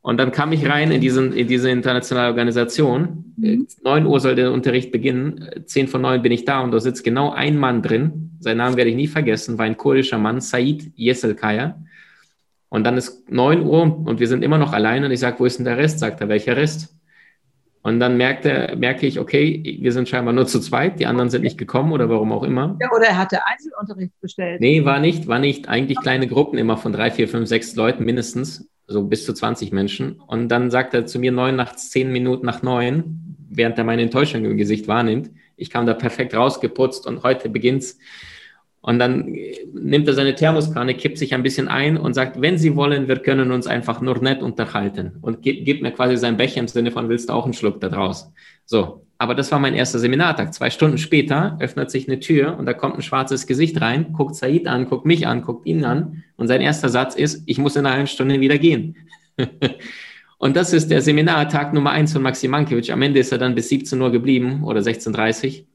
Und 0.00 0.16
dann 0.16 0.32
kam 0.32 0.50
ich 0.50 0.68
rein 0.68 0.90
in, 0.90 1.00
diesen, 1.00 1.32
in 1.32 1.46
diese 1.46 1.70
internationale 1.70 2.30
Organisation. 2.30 3.32
Mhm. 3.36 3.68
9 3.84 4.06
Uhr 4.06 4.18
soll 4.18 4.34
der 4.34 4.50
Unterricht 4.50 4.90
beginnen. 4.90 5.50
10 5.66 5.86
von 5.86 6.02
9 6.02 6.22
bin 6.22 6.32
ich 6.32 6.44
da 6.44 6.62
und 6.62 6.72
da 6.72 6.80
sitzt 6.80 7.04
genau 7.04 7.30
ein 7.30 7.56
Mann 7.56 7.80
drin. 7.80 8.32
Seinen 8.40 8.56
Namen 8.56 8.76
werde 8.76 8.90
ich 8.90 8.96
nie 8.96 9.06
vergessen, 9.06 9.56
war 9.56 9.66
ein 9.66 9.76
kurdischer 9.76 10.18
Mann, 10.18 10.40
Said 10.40 10.90
Yeselkaya. 10.96 11.80
Und 12.70 12.82
dann 12.82 12.96
ist 12.96 13.30
9 13.30 13.62
Uhr 13.62 14.04
und 14.04 14.18
wir 14.18 14.26
sind 14.26 14.42
immer 14.42 14.58
noch 14.58 14.72
alleine 14.72 15.06
und 15.06 15.12
ich 15.12 15.20
sage, 15.20 15.38
wo 15.38 15.44
ist 15.44 15.58
denn 15.58 15.64
der 15.64 15.78
Rest? 15.78 16.00
Sagt 16.00 16.20
er, 16.20 16.28
welcher 16.28 16.56
Rest? 16.56 16.96
Und 17.82 17.98
dann 17.98 18.18
merkte, 18.18 18.74
merke 18.76 19.06
ich, 19.06 19.18
okay, 19.18 19.78
wir 19.80 19.92
sind 19.92 20.08
scheinbar 20.08 20.34
nur 20.34 20.46
zu 20.46 20.60
zweit, 20.60 21.00
die 21.00 21.06
anderen 21.06 21.30
sind 21.30 21.42
nicht 21.42 21.56
gekommen 21.56 21.92
oder 21.92 22.10
warum 22.10 22.30
auch 22.30 22.42
immer. 22.42 22.76
Ja, 22.80 22.90
oder 22.94 23.06
er 23.06 23.16
hatte 23.16 23.46
Einzelunterricht 23.46 24.12
bestellt. 24.20 24.60
Nee, 24.60 24.84
war 24.84 25.00
nicht, 25.00 25.28
war 25.28 25.38
nicht. 25.38 25.68
Eigentlich 25.68 25.98
kleine 26.00 26.26
Gruppen 26.26 26.58
immer 26.58 26.76
von 26.76 26.92
drei, 26.92 27.10
vier, 27.10 27.26
fünf, 27.26 27.48
sechs 27.48 27.74
Leuten 27.76 28.04
mindestens 28.04 28.68
so 28.86 29.04
bis 29.04 29.24
zu 29.24 29.32
20 29.32 29.72
Menschen. 29.72 30.20
Und 30.26 30.48
dann 30.48 30.70
sagt 30.70 30.92
er 30.94 31.06
zu 31.06 31.18
mir 31.18 31.32
neun 31.32 31.56
nach 31.56 31.76
zehn 31.76 32.12
Minuten 32.12 32.44
nach 32.44 32.62
neun, 32.62 33.36
während 33.48 33.78
er 33.78 33.84
meine 33.84 34.02
Enttäuschung 34.02 34.44
im 34.44 34.56
Gesicht 34.56 34.88
wahrnimmt. 34.88 35.30
Ich 35.56 35.70
kam 35.70 35.86
da 35.86 35.94
perfekt 35.94 36.34
rausgeputzt 36.34 37.06
und 37.06 37.22
heute 37.22 37.48
beginnt's. 37.48 37.98
Und 38.82 38.98
dann 38.98 39.36
nimmt 39.74 40.08
er 40.08 40.14
seine 40.14 40.34
Thermoskanne, 40.34 40.94
kippt 40.94 41.18
sich 41.18 41.34
ein 41.34 41.42
bisschen 41.42 41.68
ein 41.68 41.98
und 41.98 42.14
sagt, 42.14 42.40
wenn 42.40 42.56
Sie 42.56 42.76
wollen, 42.76 43.08
wir 43.08 43.18
können 43.18 43.52
uns 43.52 43.66
einfach 43.66 44.00
nur 44.00 44.18
nett 44.22 44.42
unterhalten. 44.42 45.18
Und 45.20 45.42
gibt, 45.42 45.66
gibt 45.66 45.82
mir 45.82 45.92
quasi 45.92 46.16
sein 46.16 46.38
Becher 46.38 46.60
im 46.60 46.68
Sinne 46.68 46.90
von, 46.90 47.08
willst 47.08 47.28
du 47.28 47.34
auch 47.34 47.44
einen 47.44 47.52
Schluck 47.52 47.80
da 47.80 47.88
draus? 47.88 48.32
So. 48.64 49.06
Aber 49.18 49.34
das 49.34 49.52
war 49.52 49.58
mein 49.58 49.74
erster 49.74 49.98
Seminartag. 49.98 50.54
Zwei 50.54 50.70
Stunden 50.70 50.96
später 50.96 51.58
öffnet 51.60 51.90
sich 51.90 52.08
eine 52.08 52.20
Tür 52.20 52.56
und 52.58 52.64
da 52.64 52.72
kommt 52.72 52.96
ein 52.96 53.02
schwarzes 53.02 53.46
Gesicht 53.46 53.78
rein, 53.82 54.14
guckt 54.14 54.34
Said 54.34 54.66
an, 54.66 54.86
guckt 54.86 55.04
mich 55.04 55.26
an, 55.26 55.42
guckt 55.42 55.66
ihn 55.66 55.84
an 55.84 56.24
und 56.36 56.48
sein 56.48 56.62
erster 56.62 56.88
Satz 56.88 57.16
ist, 57.16 57.42
ich 57.44 57.58
muss 57.58 57.76
in 57.76 57.84
einer 57.84 57.94
halben 57.96 58.06
Stunde 58.06 58.40
wieder 58.40 58.56
gehen. 58.56 58.96
und 60.38 60.56
das 60.56 60.72
ist 60.72 60.90
der 60.90 61.02
Seminartag 61.02 61.74
Nummer 61.74 61.90
eins 61.90 62.14
von 62.14 62.22
Maxim 62.22 62.50
Mankiewicz. 62.50 62.88
Am 62.88 63.02
Ende 63.02 63.20
ist 63.20 63.30
er 63.30 63.36
dann 63.36 63.54
bis 63.54 63.68
17 63.68 64.00
Uhr 64.00 64.10
geblieben 64.10 64.64
oder 64.64 64.80
16.30 64.80 65.58
Uhr. 65.58 65.66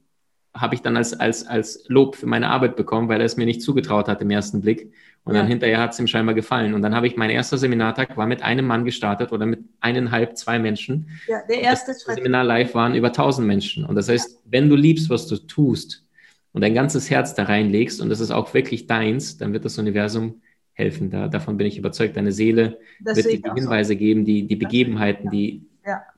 Habe 0.60 0.74
ich 0.74 0.82
dann 0.82 0.96
als, 0.96 1.12
als, 1.12 1.46
als 1.46 1.84
Lob 1.88 2.16
für 2.16 2.26
meine 2.26 2.48
Arbeit 2.48 2.76
bekommen, 2.76 3.08
weil 3.08 3.20
er 3.20 3.26
es 3.26 3.36
mir 3.36 3.46
nicht 3.46 3.62
zugetraut 3.62 4.08
hat 4.08 4.22
im 4.22 4.30
ersten 4.30 4.60
Blick. 4.60 4.92
Und 5.26 5.34
ja. 5.34 5.40
dann 5.40 5.48
hinterher 5.48 5.80
hat 5.80 5.92
es 5.92 5.98
ihm 5.98 6.06
scheinbar 6.06 6.36
gefallen. 6.36 6.72
Und 6.72 6.82
dann 6.82 6.94
habe 6.94 7.08
ich 7.08 7.16
mein 7.16 7.30
erster 7.30 7.58
Seminartag 7.58 8.16
war 8.16 8.26
mit 8.26 8.42
einem 8.42 8.64
Mann 8.64 8.84
gestartet 8.84 9.32
oder 9.32 9.44
mit 9.44 9.58
eineinhalb, 9.80 10.36
zwei 10.36 10.60
Menschen. 10.60 11.08
Ja, 11.26 11.40
der 11.48 11.62
erste 11.62 11.92
das 11.92 12.02
Seminar 12.02 12.44
live 12.44 12.74
waren 12.74 12.94
über 12.94 13.12
tausend 13.12 13.48
Menschen. 13.48 13.84
Und 13.84 13.96
das 13.96 14.08
heißt, 14.08 14.30
ja. 14.30 14.38
wenn 14.44 14.68
du 14.68 14.76
liebst, 14.76 15.10
was 15.10 15.26
du 15.26 15.36
tust 15.36 16.04
und 16.52 16.60
dein 16.60 16.74
ganzes 16.74 17.10
Herz 17.10 17.34
da 17.34 17.42
reinlegst 17.42 18.00
und 18.00 18.08
das 18.08 18.20
ist 18.20 18.30
auch 18.30 18.54
wirklich 18.54 18.86
deins, 18.86 19.36
dann 19.36 19.52
wird 19.52 19.64
das 19.64 19.78
Universum 19.78 20.42
helfen. 20.74 21.10
Da, 21.10 21.26
davon 21.26 21.56
bin 21.56 21.66
ich 21.66 21.76
überzeugt. 21.76 22.16
Deine 22.16 22.30
Seele 22.30 22.78
das 23.00 23.16
wird 23.16 23.26
dir 23.26 23.42
die 23.42 23.60
Hinweise 23.60 23.94
so. 23.94 23.98
geben, 23.98 24.24
die, 24.24 24.46
die 24.46 24.56
Begebenheiten, 24.56 25.28
die. 25.30 25.66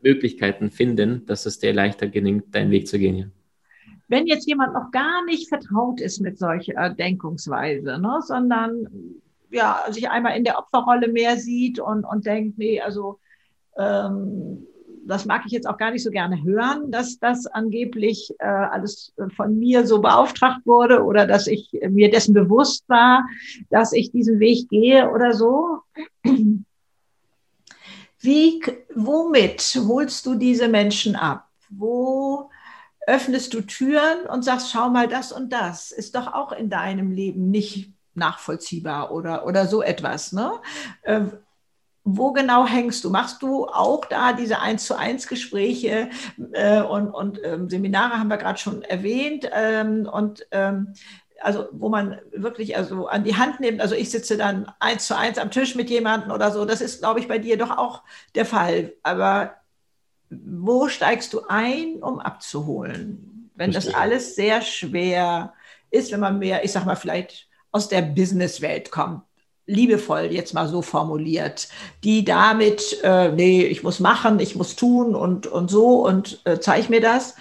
Möglichkeiten 0.01 0.71
finden, 0.71 1.27
dass 1.27 1.45
es 1.45 1.59
dir 1.59 1.75
leichter 1.75 2.09
gelingt, 2.09 2.55
deinen 2.55 2.71
Weg 2.71 2.89
zu 2.89 2.99
gehen. 2.99 3.33
Wenn 4.09 4.27
jetzt 4.27 4.49
jemand 4.49 4.73
noch 4.73 4.91
gar 4.91 5.25
nicht 5.25 5.49
vertraut 5.49 6.01
ist 6.01 6.21
mit 6.21 6.39
solcher 6.39 6.91
Denkungsweise, 6.91 7.99
ne, 7.99 8.21
sondern 8.23 8.89
ja, 9.51 9.85
sich 9.91 10.09
einmal 10.11 10.37
in 10.37 10.45
der 10.45 10.59
Opferrolle 10.59 11.09
mehr 11.09 11.37
sieht 11.37 11.79
und, 11.79 12.05
und 12.05 12.27
denkt, 12.27 12.59
nee, 12.59 12.81
also 12.81 13.19
ähm, 13.79 14.67
das 15.07 15.25
mag 15.25 15.43
ich 15.47 15.53
jetzt 15.53 15.67
auch 15.67 15.79
gar 15.79 15.91
nicht 15.91 16.03
so 16.03 16.11
gerne 16.11 16.43
hören, 16.43 16.91
dass 16.91 17.19
das 17.19 17.47
angeblich 17.47 18.35
äh, 18.39 18.47
alles 18.47 19.15
von 19.35 19.59
mir 19.59 19.87
so 19.87 20.01
beauftragt 20.01 20.61
wurde 20.67 21.03
oder 21.03 21.27
dass 21.27 21.47
ich 21.47 21.71
mir 21.89 22.11
dessen 22.11 22.35
bewusst 22.35 22.85
war, 22.89 23.27
dass 23.71 23.93
ich 23.93 24.11
diesen 24.11 24.39
Weg 24.39 24.69
gehe 24.69 25.11
oder 25.11 25.33
so. 25.33 25.79
Wie, 28.21 28.63
womit 28.95 29.61
holst 29.87 30.27
du 30.27 30.35
diese 30.35 30.69
Menschen 30.69 31.17
ab? 31.17 31.49
Wo 31.71 32.51
öffnest 33.09 33.55
du 33.55 33.63
Türen 33.63 34.27
und 34.31 34.45
sagst, 34.45 34.71
schau 34.71 34.91
mal, 34.91 35.09
das 35.09 35.33
und 35.33 35.51
das 35.51 35.93
ist 35.93 36.15
doch 36.15 36.35
auch 36.35 36.53
in 36.53 36.69
deinem 36.69 37.11
Leben 37.11 37.51
nicht 37.51 37.95
nachvollziehbar 38.15 39.13
oder, 39.13 39.47
oder 39.47 39.67
so 39.67 39.83
etwas. 39.83 40.33
Ne? 40.33 40.53
Äh, 41.03 41.23
wo 42.05 42.33
genau 42.33 42.67
hängst 42.67 43.03
du? 43.05 43.11
Machst 43.11 43.43
du 43.43 43.67
auch 43.67 44.05
da 44.05 44.35
diese 44.35 44.61
eins 44.61 44.85
zu 44.85 44.95
eins 44.95 45.27
Gespräche 45.27 46.11
äh, 46.53 46.83
und, 46.83 47.09
und 47.09 47.41
ähm, 47.45 47.71
Seminare 47.71 48.19
haben 48.19 48.29
wir 48.29 48.37
gerade 48.37 48.59
schon 48.59 48.83
erwähnt 48.83 49.49
ähm, 49.53 50.07
und 50.11 50.47
ähm, 50.51 50.93
also 51.41 51.69
wo 51.73 51.89
man 51.89 52.21
wirklich 52.33 52.77
also 52.77 53.07
an 53.07 53.25
die 53.25 53.37
Hand 53.37 53.61
nimmt. 53.61 53.81
Also 53.81 53.95
ich 53.95 54.11
sitze 54.11 54.37
dann 54.37 54.71
eins 54.81 55.07
zu 55.07 55.17
eins 55.17 55.39
am 55.39 55.51
Tisch 55.51 55.75
mit 55.77 55.89
jemandem 55.89 56.31
oder 56.31 56.51
so. 56.51 56.65
Das 56.67 56.83
ist, 56.83 57.01
glaube 57.01 57.21
ich, 57.21 57.29
bei 57.29 57.39
dir 57.39 57.57
doch 57.57 57.71
auch 57.71 58.03
der 58.35 58.45
Fall. 58.45 58.93
Aber 59.03 59.55
wo 60.31 60.89
steigst 60.89 61.33
du 61.33 61.43
ein, 61.49 62.03
um 62.03 62.21
abzuholen? 62.21 63.51
Wenn 63.55 63.73
Verstehe. 63.73 63.93
das 63.93 64.01
alles 64.01 64.35
sehr 64.37 64.63
schwer 64.63 65.55
ist, 65.91 66.13
wenn 66.13 66.21
man 66.21 66.39
mehr, 66.39 66.65
ich 66.65 66.73
sag 66.73 66.85
mal, 66.85 66.97
vielleicht 66.97 67.49
aus 67.73 67.89
der 67.89 68.03
Businesswelt 68.03 68.91
kommt, 68.91 69.23
liebevoll 69.67 70.33
jetzt 70.33 70.55
mal 70.55 70.67
so 70.69 70.81
formuliert, 70.83 71.69
die 72.03 72.25
damit, 72.25 72.99
äh, 73.03 73.31
nee, 73.33 73.65
ich 73.65 73.83
muss 73.83 74.01
machen, 74.01 74.41
ich 74.41 74.57
muss 74.57 74.77
tun 74.77 75.15
und, 75.15 75.47
und 75.47 75.71
so 75.71 76.07
und 76.07 76.41
äh, 76.45 76.59
zeig 76.59 76.89
mir 76.89 77.01
das. 77.01 77.37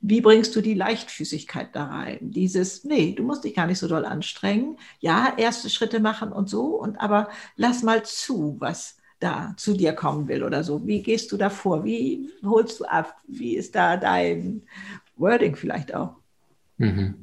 Wie 0.00 0.20
bringst 0.20 0.56
du 0.56 0.60
die 0.60 0.74
Leichtfüßigkeit 0.74 1.68
da 1.76 1.86
rein? 1.86 2.18
Dieses, 2.32 2.82
nee, 2.82 3.12
du 3.12 3.22
musst 3.22 3.44
dich 3.44 3.54
gar 3.54 3.68
nicht 3.68 3.78
so 3.78 3.86
doll 3.86 4.04
anstrengen. 4.04 4.76
Ja, 4.98 5.34
erste 5.36 5.70
Schritte 5.70 6.00
machen 6.00 6.32
und 6.32 6.48
so, 6.50 6.74
und 6.74 7.00
aber 7.00 7.28
lass 7.54 7.84
mal 7.84 8.04
zu, 8.04 8.56
was, 8.58 8.96
da 9.22 9.54
zu 9.56 9.74
dir 9.74 9.92
kommen 9.92 10.28
will 10.28 10.42
oder 10.42 10.64
so. 10.64 10.86
Wie 10.86 11.02
gehst 11.02 11.32
du 11.32 11.36
da 11.36 11.50
vor? 11.50 11.84
Wie 11.84 12.30
holst 12.44 12.80
du 12.80 12.84
ab? 12.84 13.14
Wie 13.26 13.56
ist 13.56 13.74
da 13.74 13.96
dein 13.96 14.62
Wording 15.16 15.56
vielleicht 15.56 15.94
auch? 15.94 16.16
Mhm. 16.78 17.14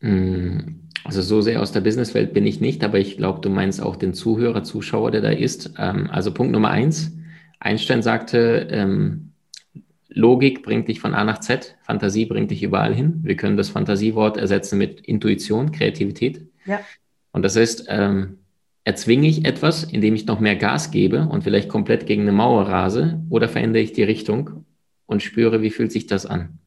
Mm, 0.00 0.58
also 1.04 1.22
so 1.22 1.40
sehr 1.40 1.60
aus 1.60 1.72
der 1.72 1.80
Businesswelt 1.80 2.32
bin 2.32 2.46
ich 2.46 2.60
nicht, 2.60 2.82
aber 2.84 2.98
ich 2.98 3.16
glaube, 3.16 3.40
du 3.40 3.50
meinst 3.50 3.82
auch 3.82 3.96
den 3.96 4.14
Zuhörer, 4.14 4.64
Zuschauer, 4.64 5.10
der 5.10 5.20
da 5.20 5.30
ist. 5.30 5.74
Ähm, 5.78 6.08
also 6.10 6.32
Punkt 6.32 6.52
Nummer 6.52 6.70
eins. 6.70 7.12
Einstein 7.60 8.02
sagte, 8.02 8.68
ähm, 8.70 9.32
Logik 10.08 10.62
bringt 10.62 10.88
dich 10.88 11.00
von 11.00 11.14
A 11.14 11.24
nach 11.24 11.40
Z, 11.40 11.76
Fantasie 11.82 12.24
bringt 12.24 12.50
dich 12.50 12.62
überall 12.62 12.94
hin. 12.94 13.20
Wir 13.22 13.36
können 13.36 13.56
das 13.56 13.68
Fantasiewort 13.68 14.38
ersetzen 14.38 14.78
mit 14.78 15.00
Intuition, 15.02 15.72
Kreativität. 15.72 16.46
Ja. 16.64 16.80
Und 17.32 17.42
das 17.42 17.56
heißt, 17.56 17.86
ähm, 17.88 18.38
erzwinge 18.86 19.26
ich 19.26 19.44
etwas, 19.44 19.82
indem 19.82 20.14
ich 20.14 20.26
noch 20.26 20.38
mehr 20.38 20.54
Gas 20.54 20.92
gebe 20.92 21.28
und 21.28 21.42
vielleicht 21.42 21.68
komplett 21.68 22.06
gegen 22.06 22.22
eine 22.22 22.32
Mauer 22.32 22.68
rase 22.68 23.20
oder 23.28 23.48
verändere 23.48 23.82
ich 23.82 23.92
die 23.92 24.04
Richtung 24.04 24.64
und 25.06 25.24
spüre, 25.24 25.60
wie 25.60 25.70
fühlt 25.70 25.90
sich 25.90 26.06
das 26.06 26.24
an. 26.24 26.60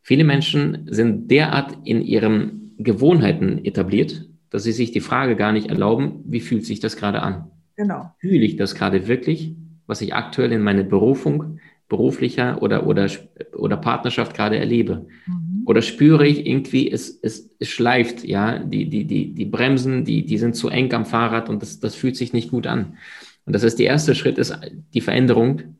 Viele 0.00 0.24
Menschen 0.24 0.88
sind 0.90 1.30
derart 1.30 1.76
in 1.84 2.00
ihren 2.00 2.74
Gewohnheiten 2.78 3.62
etabliert, 3.62 4.26
dass 4.48 4.64
sie 4.64 4.72
sich 4.72 4.90
die 4.90 5.00
Frage 5.00 5.36
gar 5.36 5.52
nicht 5.52 5.68
erlauben, 5.68 6.24
wie 6.24 6.40
fühlt 6.40 6.64
sich 6.64 6.80
das 6.80 6.96
gerade 6.96 7.20
an? 7.20 7.50
Genau. 7.76 8.14
Fühle 8.18 8.46
ich 8.46 8.56
das 8.56 8.74
gerade 8.74 9.06
wirklich, 9.06 9.54
was 9.86 10.00
ich 10.00 10.14
aktuell 10.14 10.52
in 10.52 10.62
meiner 10.62 10.84
Berufung, 10.84 11.58
beruflicher 11.88 12.62
oder, 12.62 12.86
oder, 12.86 13.08
oder 13.54 13.76
Partnerschaft 13.76 14.34
gerade 14.34 14.58
erlebe? 14.58 15.06
Mhm. 15.26 15.62
Oder 15.66 15.82
spüre 15.82 16.26
ich 16.26 16.46
irgendwie, 16.46 16.90
es, 16.90 17.18
es, 17.22 17.50
es 17.58 17.68
schleift, 17.68 18.24
ja, 18.24 18.58
die, 18.58 18.88
die, 18.88 19.04
die, 19.04 19.34
die 19.34 19.44
Bremsen, 19.44 20.04
die, 20.04 20.24
die 20.24 20.38
sind 20.38 20.54
zu 20.54 20.68
eng 20.68 20.92
am 20.92 21.06
Fahrrad 21.06 21.48
und 21.48 21.62
das, 21.62 21.80
das 21.80 21.94
fühlt 21.94 22.16
sich 22.16 22.32
nicht 22.32 22.50
gut 22.50 22.66
an. 22.66 22.98
Und 23.44 23.52
das 23.52 23.64
heißt, 23.64 23.78
der 23.78 23.86
erste 23.86 24.14
Schritt 24.14 24.38
ist, 24.38 24.56
die 24.94 25.00
Veränderung 25.00 25.76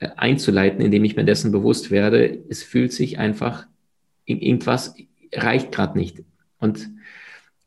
äh, 0.00 0.08
einzuleiten, 0.16 0.80
indem 0.80 1.04
ich 1.04 1.16
mir 1.16 1.24
dessen 1.24 1.52
bewusst 1.52 1.90
werde, 1.90 2.38
es 2.48 2.62
fühlt 2.62 2.92
sich 2.92 3.18
einfach, 3.18 3.66
irgendwas 4.24 4.94
reicht 5.34 5.72
gerade 5.72 5.98
nicht. 5.98 6.22
Und 6.58 6.88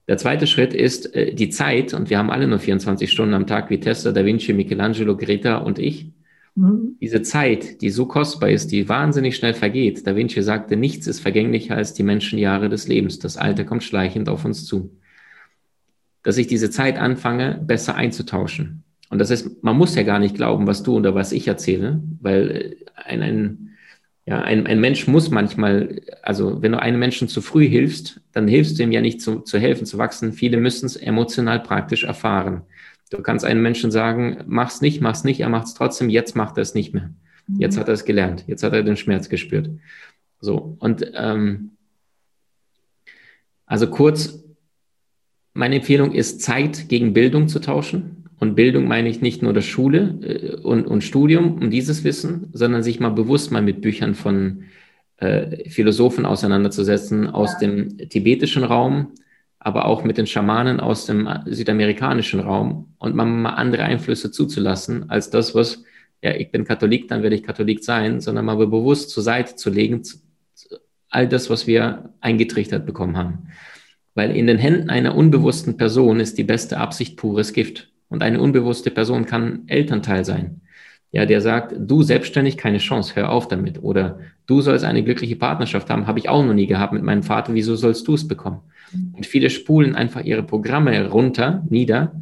der 0.07 0.17
zweite 0.17 0.47
Schritt 0.47 0.73
ist 0.73 1.15
äh, 1.15 1.34
die 1.34 1.49
Zeit, 1.49 1.93
und 1.93 2.09
wir 2.09 2.17
haben 2.17 2.32
alle 2.32 2.47
nur 2.47 2.59
24 2.59 3.11
Stunden 3.11 3.34
am 3.34 3.47
Tag 3.47 3.69
wie 3.69 3.79
Tessa, 3.79 4.11
Da 4.11 4.25
Vinci, 4.25 4.53
Michelangelo, 4.53 5.15
Greta 5.15 5.57
und 5.57 5.79
ich. 5.79 6.11
Mhm. 6.55 6.97
Diese 6.99 7.21
Zeit, 7.21 7.81
die 7.81 7.89
so 7.89 8.05
kostbar 8.05 8.49
ist, 8.49 8.71
die 8.71 8.89
wahnsinnig 8.89 9.35
schnell 9.35 9.53
vergeht. 9.53 10.05
Da 10.05 10.15
Vinci 10.15 10.41
sagte, 10.41 10.75
nichts 10.75 11.07
ist 11.07 11.19
vergänglicher 11.19 11.75
als 11.75 11.93
die 11.93 12.03
Menschenjahre 12.03 12.69
des 12.69 12.87
Lebens. 12.87 13.19
Das 13.19 13.37
Alter 13.37 13.63
kommt 13.63 13.83
schleichend 13.83 14.29
auf 14.29 14.45
uns 14.45 14.65
zu. 14.65 14.97
Dass 16.23 16.37
ich 16.37 16.47
diese 16.47 16.69
Zeit 16.69 16.97
anfange, 16.97 17.61
besser 17.65 17.95
einzutauschen. 17.95 18.83
Und 19.09 19.19
das 19.19 19.31
heißt, 19.31 19.63
man 19.63 19.77
muss 19.77 19.95
ja 19.95 20.03
gar 20.03 20.19
nicht 20.19 20.35
glauben, 20.35 20.67
was 20.67 20.83
du 20.83 20.95
oder 20.95 21.15
was 21.15 21.31
ich 21.31 21.47
erzähle, 21.47 22.01
weil 22.21 22.51
äh, 22.51 22.75
ein, 22.95 23.21
ein 23.21 23.67
ja, 24.25 24.39
ein, 24.39 24.67
ein 24.67 24.79
Mensch 24.79 25.07
muss 25.07 25.31
manchmal, 25.31 25.99
also 26.21 26.61
wenn 26.61 26.73
du 26.73 26.79
einem 26.79 26.99
Menschen 26.99 27.27
zu 27.27 27.41
früh 27.41 27.67
hilfst, 27.67 28.21
dann 28.31 28.47
hilfst 28.47 28.77
du 28.77 28.83
ihm 28.83 28.91
ja 28.91 29.01
nicht 29.01 29.19
zu, 29.19 29.39
zu 29.39 29.57
helfen, 29.57 29.85
zu 29.85 29.97
wachsen. 29.97 30.31
Viele 30.31 30.57
müssen 30.57 30.85
es 30.85 30.95
emotional 30.95 31.59
praktisch 31.59 32.03
erfahren. 32.03 32.61
Du 33.12 33.22
kannst 33.22 33.45
einem 33.45 33.62
Menschen 33.62 33.91
sagen, 33.91 34.43
mach's 34.47 34.82
nicht, 34.82 35.01
mach's 35.01 35.26
nicht, 35.26 35.41
er 35.41 35.49
macht's 35.49 35.74
trotzdem, 35.74 36.09
jetzt 36.09 36.36
macht 36.36 36.57
er 36.57 36.62
es 36.62 36.74
nicht 36.74 36.93
mehr. 36.93 37.12
Jetzt 37.59 37.78
hat 37.78 37.89
er 37.89 37.93
es 37.93 38.05
gelernt, 38.05 38.45
jetzt 38.47 38.64
hat 38.64 38.74
er 38.74 38.84
den 38.84 38.95
Schmerz 38.95 39.28
gespürt. 39.28 39.70
So, 40.39 40.78
und 40.80 41.12
ähm, 41.14 41.72
also 43.66 43.88
kurz, 43.88 44.43
meine 45.53 45.76
Empfehlung 45.76 46.14
ist, 46.14 46.41
Zeit 46.41 46.88
gegen 46.88 47.14
Bildung 47.14 47.49
zu 47.49 47.59
tauschen. 47.59 48.30
Und 48.39 48.55
Bildung 48.55 48.88
meine 48.88 49.09
ich 49.09 49.22
nicht 49.22 49.43
nur 49.43 49.53
das 49.53 49.66
Schule 49.66 50.18
äh, 50.24 50.55
und, 50.62 50.88
und 50.88 51.03
Studium, 51.03 51.62
um 51.62 51.70
dieses 51.70 52.03
Wissen, 52.05 52.49
sondern 52.53 52.82
sich 52.82 52.99
mal 52.99 53.09
bewusst 53.09 53.51
mal 53.51 53.62
mit 53.62 53.82
Büchern 53.82 54.16
von 54.16 54.64
äh, 55.18 55.70
Philosophen 55.70 56.26
auseinanderzusetzen 56.26 57.28
aus 57.28 57.57
dem 57.59 57.97
tibetischen 58.09 58.64
Raum, 58.64 59.14
aber 59.64 59.86
auch 59.86 60.03
mit 60.03 60.18
den 60.18 60.26
Schamanen 60.26 60.80
aus 60.80 61.05
dem 61.05 61.30
südamerikanischen 61.45 62.39
Raum 62.39 62.95
und 62.97 63.16
mal, 63.16 63.26
mal 63.26 63.51
andere 63.51 63.84
Einflüsse 63.84 64.32
zuzulassen, 64.32 65.09
als 65.12 65.30
das, 65.30 65.53
was, 65.53 65.84
ja, 66.24 66.34
ich 66.34 66.51
bin 66.51 66.66
Katholik, 66.66 67.07
dann 67.07 67.22
werde 67.22 67.36
ich 67.36 67.43
Katholik 67.43 67.84
sein, 67.84 68.22
sondern 68.22 68.45
mal 68.45 68.55
bewusst 68.57 69.12
zur 69.12 69.22
Seite 69.22 69.55
zu 69.55 69.70
legen, 69.70 70.01
all 71.12 71.28
das, 71.28 71.51
was 71.51 71.68
wir 71.68 72.09
eingetrichtert 72.22 72.88
bekommen 72.88 73.18
haben. 73.18 73.49
Weil 74.16 74.36
in 74.36 74.47
den 74.47 74.57
Händen 74.57 74.89
einer 74.89 75.16
unbewussten 75.16 75.78
Person 75.78 76.20
ist 76.20 76.39
die 76.39 76.43
beste 76.43 76.80
Absicht 76.80 77.16
pures 77.16 77.53
Gift. 77.53 77.91
Und 78.09 78.24
eine 78.24 78.41
unbewusste 78.41 78.89
Person 78.89 79.28
kann 79.28 79.64
Elternteil 79.68 80.26
sein. 80.26 80.61
Ja, 81.14 81.26
der 81.26 81.41
sagt, 81.41 81.76
du 81.78 82.03
selbstständig 82.03 82.57
keine 82.57 82.78
Chance, 82.78 83.16
hör 83.16 83.32
auf 83.32 83.47
damit. 83.49 83.84
Oder 83.84 84.20
du 84.47 84.62
sollst 84.62 84.86
eine 84.86 85.03
glückliche 85.03 85.36
Partnerschaft 85.36 85.89
haben, 85.89 86.07
habe 86.07 86.20
ich 86.20 86.30
auch 86.30 86.43
noch 86.43 86.53
nie 86.53 86.68
gehabt 86.68 86.93
mit 86.93 87.03
meinem 87.03 87.24
Vater, 87.24 87.53
wieso 87.53 87.76
sollst 87.76 88.07
du 88.07 88.14
es 88.14 88.28
bekommen? 88.28 88.59
Und 89.14 89.26
viele 89.26 89.49
spulen 89.49 89.95
einfach 89.95 90.24
ihre 90.24 90.43
Programme 90.43 91.09
runter, 91.09 91.66
nieder, 91.70 92.14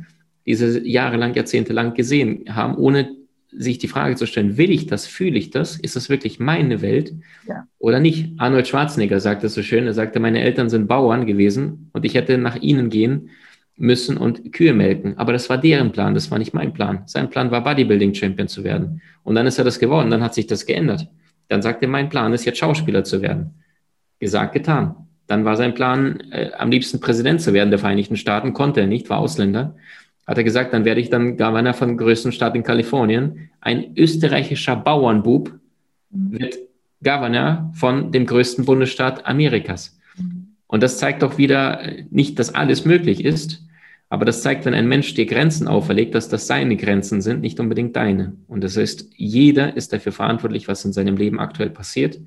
die 0.45 0.55
sie 0.55 0.87
jahrelang, 0.87 1.33
jahrzehntelang 1.35 1.93
gesehen 1.93 2.45
haben, 2.55 2.75
ohne 2.75 3.09
sich 3.51 3.79
die 3.79 3.87
Frage 3.87 4.15
zu 4.15 4.27
stellen, 4.27 4.57
will 4.57 4.69
ich 4.69 4.85
das, 4.85 5.07
fühle 5.07 5.37
ich 5.37 5.49
das, 5.49 5.77
ist 5.77 5.95
das 5.95 6.09
wirklich 6.09 6.39
meine 6.39 6.81
Welt 6.81 7.13
ja. 7.47 7.67
oder 7.79 7.99
nicht? 7.99 8.33
Arnold 8.37 8.67
Schwarzenegger 8.67 9.19
sagte 9.19 9.47
es 9.47 9.55
so 9.55 9.63
schön, 9.63 9.87
er 9.87 9.93
sagte, 9.93 10.19
meine 10.19 10.41
Eltern 10.41 10.69
sind 10.69 10.87
Bauern 10.87 11.25
gewesen 11.25 11.89
und 11.93 12.05
ich 12.05 12.13
hätte 12.13 12.37
nach 12.37 12.57
ihnen 12.57 12.89
gehen 12.89 13.29
müssen 13.79 14.17
und 14.17 14.51
Kühe 14.53 14.73
melken. 14.73 15.17
Aber 15.17 15.33
das 15.33 15.49
war 15.49 15.57
deren 15.57 15.91
Plan, 15.91 16.13
das 16.13 16.29
war 16.29 16.37
nicht 16.37 16.53
mein 16.53 16.73
Plan. 16.73 17.03
Sein 17.05 17.29
Plan 17.29 17.49
war, 17.49 17.63
Bodybuilding-Champion 17.63 18.47
zu 18.47 18.63
werden. 18.63 19.01
Und 19.23 19.35
dann 19.35 19.47
ist 19.47 19.57
er 19.57 19.63
das 19.63 19.79
geworden, 19.79 20.09
dann 20.09 20.23
hat 20.23 20.33
sich 20.33 20.47
das 20.47 20.65
geändert. 20.65 21.07
Dann 21.47 21.61
sagte 21.61 21.85
er, 21.85 21.89
mein 21.89 22.09
Plan 22.09 22.33
ist 22.33 22.45
jetzt 22.45 22.59
Schauspieler 22.59 23.03
zu 23.03 23.21
werden. 23.21 23.55
Gesagt, 24.19 24.53
getan. 24.53 24.95
Dann 25.27 25.45
war 25.45 25.55
sein 25.55 25.73
Plan, 25.73 26.19
äh, 26.31 26.51
am 26.57 26.71
liebsten 26.71 26.99
Präsident 26.99 27.41
zu 27.41 27.53
werden 27.53 27.69
der 27.69 27.79
Vereinigten 27.79 28.17
Staaten, 28.17 28.53
konnte 28.53 28.81
er 28.81 28.87
nicht, 28.87 29.09
war 29.09 29.19
Ausländer. 29.19 29.75
Hat 30.27 30.37
er 30.37 30.43
gesagt, 30.43 30.73
dann 30.73 30.85
werde 30.85 31.01
ich 31.01 31.09
dann 31.09 31.37
Gouverneur 31.37 31.73
von 31.73 31.97
größten 31.97 32.31
Staat 32.31 32.55
in 32.55 32.63
Kalifornien. 32.63 33.49
Ein 33.61 33.93
österreichischer 33.95 34.75
Bauernbub 34.75 35.53
wird 36.09 36.57
Gouverneur 37.01 37.71
von 37.73 38.11
dem 38.11 38.25
größten 38.25 38.65
Bundesstaat 38.65 39.25
Amerikas. 39.25 39.97
Und 40.67 40.83
das 40.83 40.99
zeigt 40.99 41.23
doch 41.23 41.37
wieder 41.37 41.81
äh, 41.81 42.05
nicht, 42.11 42.37
dass 42.37 42.53
alles 42.53 42.85
möglich 42.85 43.25
ist, 43.25 43.63
aber 44.09 44.25
das 44.25 44.41
zeigt, 44.41 44.65
wenn 44.65 44.73
ein 44.73 44.87
Mensch 44.87 45.13
dir 45.13 45.27
Grenzen 45.27 45.67
auferlegt, 45.67 46.15
dass 46.15 46.29
das 46.29 46.47
seine 46.47 46.75
Grenzen 46.75 47.21
sind, 47.21 47.41
nicht 47.41 47.59
unbedingt 47.59 47.95
deine. 47.95 48.35
Und 48.47 48.63
das 48.63 48.75
heißt, 48.75 49.09
jeder 49.15 49.77
ist 49.77 49.93
dafür 49.93 50.11
verantwortlich, 50.11 50.67
was 50.67 50.83
in 50.83 50.93
seinem 50.93 51.15
Leben 51.15 51.39
aktuell 51.39 51.69
passiert, 51.69 52.19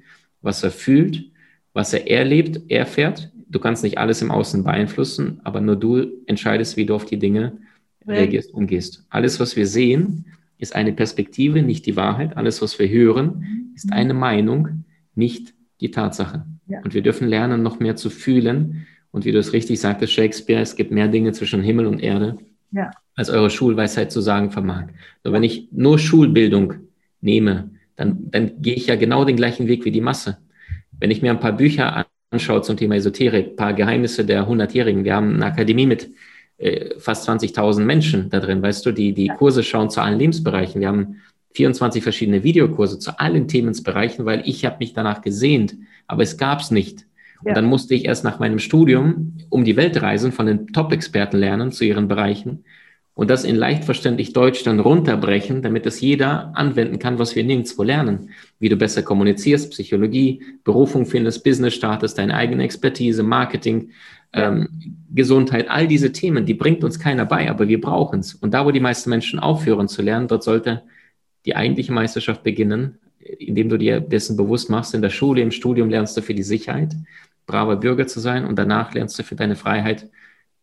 was 0.42 0.62
er 0.62 0.70
fühlt, 0.70 1.24
was 1.72 1.92
er 1.92 2.08
erlebt, 2.08 2.70
erfährt. 2.70 3.32
Du 3.48 3.58
kannst 3.58 3.82
nicht 3.82 3.98
alles 3.98 4.22
im 4.22 4.30
Außen 4.30 4.62
beeinflussen, 4.62 5.40
aber 5.42 5.60
nur 5.60 5.76
du 5.76 6.06
entscheidest, 6.26 6.76
wie 6.76 6.86
du 6.86 6.94
auf 6.94 7.04
die 7.04 7.18
Dinge 7.18 7.58
reagierst, 8.06 8.54
umgehst. 8.54 9.04
Alles, 9.10 9.40
was 9.40 9.56
wir 9.56 9.66
sehen, 9.66 10.26
ist 10.58 10.76
eine 10.76 10.92
Perspektive, 10.92 11.62
nicht 11.62 11.86
die 11.86 11.96
Wahrheit. 11.96 12.36
Alles, 12.36 12.62
was 12.62 12.78
wir 12.78 12.88
hören, 12.88 13.72
ist 13.74 13.92
eine 13.92 14.14
Meinung, 14.14 14.84
nicht 15.16 15.54
die 15.80 15.90
Tatsache. 15.90 16.46
Ja. 16.68 16.80
Und 16.82 16.94
wir 16.94 17.02
dürfen 17.02 17.26
lernen, 17.26 17.62
noch 17.62 17.80
mehr 17.80 17.96
zu 17.96 18.08
fühlen, 18.08 18.86
und 19.12 19.24
wie 19.24 19.32
du 19.32 19.38
es 19.38 19.52
richtig 19.52 19.80
sagtest, 19.80 20.12
Shakespeare, 20.12 20.60
es 20.60 20.74
gibt 20.74 20.90
mehr 20.90 21.08
Dinge 21.08 21.32
zwischen 21.32 21.62
Himmel 21.62 21.86
und 21.86 22.00
Erde, 22.00 22.38
ja. 22.72 22.90
als 23.14 23.30
eure 23.30 23.50
Schulweisheit 23.50 24.10
zu 24.10 24.20
sagen 24.20 24.50
vermag. 24.50 24.86
So, 25.22 25.32
wenn 25.32 25.44
ich 25.44 25.68
nur 25.70 25.98
Schulbildung 25.98 26.74
nehme, 27.20 27.70
dann, 27.96 28.30
dann 28.30 28.60
gehe 28.60 28.74
ich 28.74 28.86
ja 28.86 28.96
genau 28.96 29.24
den 29.24 29.36
gleichen 29.36 29.68
Weg 29.68 29.84
wie 29.84 29.90
die 29.90 30.00
Masse. 30.00 30.38
Wenn 30.98 31.10
ich 31.10 31.22
mir 31.22 31.30
ein 31.30 31.40
paar 31.40 31.52
Bücher 31.52 32.06
anschaue 32.30 32.62
zum 32.62 32.76
Thema 32.76 32.96
Esoterik, 32.96 33.50
ein 33.50 33.56
paar 33.56 33.74
Geheimnisse 33.74 34.24
der 34.24 34.46
Hundertjährigen, 34.46 35.04
wir 35.04 35.14
haben 35.14 35.34
eine 35.34 35.46
Akademie 35.46 35.86
mit 35.86 36.10
äh, 36.56 36.98
fast 36.98 37.28
20.000 37.28 37.80
Menschen 37.80 38.30
da 38.30 38.40
drin, 38.40 38.62
weißt 38.62 38.84
du, 38.86 38.92
die 38.92 39.12
die 39.12 39.28
Kurse 39.28 39.62
schauen 39.62 39.90
zu 39.90 40.00
allen 40.00 40.18
Lebensbereichen. 40.18 40.80
Wir 40.80 40.88
haben 40.88 41.20
24 41.54 42.02
verschiedene 42.02 42.42
Videokurse 42.42 42.98
zu 42.98 43.18
allen 43.18 43.46
Themenbereichen, 43.46 44.24
weil 44.24 44.42
ich 44.46 44.64
habe 44.64 44.76
mich 44.80 44.94
danach 44.94 45.20
gesehnt, 45.20 45.76
aber 46.06 46.22
es 46.22 46.38
gab 46.38 46.60
es 46.60 46.70
nicht. 46.70 47.04
Und 47.44 47.56
dann 47.56 47.66
musste 47.66 47.94
ich 47.94 48.04
erst 48.04 48.24
nach 48.24 48.38
meinem 48.38 48.58
Studium 48.58 49.36
um 49.50 49.64
die 49.64 49.76
Welt 49.76 50.00
reisen, 50.00 50.32
von 50.32 50.46
den 50.46 50.68
Top-Experten 50.68 51.36
lernen 51.38 51.72
zu 51.72 51.84
ihren 51.84 52.08
Bereichen 52.08 52.64
und 53.14 53.28
das 53.28 53.44
in 53.44 53.56
leicht 53.56 53.84
verständlich 53.84 54.32
Deutsch 54.32 54.64
dann 54.64 54.80
runterbrechen, 54.80 55.62
damit 55.62 55.84
es 55.84 56.00
jeder 56.00 56.52
anwenden 56.56 56.98
kann, 56.98 57.18
was 57.18 57.36
wir 57.36 57.44
nirgendwo 57.44 57.82
lernen. 57.82 58.30
Wie 58.58 58.70
du 58.70 58.76
besser 58.76 59.02
kommunizierst, 59.02 59.70
Psychologie, 59.70 60.42
Berufung 60.64 61.04
findest, 61.04 61.44
Business 61.44 61.74
startest, 61.74 62.16
deine 62.16 62.34
eigene 62.34 62.64
Expertise, 62.64 63.22
Marketing, 63.22 63.90
ähm, 64.32 64.68
Gesundheit, 65.14 65.68
all 65.68 65.86
diese 65.86 66.12
Themen, 66.12 66.46
die 66.46 66.54
bringt 66.54 66.84
uns 66.84 66.98
keiner 66.98 67.26
bei, 67.26 67.50
aber 67.50 67.68
wir 67.68 67.82
brauchen 67.82 68.20
es. 68.20 68.32
Und 68.34 68.54
da, 68.54 68.64
wo 68.64 68.70
die 68.70 68.80
meisten 68.80 69.10
Menschen 69.10 69.38
aufhören 69.38 69.88
zu 69.88 70.00
lernen, 70.00 70.26
dort 70.26 70.42
sollte 70.42 70.82
die 71.44 71.54
eigentliche 71.54 71.92
Meisterschaft 71.92 72.42
beginnen, 72.42 72.98
indem 73.18 73.68
du 73.68 73.76
dir 73.76 74.00
dessen 74.00 74.38
bewusst 74.38 74.70
machst. 74.70 74.94
In 74.94 75.02
der 75.02 75.10
Schule, 75.10 75.42
im 75.42 75.50
Studium 75.50 75.90
lernst 75.90 76.16
du 76.16 76.22
für 76.22 76.34
die 76.34 76.42
Sicherheit 76.42 76.94
braver 77.46 77.76
Bürger 77.76 78.06
zu 78.06 78.20
sein 78.20 78.44
und 78.44 78.56
danach 78.56 78.94
lernst 78.94 79.18
du 79.18 79.22
für 79.22 79.34
deine 79.34 79.56
Freiheit, 79.56 80.10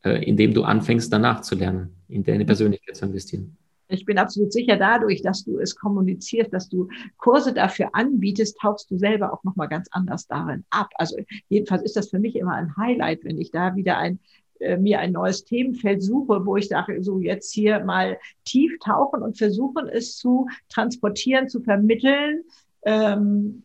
äh, 0.04 0.24
indem 0.24 0.54
du 0.54 0.64
anfängst, 0.64 1.12
danach 1.12 1.42
zu 1.42 1.56
lernen, 1.56 1.96
in 2.08 2.24
deine 2.24 2.46
Persönlichkeit 2.46 2.96
zu 2.96 3.06
investieren. 3.06 3.58
Ich 3.92 4.06
bin 4.06 4.20
absolut 4.20 4.54
sicher, 4.54 4.78
dadurch, 4.78 5.24
dass 5.24 5.44
du 5.44 5.58
es 5.58 5.76
kommunizierst, 5.76 6.54
dass 6.54 6.70
du 6.70 6.88
Kurse 7.18 7.54
dafür 7.54 7.90
anbietest, 7.94 8.58
tauchst 8.60 8.90
du 8.92 8.98
selber 8.98 9.34
auch 9.34 9.44
nochmal 9.44 9.68
ganz 9.68 9.88
anders 9.92 10.28
darin 10.28 10.64
ab. 10.70 10.90
Also 10.96 11.18
jedenfalls 11.50 11.82
ist 11.84 11.96
das 11.96 12.10
für 12.10 12.20
mich 12.20 12.36
immer 12.36 12.54
ein 12.54 12.78
Highlight, 12.78 13.24
wenn 13.24 13.40
ich 13.40 13.50
da 13.50 13.76
wieder 13.76 13.98
ein, 13.98 14.20
äh, 14.60 14.78
mir 14.78 15.00
ein 15.00 15.12
neues 15.12 15.44
Themenfeld 15.44 16.04
suche, 16.04 16.46
wo 16.46 16.56
ich 16.56 16.68
sage, 16.68 17.04
so 17.04 17.20
jetzt 17.20 17.52
hier 17.52 17.84
mal 17.84 18.20
tief 18.46 18.78
tauchen 18.80 19.24
und 19.24 19.40
versuchen 19.40 19.88
es 19.88 20.18
zu 20.18 20.48
transportieren, 20.70 21.50
zu 21.50 21.62
vermitteln, 21.62 22.44
ähm, 22.84 23.64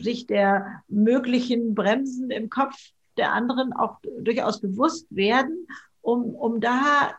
sich 0.00 0.26
der 0.26 0.82
möglichen 0.88 1.74
Bremsen 1.74 2.30
im 2.30 2.50
Kopf 2.50 2.76
der 3.16 3.32
anderen 3.32 3.72
auch 3.72 3.98
durchaus 4.20 4.60
bewusst 4.60 5.06
werden, 5.10 5.66
um, 6.08 6.34
um 6.34 6.60
da 6.60 7.10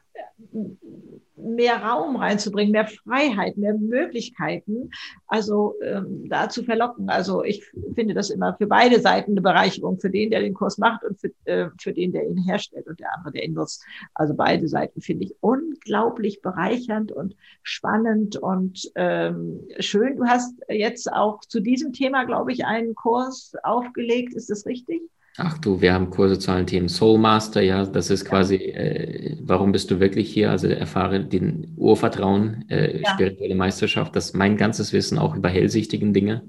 mehr 1.35 1.81
Raum 1.81 2.15
reinzubringen, 2.15 2.71
mehr 2.71 2.87
Freiheit, 2.87 3.55
mehr 3.55 3.73
Möglichkeiten, 3.73 4.89
also 5.27 5.75
ähm, 5.81 6.27
da 6.27 6.49
zu 6.49 6.63
verlocken. 6.63 7.09
Also 7.09 7.43
ich 7.43 7.63
finde 7.95 8.13
das 8.13 8.29
immer 8.29 8.55
für 8.55 8.67
beide 8.67 8.99
Seiten 8.99 9.31
eine 9.31 9.41
Bereicherung, 9.41 9.99
für 9.99 10.09
den, 10.09 10.31
der 10.31 10.41
den 10.41 10.53
Kurs 10.53 10.77
macht 10.77 11.03
und 11.03 11.19
für, 11.19 11.29
äh, 11.45 11.69
für 11.79 11.93
den, 11.93 12.11
der 12.11 12.27
ihn 12.27 12.37
herstellt 12.37 12.87
und 12.87 12.99
der 12.99 13.15
andere, 13.15 13.33
der 13.33 13.45
ihn 13.45 13.53
nutzt. 13.53 13.83
Also 14.15 14.33
beide 14.33 14.67
Seiten 14.67 15.01
finde 15.01 15.25
ich 15.25 15.35
unglaublich 15.39 16.41
bereichernd 16.41 17.11
und 17.11 17.35
spannend 17.63 18.37
und 18.37 18.91
ähm, 18.95 19.61
schön. 19.79 20.17
Du 20.17 20.25
hast 20.25 20.59
jetzt 20.67 21.11
auch 21.11 21.39
zu 21.41 21.61
diesem 21.61 21.93
Thema, 21.93 22.25
glaube 22.25 22.51
ich, 22.51 22.65
einen 22.65 22.95
Kurs 22.95 23.53
aufgelegt. 23.63 24.33
Ist 24.33 24.49
das 24.49 24.65
richtig? 24.65 25.03
Ach 25.41 25.57
du, 25.57 25.79
wir 25.79 25.93
haben 25.93 26.09
Kurse 26.09 26.37
zu 26.37 26.51
allen 26.51 26.67
Themen. 26.67 26.89
Soul 26.89 27.17
Master, 27.17 27.61
ja, 27.61 27.85
das 27.85 28.09
ist 28.09 28.25
quasi, 28.25 28.55
äh, 28.55 29.37
warum 29.41 29.71
bist 29.71 29.89
du 29.89 29.99
wirklich 30.01 30.31
hier? 30.31 30.51
Also 30.51 30.67
erfahre 30.67 31.23
den 31.23 31.73
Urvertrauen, 31.77 32.65
äh, 32.69 33.01
ja. 33.01 33.13
spirituelle 33.13 33.55
Meisterschaft, 33.55 34.15
das 34.15 34.25
ist 34.25 34.35
mein 34.35 34.57
ganzes 34.57 34.91
Wissen 34.91 35.17
auch 35.17 35.35
über 35.35 35.47
hellsichtigen 35.47 36.13
Dinge. 36.13 36.43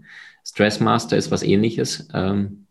Stress 0.44 0.80
Master 0.80 1.16
ist 1.16 1.30
was 1.30 1.44
ähnliches. 1.44 2.08
Ähm, 2.12 2.66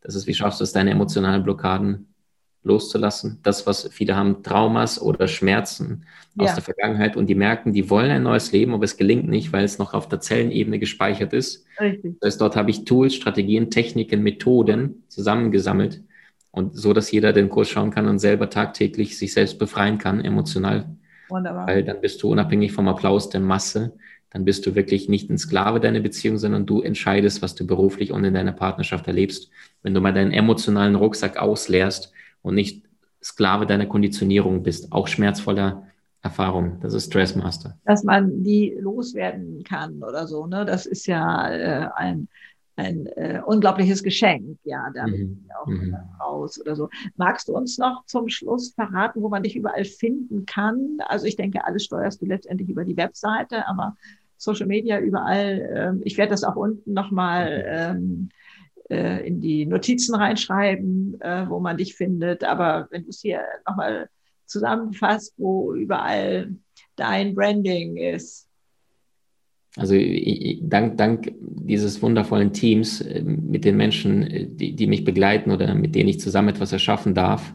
das 0.00 0.14
ist, 0.14 0.28
wie 0.28 0.34
schaffst 0.34 0.60
du 0.60 0.64
es, 0.64 0.72
deine 0.72 0.90
emotionalen 0.90 1.42
Blockaden 1.42 2.13
loszulassen. 2.64 3.38
Das, 3.42 3.66
was 3.66 3.88
viele 3.92 4.16
haben, 4.16 4.42
Traumas 4.42 5.00
oder 5.00 5.28
Schmerzen 5.28 6.06
aus 6.36 6.48
ja. 6.48 6.54
der 6.54 6.64
Vergangenheit 6.64 7.16
und 7.16 7.26
die 7.26 7.34
merken, 7.34 7.72
die 7.72 7.88
wollen 7.90 8.10
ein 8.10 8.24
neues 8.24 8.50
Leben, 8.50 8.74
aber 8.74 8.84
es 8.84 8.96
gelingt 8.96 9.28
nicht, 9.28 9.52
weil 9.52 9.64
es 9.64 9.78
noch 9.78 9.94
auf 9.94 10.08
der 10.08 10.20
Zellenebene 10.20 10.78
gespeichert 10.78 11.32
ist. 11.32 11.64
Richtig. 11.78 12.16
Das 12.20 12.32
heißt, 12.32 12.40
dort 12.40 12.56
habe 12.56 12.70
ich 12.70 12.84
Tools, 12.84 13.14
Strategien, 13.14 13.70
Techniken, 13.70 14.22
Methoden 14.22 15.04
zusammengesammelt 15.08 16.02
und 16.50 16.76
so, 16.76 16.92
dass 16.92 17.10
jeder 17.12 17.32
den 17.32 17.48
Kurs 17.48 17.68
schauen 17.68 17.90
kann 17.90 18.08
und 18.08 18.18
selber 18.18 18.50
tagtäglich 18.50 19.16
sich 19.18 19.32
selbst 19.32 19.58
befreien 19.58 19.98
kann, 19.98 20.24
emotional. 20.24 20.96
Wunderbar. 21.28 21.66
Weil 21.66 21.84
dann 21.84 22.00
bist 22.00 22.22
du 22.22 22.30
unabhängig 22.30 22.72
vom 22.72 22.88
Applaus 22.88 23.28
der 23.28 23.40
Masse, 23.40 23.92
dann 24.30 24.44
bist 24.44 24.66
du 24.66 24.74
wirklich 24.74 25.08
nicht 25.08 25.30
ein 25.30 25.38
Sklave 25.38 25.78
deiner 25.78 26.00
Beziehung, 26.00 26.38
sondern 26.38 26.66
du 26.66 26.82
entscheidest, 26.82 27.40
was 27.40 27.54
du 27.54 27.64
beruflich 27.64 28.10
und 28.10 28.24
in 28.24 28.34
deiner 28.34 28.52
Partnerschaft 28.52 29.06
erlebst. 29.06 29.48
Wenn 29.82 29.94
du 29.94 30.00
mal 30.00 30.12
deinen 30.12 30.32
emotionalen 30.32 30.96
Rucksack 30.96 31.36
ausleerst, 31.36 32.12
und 32.44 32.54
nicht 32.54 32.84
Sklave 33.22 33.66
deiner 33.66 33.86
Konditionierung 33.86 34.62
bist. 34.62 34.92
Auch 34.92 35.08
schmerzvoller 35.08 35.88
Erfahrung. 36.22 36.78
Das 36.80 36.94
ist 36.94 37.06
Stressmaster. 37.06 37.76
Dass 37.84 38.04
man 38.04 38.44
die 38.44 38.76
loswerden 38.78 39.64
kann 39.64 40.02
oder 40.02 40.26
so, 40.26 40.46
ne? 40.46 40.64
Das 40.64 40.86
ist 40.86 41.06
ja 41.06 41.50
äh, 41.50 41.88
ein, 41.96 42.28
ein 42.76 43.06
äh, 43.06 43.40
unglaubliches 43.44 44.02
Geschenk, 44.02 44.58
ja, 44.64 44.90
damit 44.94 45.20
mhm. 45.20 45.50
auch 45.58 45.66
mhm. 45.66 45.96
raus 46.20 46.60
oder 46.60 46.76
so. 46.76 46.90
Magst 47.16 47.48
du 47.48 47.56
uns 47.56 47.78
noch 47.78 48.04
zum 48.06 48.28
Schluss 48.28 48.72
verraten, 48.74 49.22
wo 49.22 49.28
man 49.28 49.42
dich 49.42 49.56
überall 49.56 49.84
finden 49.84 50.44
kann? 50.44 50.98
Also 51.08 51.26
ich 51.26 51.36
denke, 51.36 51.64
alles 51.64 51.84
steuerst 51.84 52.20
du 52.20 52.26
letztendlich 52.26 52.68
über 52.68 52.84
die 52.84 52.96
Webseite, 52.96 53.66
aber 53.66 53.96
Social 54.36 54.66
Media 54.66 55.00
überall. 55.00 55.96
Äh, 56.02 56.06
ich 56.06 56.18
werde 56.18 56.30
das 56.30 56.44
auch 56.44 56.56
unten 56.56 56.92
nochmal 56.92 57.64
ähm, 57.66 58.28
äh, 58.90 59.26
in 59.26 59.40
die 59.40 59.66
Notizen 59.66 60.14
reinschreiben, 60.14 61.20
äh, 61.20 61.48
wo 61.48 61.60
man 61.60 61.76
dich 61.76 61.94
findet. 61.94 62.44
Aber 62.44 62.88
wenn 62.90 63.04
du 63.04 63.10
es 63.10 63.20
hier 63.20 63.42
nochmal 63.66 64.08
zusammenfasst, 64.46 65.34
wo 65.36 65.74
überall 65.74 66.54
dein 66.96 67.34
Branding 67.34 67.96
ist. 67.96 68.48
Also 69.76 69.96
dank, 70.62 70.98
dank 70.98 71.32
dieses 71.40 72.00
wundervollen 72.00 72.52
Teams 72.52 73.00
äh, 73.00 73.22
mit 73.22 73.64
den 73.64 73.76
Menschen, 73.76 74.22
äh, 74.22 74.46
die, 74.46 74.76
die 74.76 74.86
mich 74.86 75.04
begleiten 75.04 75.50
oder 75.50 75.74
mit 75.74 75.94
denen 75.94 76.08
ich 76.08 76.20
zusammen 76.20 76.50
etwas 76.50 76.72
erschaffen 76.72 77.14
darf, 77.14 77.54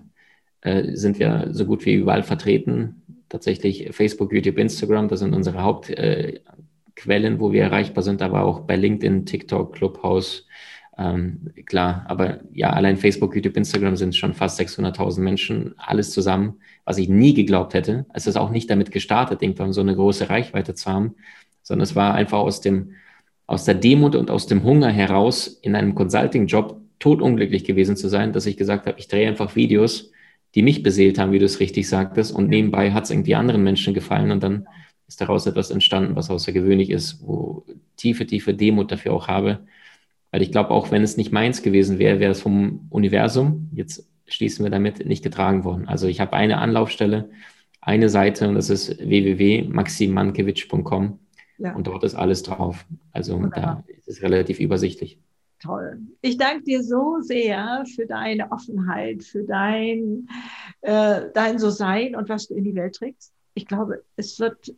äh, 0.61 0.95
sind 0.95 1.19
wir 1.19 1.47
so 1.51 1.65
gut 1.65 1.85
wie 1.85 1.93
überall 1.93 2.23
vertreten. 2.23 3.03
Tatsächlich 3.29 3.95
Facebook, 3.95 4.33
YouTube, 4.33 4.57
Instagram, 4.57 5.07
das 5.07 5.19
sind 5.19 5.33
unsere 5.33 5.61
Hauptquellen, 5.61 7.39
wo 7.39 7.53
wir 7.53 7.63
erreichbar 7.63 8.03
sind, 8.03 8.21
aber 8.21 8.43
auch 8.43 8.61
bei 8.61 8.75
LinkedIn, 8.75 9.25
TikTok, 9.25 9.73
Clubhouse, 9.73 10.45
ähm, 10.99 11.53
klar, 11.65 12.05
aber 12.09 12.39
ja, 12.51 12.71
allein 12.71 12.97
Facebook, 12.97 13.33
YouTube, 13.33 13.55
Instagram 13.55 13.95
sind 13.95 14.17
schon 14.17 14.33
fast 14.33 14.59
600.000 14.59 15.21
Menschen, 15.21 15.73
alles 15.77 16.11
zusammen, 16.11 16.55
was 16.83 16.97
ich 16.97 17.07
nie 17.07 17.33
geglaubt 17.33 17.73
hätte. 17.73 18.05
Es 18.13 18.27
ist 18.27 18.35
auch 18.35 18.49
nicht 18.49 18.69
damit 18.69 18.91
gestartet, 18.91 19.41
irgendwann 19.41 19.71
so 19.71 19.79
eine 19.79 19.95
große 19.95 20.29
Reichweite 20.29 20.75
zu 20.75 20.91
haben, 20.91 21.15
sondern 21.63 21.83
es 21.83 21.95
war 21.95 22.15
einfach 22.15 22.39
aus 22.39 22.59
dem, 22.59 22.95
aus 23.47 23.63
der 23.63 23.75
Demut 23.75 24.13
und 24.13 24.29
aus 24.29 24.47
dem 24.47 24.63
Hunger 24.63 24.89
heraus 24.89 25.47
in 25.47 25.73
einem 25.73 25.95
Consulting-Job 25.95 26.81
totunglücklich 26.99 27.63
gewesen 27.63 27.95
zu 27.95 28.09
sein, 28.09 28.33
dass 28.33 28.45
ich 28.45 28.57
gesagt 28.57 28.85
habe, 28.85 28.99
ich 28.99 29.07
drehe 29.07 29.29
einfach 29.29 29.55
Videos, 29.55 30.11
die 30.53 30.63
mich 30.63 30.83
beseelt 30.83 31.17
haben, 31.17 31.31
wie 31.31 31.39
du 31.39 31.45
es 31.45 31.61
richtig 31.61 31.87
sagtest, 31.87 32.33
und 32.33 32.49
nebenbei 32.49 32.91
hat 32.91 33.05
es 33.05 33.11
irgendwie 33.11 33.35
anderen 33.35 33.63
Menschen 33.63 33.93
gefallen 33.93 34.31
und 34.31 34.43
dann 34.43 34.67
ist 35.07 35.21
daraus 35.21 35.45
etwas 35.45 35.71
entstanden, 35.71 36.17
was 36.17 36.29
außergewöhnlich 36.29 36.89
ist, 36.89 37.21
wo 37.25 37.63
tiefe, 37.95 38.25
tiefe 38.25 38.53
Demut 38.53 38.91
dafür 38.91 39.13
auch 39.13 39.29
habe 39.29 39.59
weil 40.31 40.41
ich 40.41 40.51
glaube, 40.51 40.71
auch 40.71 40.91
wenn 40.91 41.03
es 41.03 41.17
nicht 41.17 41.31
meins 41.31 41.61
gewesen 41.61 41.99
wäre, 41.99 42.19
wäre 42.19 42.31
es 42.31 42.41
vom 42.41 42.87
Universum, 42.89 43.69
jetzt 43.73 44.09
schließen 44.27 44.65
wir 44.65 44.69
damit, 44.69 45.05
nicht 45.05 45.23
getragen 45.23 45.63
worden. 45.63 45.87
Also 45.87 46.07
ich 46.07 46.19
habe 46.19 46.33
eine 46.33 46.59
Anlaufstelle, 46.59 47.29
eine 47.81 48.09
Seite 48.09 48.47
und 48.47 48.55
das 48.55 48.69
ist 48.69 48.99
www.maximankiewicz.com 48.99 51.19
ja. 51.57 51.75
und 51.75 51.87
dort 51.87 52.03
ist 52.03 52.15
alles 52.15 52.43
drauf. 52.43 52.85
Also 53.11 53.35
Wunderbar. 53.35 53.83
da 53.87 53.93
ist 53.93 54.07
es 54.07 54.21
relativ 54.21 54.59
übersichtlich. 54.59 55.19
Toll. 55.61 55.99
Ich 56.21 56.37
danke 56.37 56.63
dir 56.63 56.83
so 56.83 57.19
sehr 57.19 57.83
für 57.95 58.05
deine 58.05 58.51
Offenheit, 58.51 59.23
für 59.23 59.43
dein, 59.43 60.27
äh, 60.81 61.23
dein 61.33 61.59
So-Sein 61.59 62.15
und 62.15 62.29
was 62.29 62.47
du 62.47 62.55
in 62.55 62.63
die 62.63 62.75
Welt 62.75 62.95
trägst. 62.95 63.33
Ich 63.55 63.65
glaube, 63.65 64.03
es 64.15 64.39
wird 64.39 64.73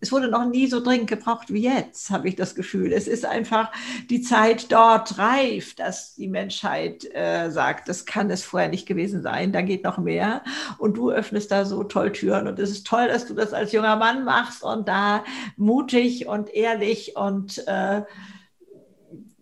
es 0.00 0.12
wurde 0.12 0.28
noch 0.28 0.44
nie 0.44 0.66
so 0.68 0.80
dringend 0.80 1.08
gebraucht 1.08 1.52
wie 1.52 1.62
jetzt, 1.62 2.10
habe 2.10 2.28
ich 2.28 2.36
das 2.36 2.54
Gefühl. 2.54 2.92
Es 2.92 3.08
ist 3.08 3.24
einfach 3.24 3.72
die 4.08 4.20
Zeit 4.20 4.70
dort 4.70 5.18
reif, 5.18 5.74
dass 5.74 6.14
die 6.14 6.28
Menschheit 6.28 7.04
äh, 7.14 7.50
sagt, 7.50 7.88
das 7.88 8.06
kann 8.06 8.30
es 8.30 8.44
vorher 8.44 8.68
nicht 8.68 8.86
gewesen 8.86 9.22
sein, 9.22 9.52
da 9.52 9.62
geht 9.62 9.84
noch 9.84 9.98
mehr. 9.98 10.42
Und 10.78 10.96
du 10.96 11.10
öffnest 11.10 11.50
da 11.50 11.64
so 11.64 11.82
toll 11.84 12.12
Türen. 12.12 12.46
Und 12.46 12.58
es 12.58 12.70
ist 12.70 12.86
toll, 12.86 13.08
dass 13.08 13.26
du 13.26 13.34
das 13.34 13.52
als 13.52 13.72
junger 13.72 13.96
Mann 13.96 14.24
machst 14.24 14.62
und 14.62 14.86
da 14.86 15.24
mutig 15.56 16.26
und 16.26 16.54
ehrlich 16.54 17.16
und 17.16 17.66
äh, 17.66 18.02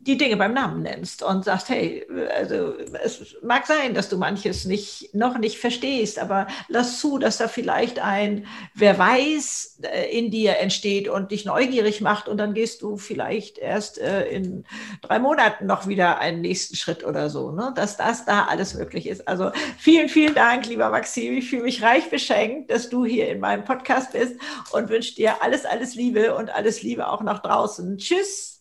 die 0.07 0.17
Dinge 0.17 0.37
beim 0.37 0.55
Namen 0.55 0.83
nennst 0.83 1.23
und 1.23 1.45
sagst, 1.45 1.69
hey, 1.69 2.07
also 2.37 2.75
es 3.03 3.37
mag 3.43 3.67
sein, 3.67 3.95
dass 3.95 4.09
du 4.09 4.17
manches 4.17 4.65
nicht, 4.65 5.15
noch 5.15 5.39
nicht 5.39 5.59
verstehst, 5.59 6.19
aber 6.19 6.47
lass 6.69 7.01
zu, 7.01 7.19
dass 7.19 7.39
da 7.39 7.49
vielleicht 7.49 7.99
ein, 7.99 8.47
wer 8.75 8.99
weiß, 8.99 9.79
äh, 9.83 10.17
in 10.17 10.31
dir 10.31 10.59
entsteht 10.59 11.09
und 11.09 11.33
dich 11.33 11.45
neugierig 11.45 12.01
macht 12.01 12.29
und 12.29 12.39
dann 12.39 12.55
gehst 12.55 12.83
du 12.83 12.97
vielleicht 12.97 13.59
erst 13.59 13.99
äh, 13.99 14.29
in 14.29 14.65
drei 15.03 15.19
Monaten 15.19 15.67
noch 15.67 15.89
wieder 15.89 16.19
einen 16.19 16.41
nächsten 16.41 16.77
Schritt 16.77 17.05
oder 17.05 17.29
so, 17.29 17.51
ne? 17.51 17.73
dass 17.75 17.97
das 17.97 18.25
da 18.25 18.45
alles 18.45 18.75
möglich 18.75 19.09
ist. 19.09 19.27
Also 19.27 19.51
vielen, 19.79 20.09
vielen 20.09 20.35
Dank, 20.35 20.67
lieber 20.67 20.91
Maxim. 20.91 21.37
Ich 21.37 21.51
fühle 21.51 21.65
mich 21.65 21.83
reich 21.83 22.11
beschenkt, 22.11 22.71
dass 22.71 22.89
du 22.89 23.05
hier 23.05 23.29
in 23.29 23.41
meinem 23.41 23.65
Podcast 23.65 24.13
bist 24.13 24.37
und 24.71 24.89
wünsche 24.89 25.15
dir 25.17 25.43
alles, 25.43 25.65
alles 25.65 25.95
Liebe 25.97 26.35
und 26.37 26.51
alles 26.51 26.83
Liebe 26.83 27.09
auch 27.09 27.23
nach 27.23 27.41
draußen. 27.41 27.99
Tschüss. 27.99 28.56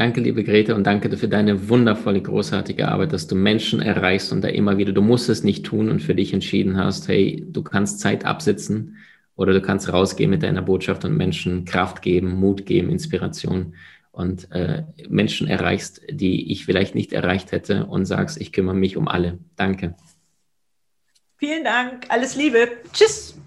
Danke, 0.00 0.22
liebe 0.22 0.44
Grete, 0.44 0.74
und 0.74 0.84
danke 0.84 1.14
für 1.14 1.28
deine 1.28 1.68
wundervolle, 1.68 2.22
großartige 2.22 2.88
Arbeit, 2.88 3.12
dass 3.12 3.26
du 3.26 3.34
Menschen 3.34 3.82
erreichst 3.82 4.32
und 4.32 4.40
da 4.40 4.48
immer 4.48 4.78
wieder, 4.78 4.92
du 4.92 5.02
musst 5.02 5.28
es 5.28 5.44
nicht 5.44 5.66
tun 5.66 5.90
und 5.90 6.00
für 6.00 6.14
dich 6.14 6.32
entschieden 6.32 6.78
hast, 6.78 7.06
hey, 7.06 7.44
du 7.46 7.62
kannst 7.62 8.00
Zeit 8.00 8.24
absitzen 8.24 8.96
oder 9.36 9.52
du 9.52 9.60
kannst 9.60 9.92
rausgehen 9.92 10.30
mit 10.30 10.42
deiner 10.42 10.62
Botschaft 10.62 11.04
und 11.04 11.18
Menschen 11.18 11.66
Kraft 11.66 12.00
geben, 12.00 12.30
Mut 12.30 12.64
geben, 12.64 12.88
Inspiration 12.88 13.74
und 14.10 14.50
äh, 14.52 14.84
Menschen 15.10 15.48
erreichst, 15.48 16.00
die 16.10 16.50
ich 16.50 16.64
vielleicht 16.64 16.94
nicht 16.94 17.12
erreicht 17.12 17.52
hätte 17.52 17.84
und 17.84 18.06
sagst, 18.06 18.40
ich 18.40 18.52
kümmere 18.52 18.76
mich 18.76 18.96
um 18.96 19.06
alle. 19.06 19.38
Danke. 19.56 19.96
Vielen 21.36 21.62
Dank, 21.62 22.06
alles 22.08 22.36
Liebe. 22.36 22.68
Tschüss. 22.94 23.39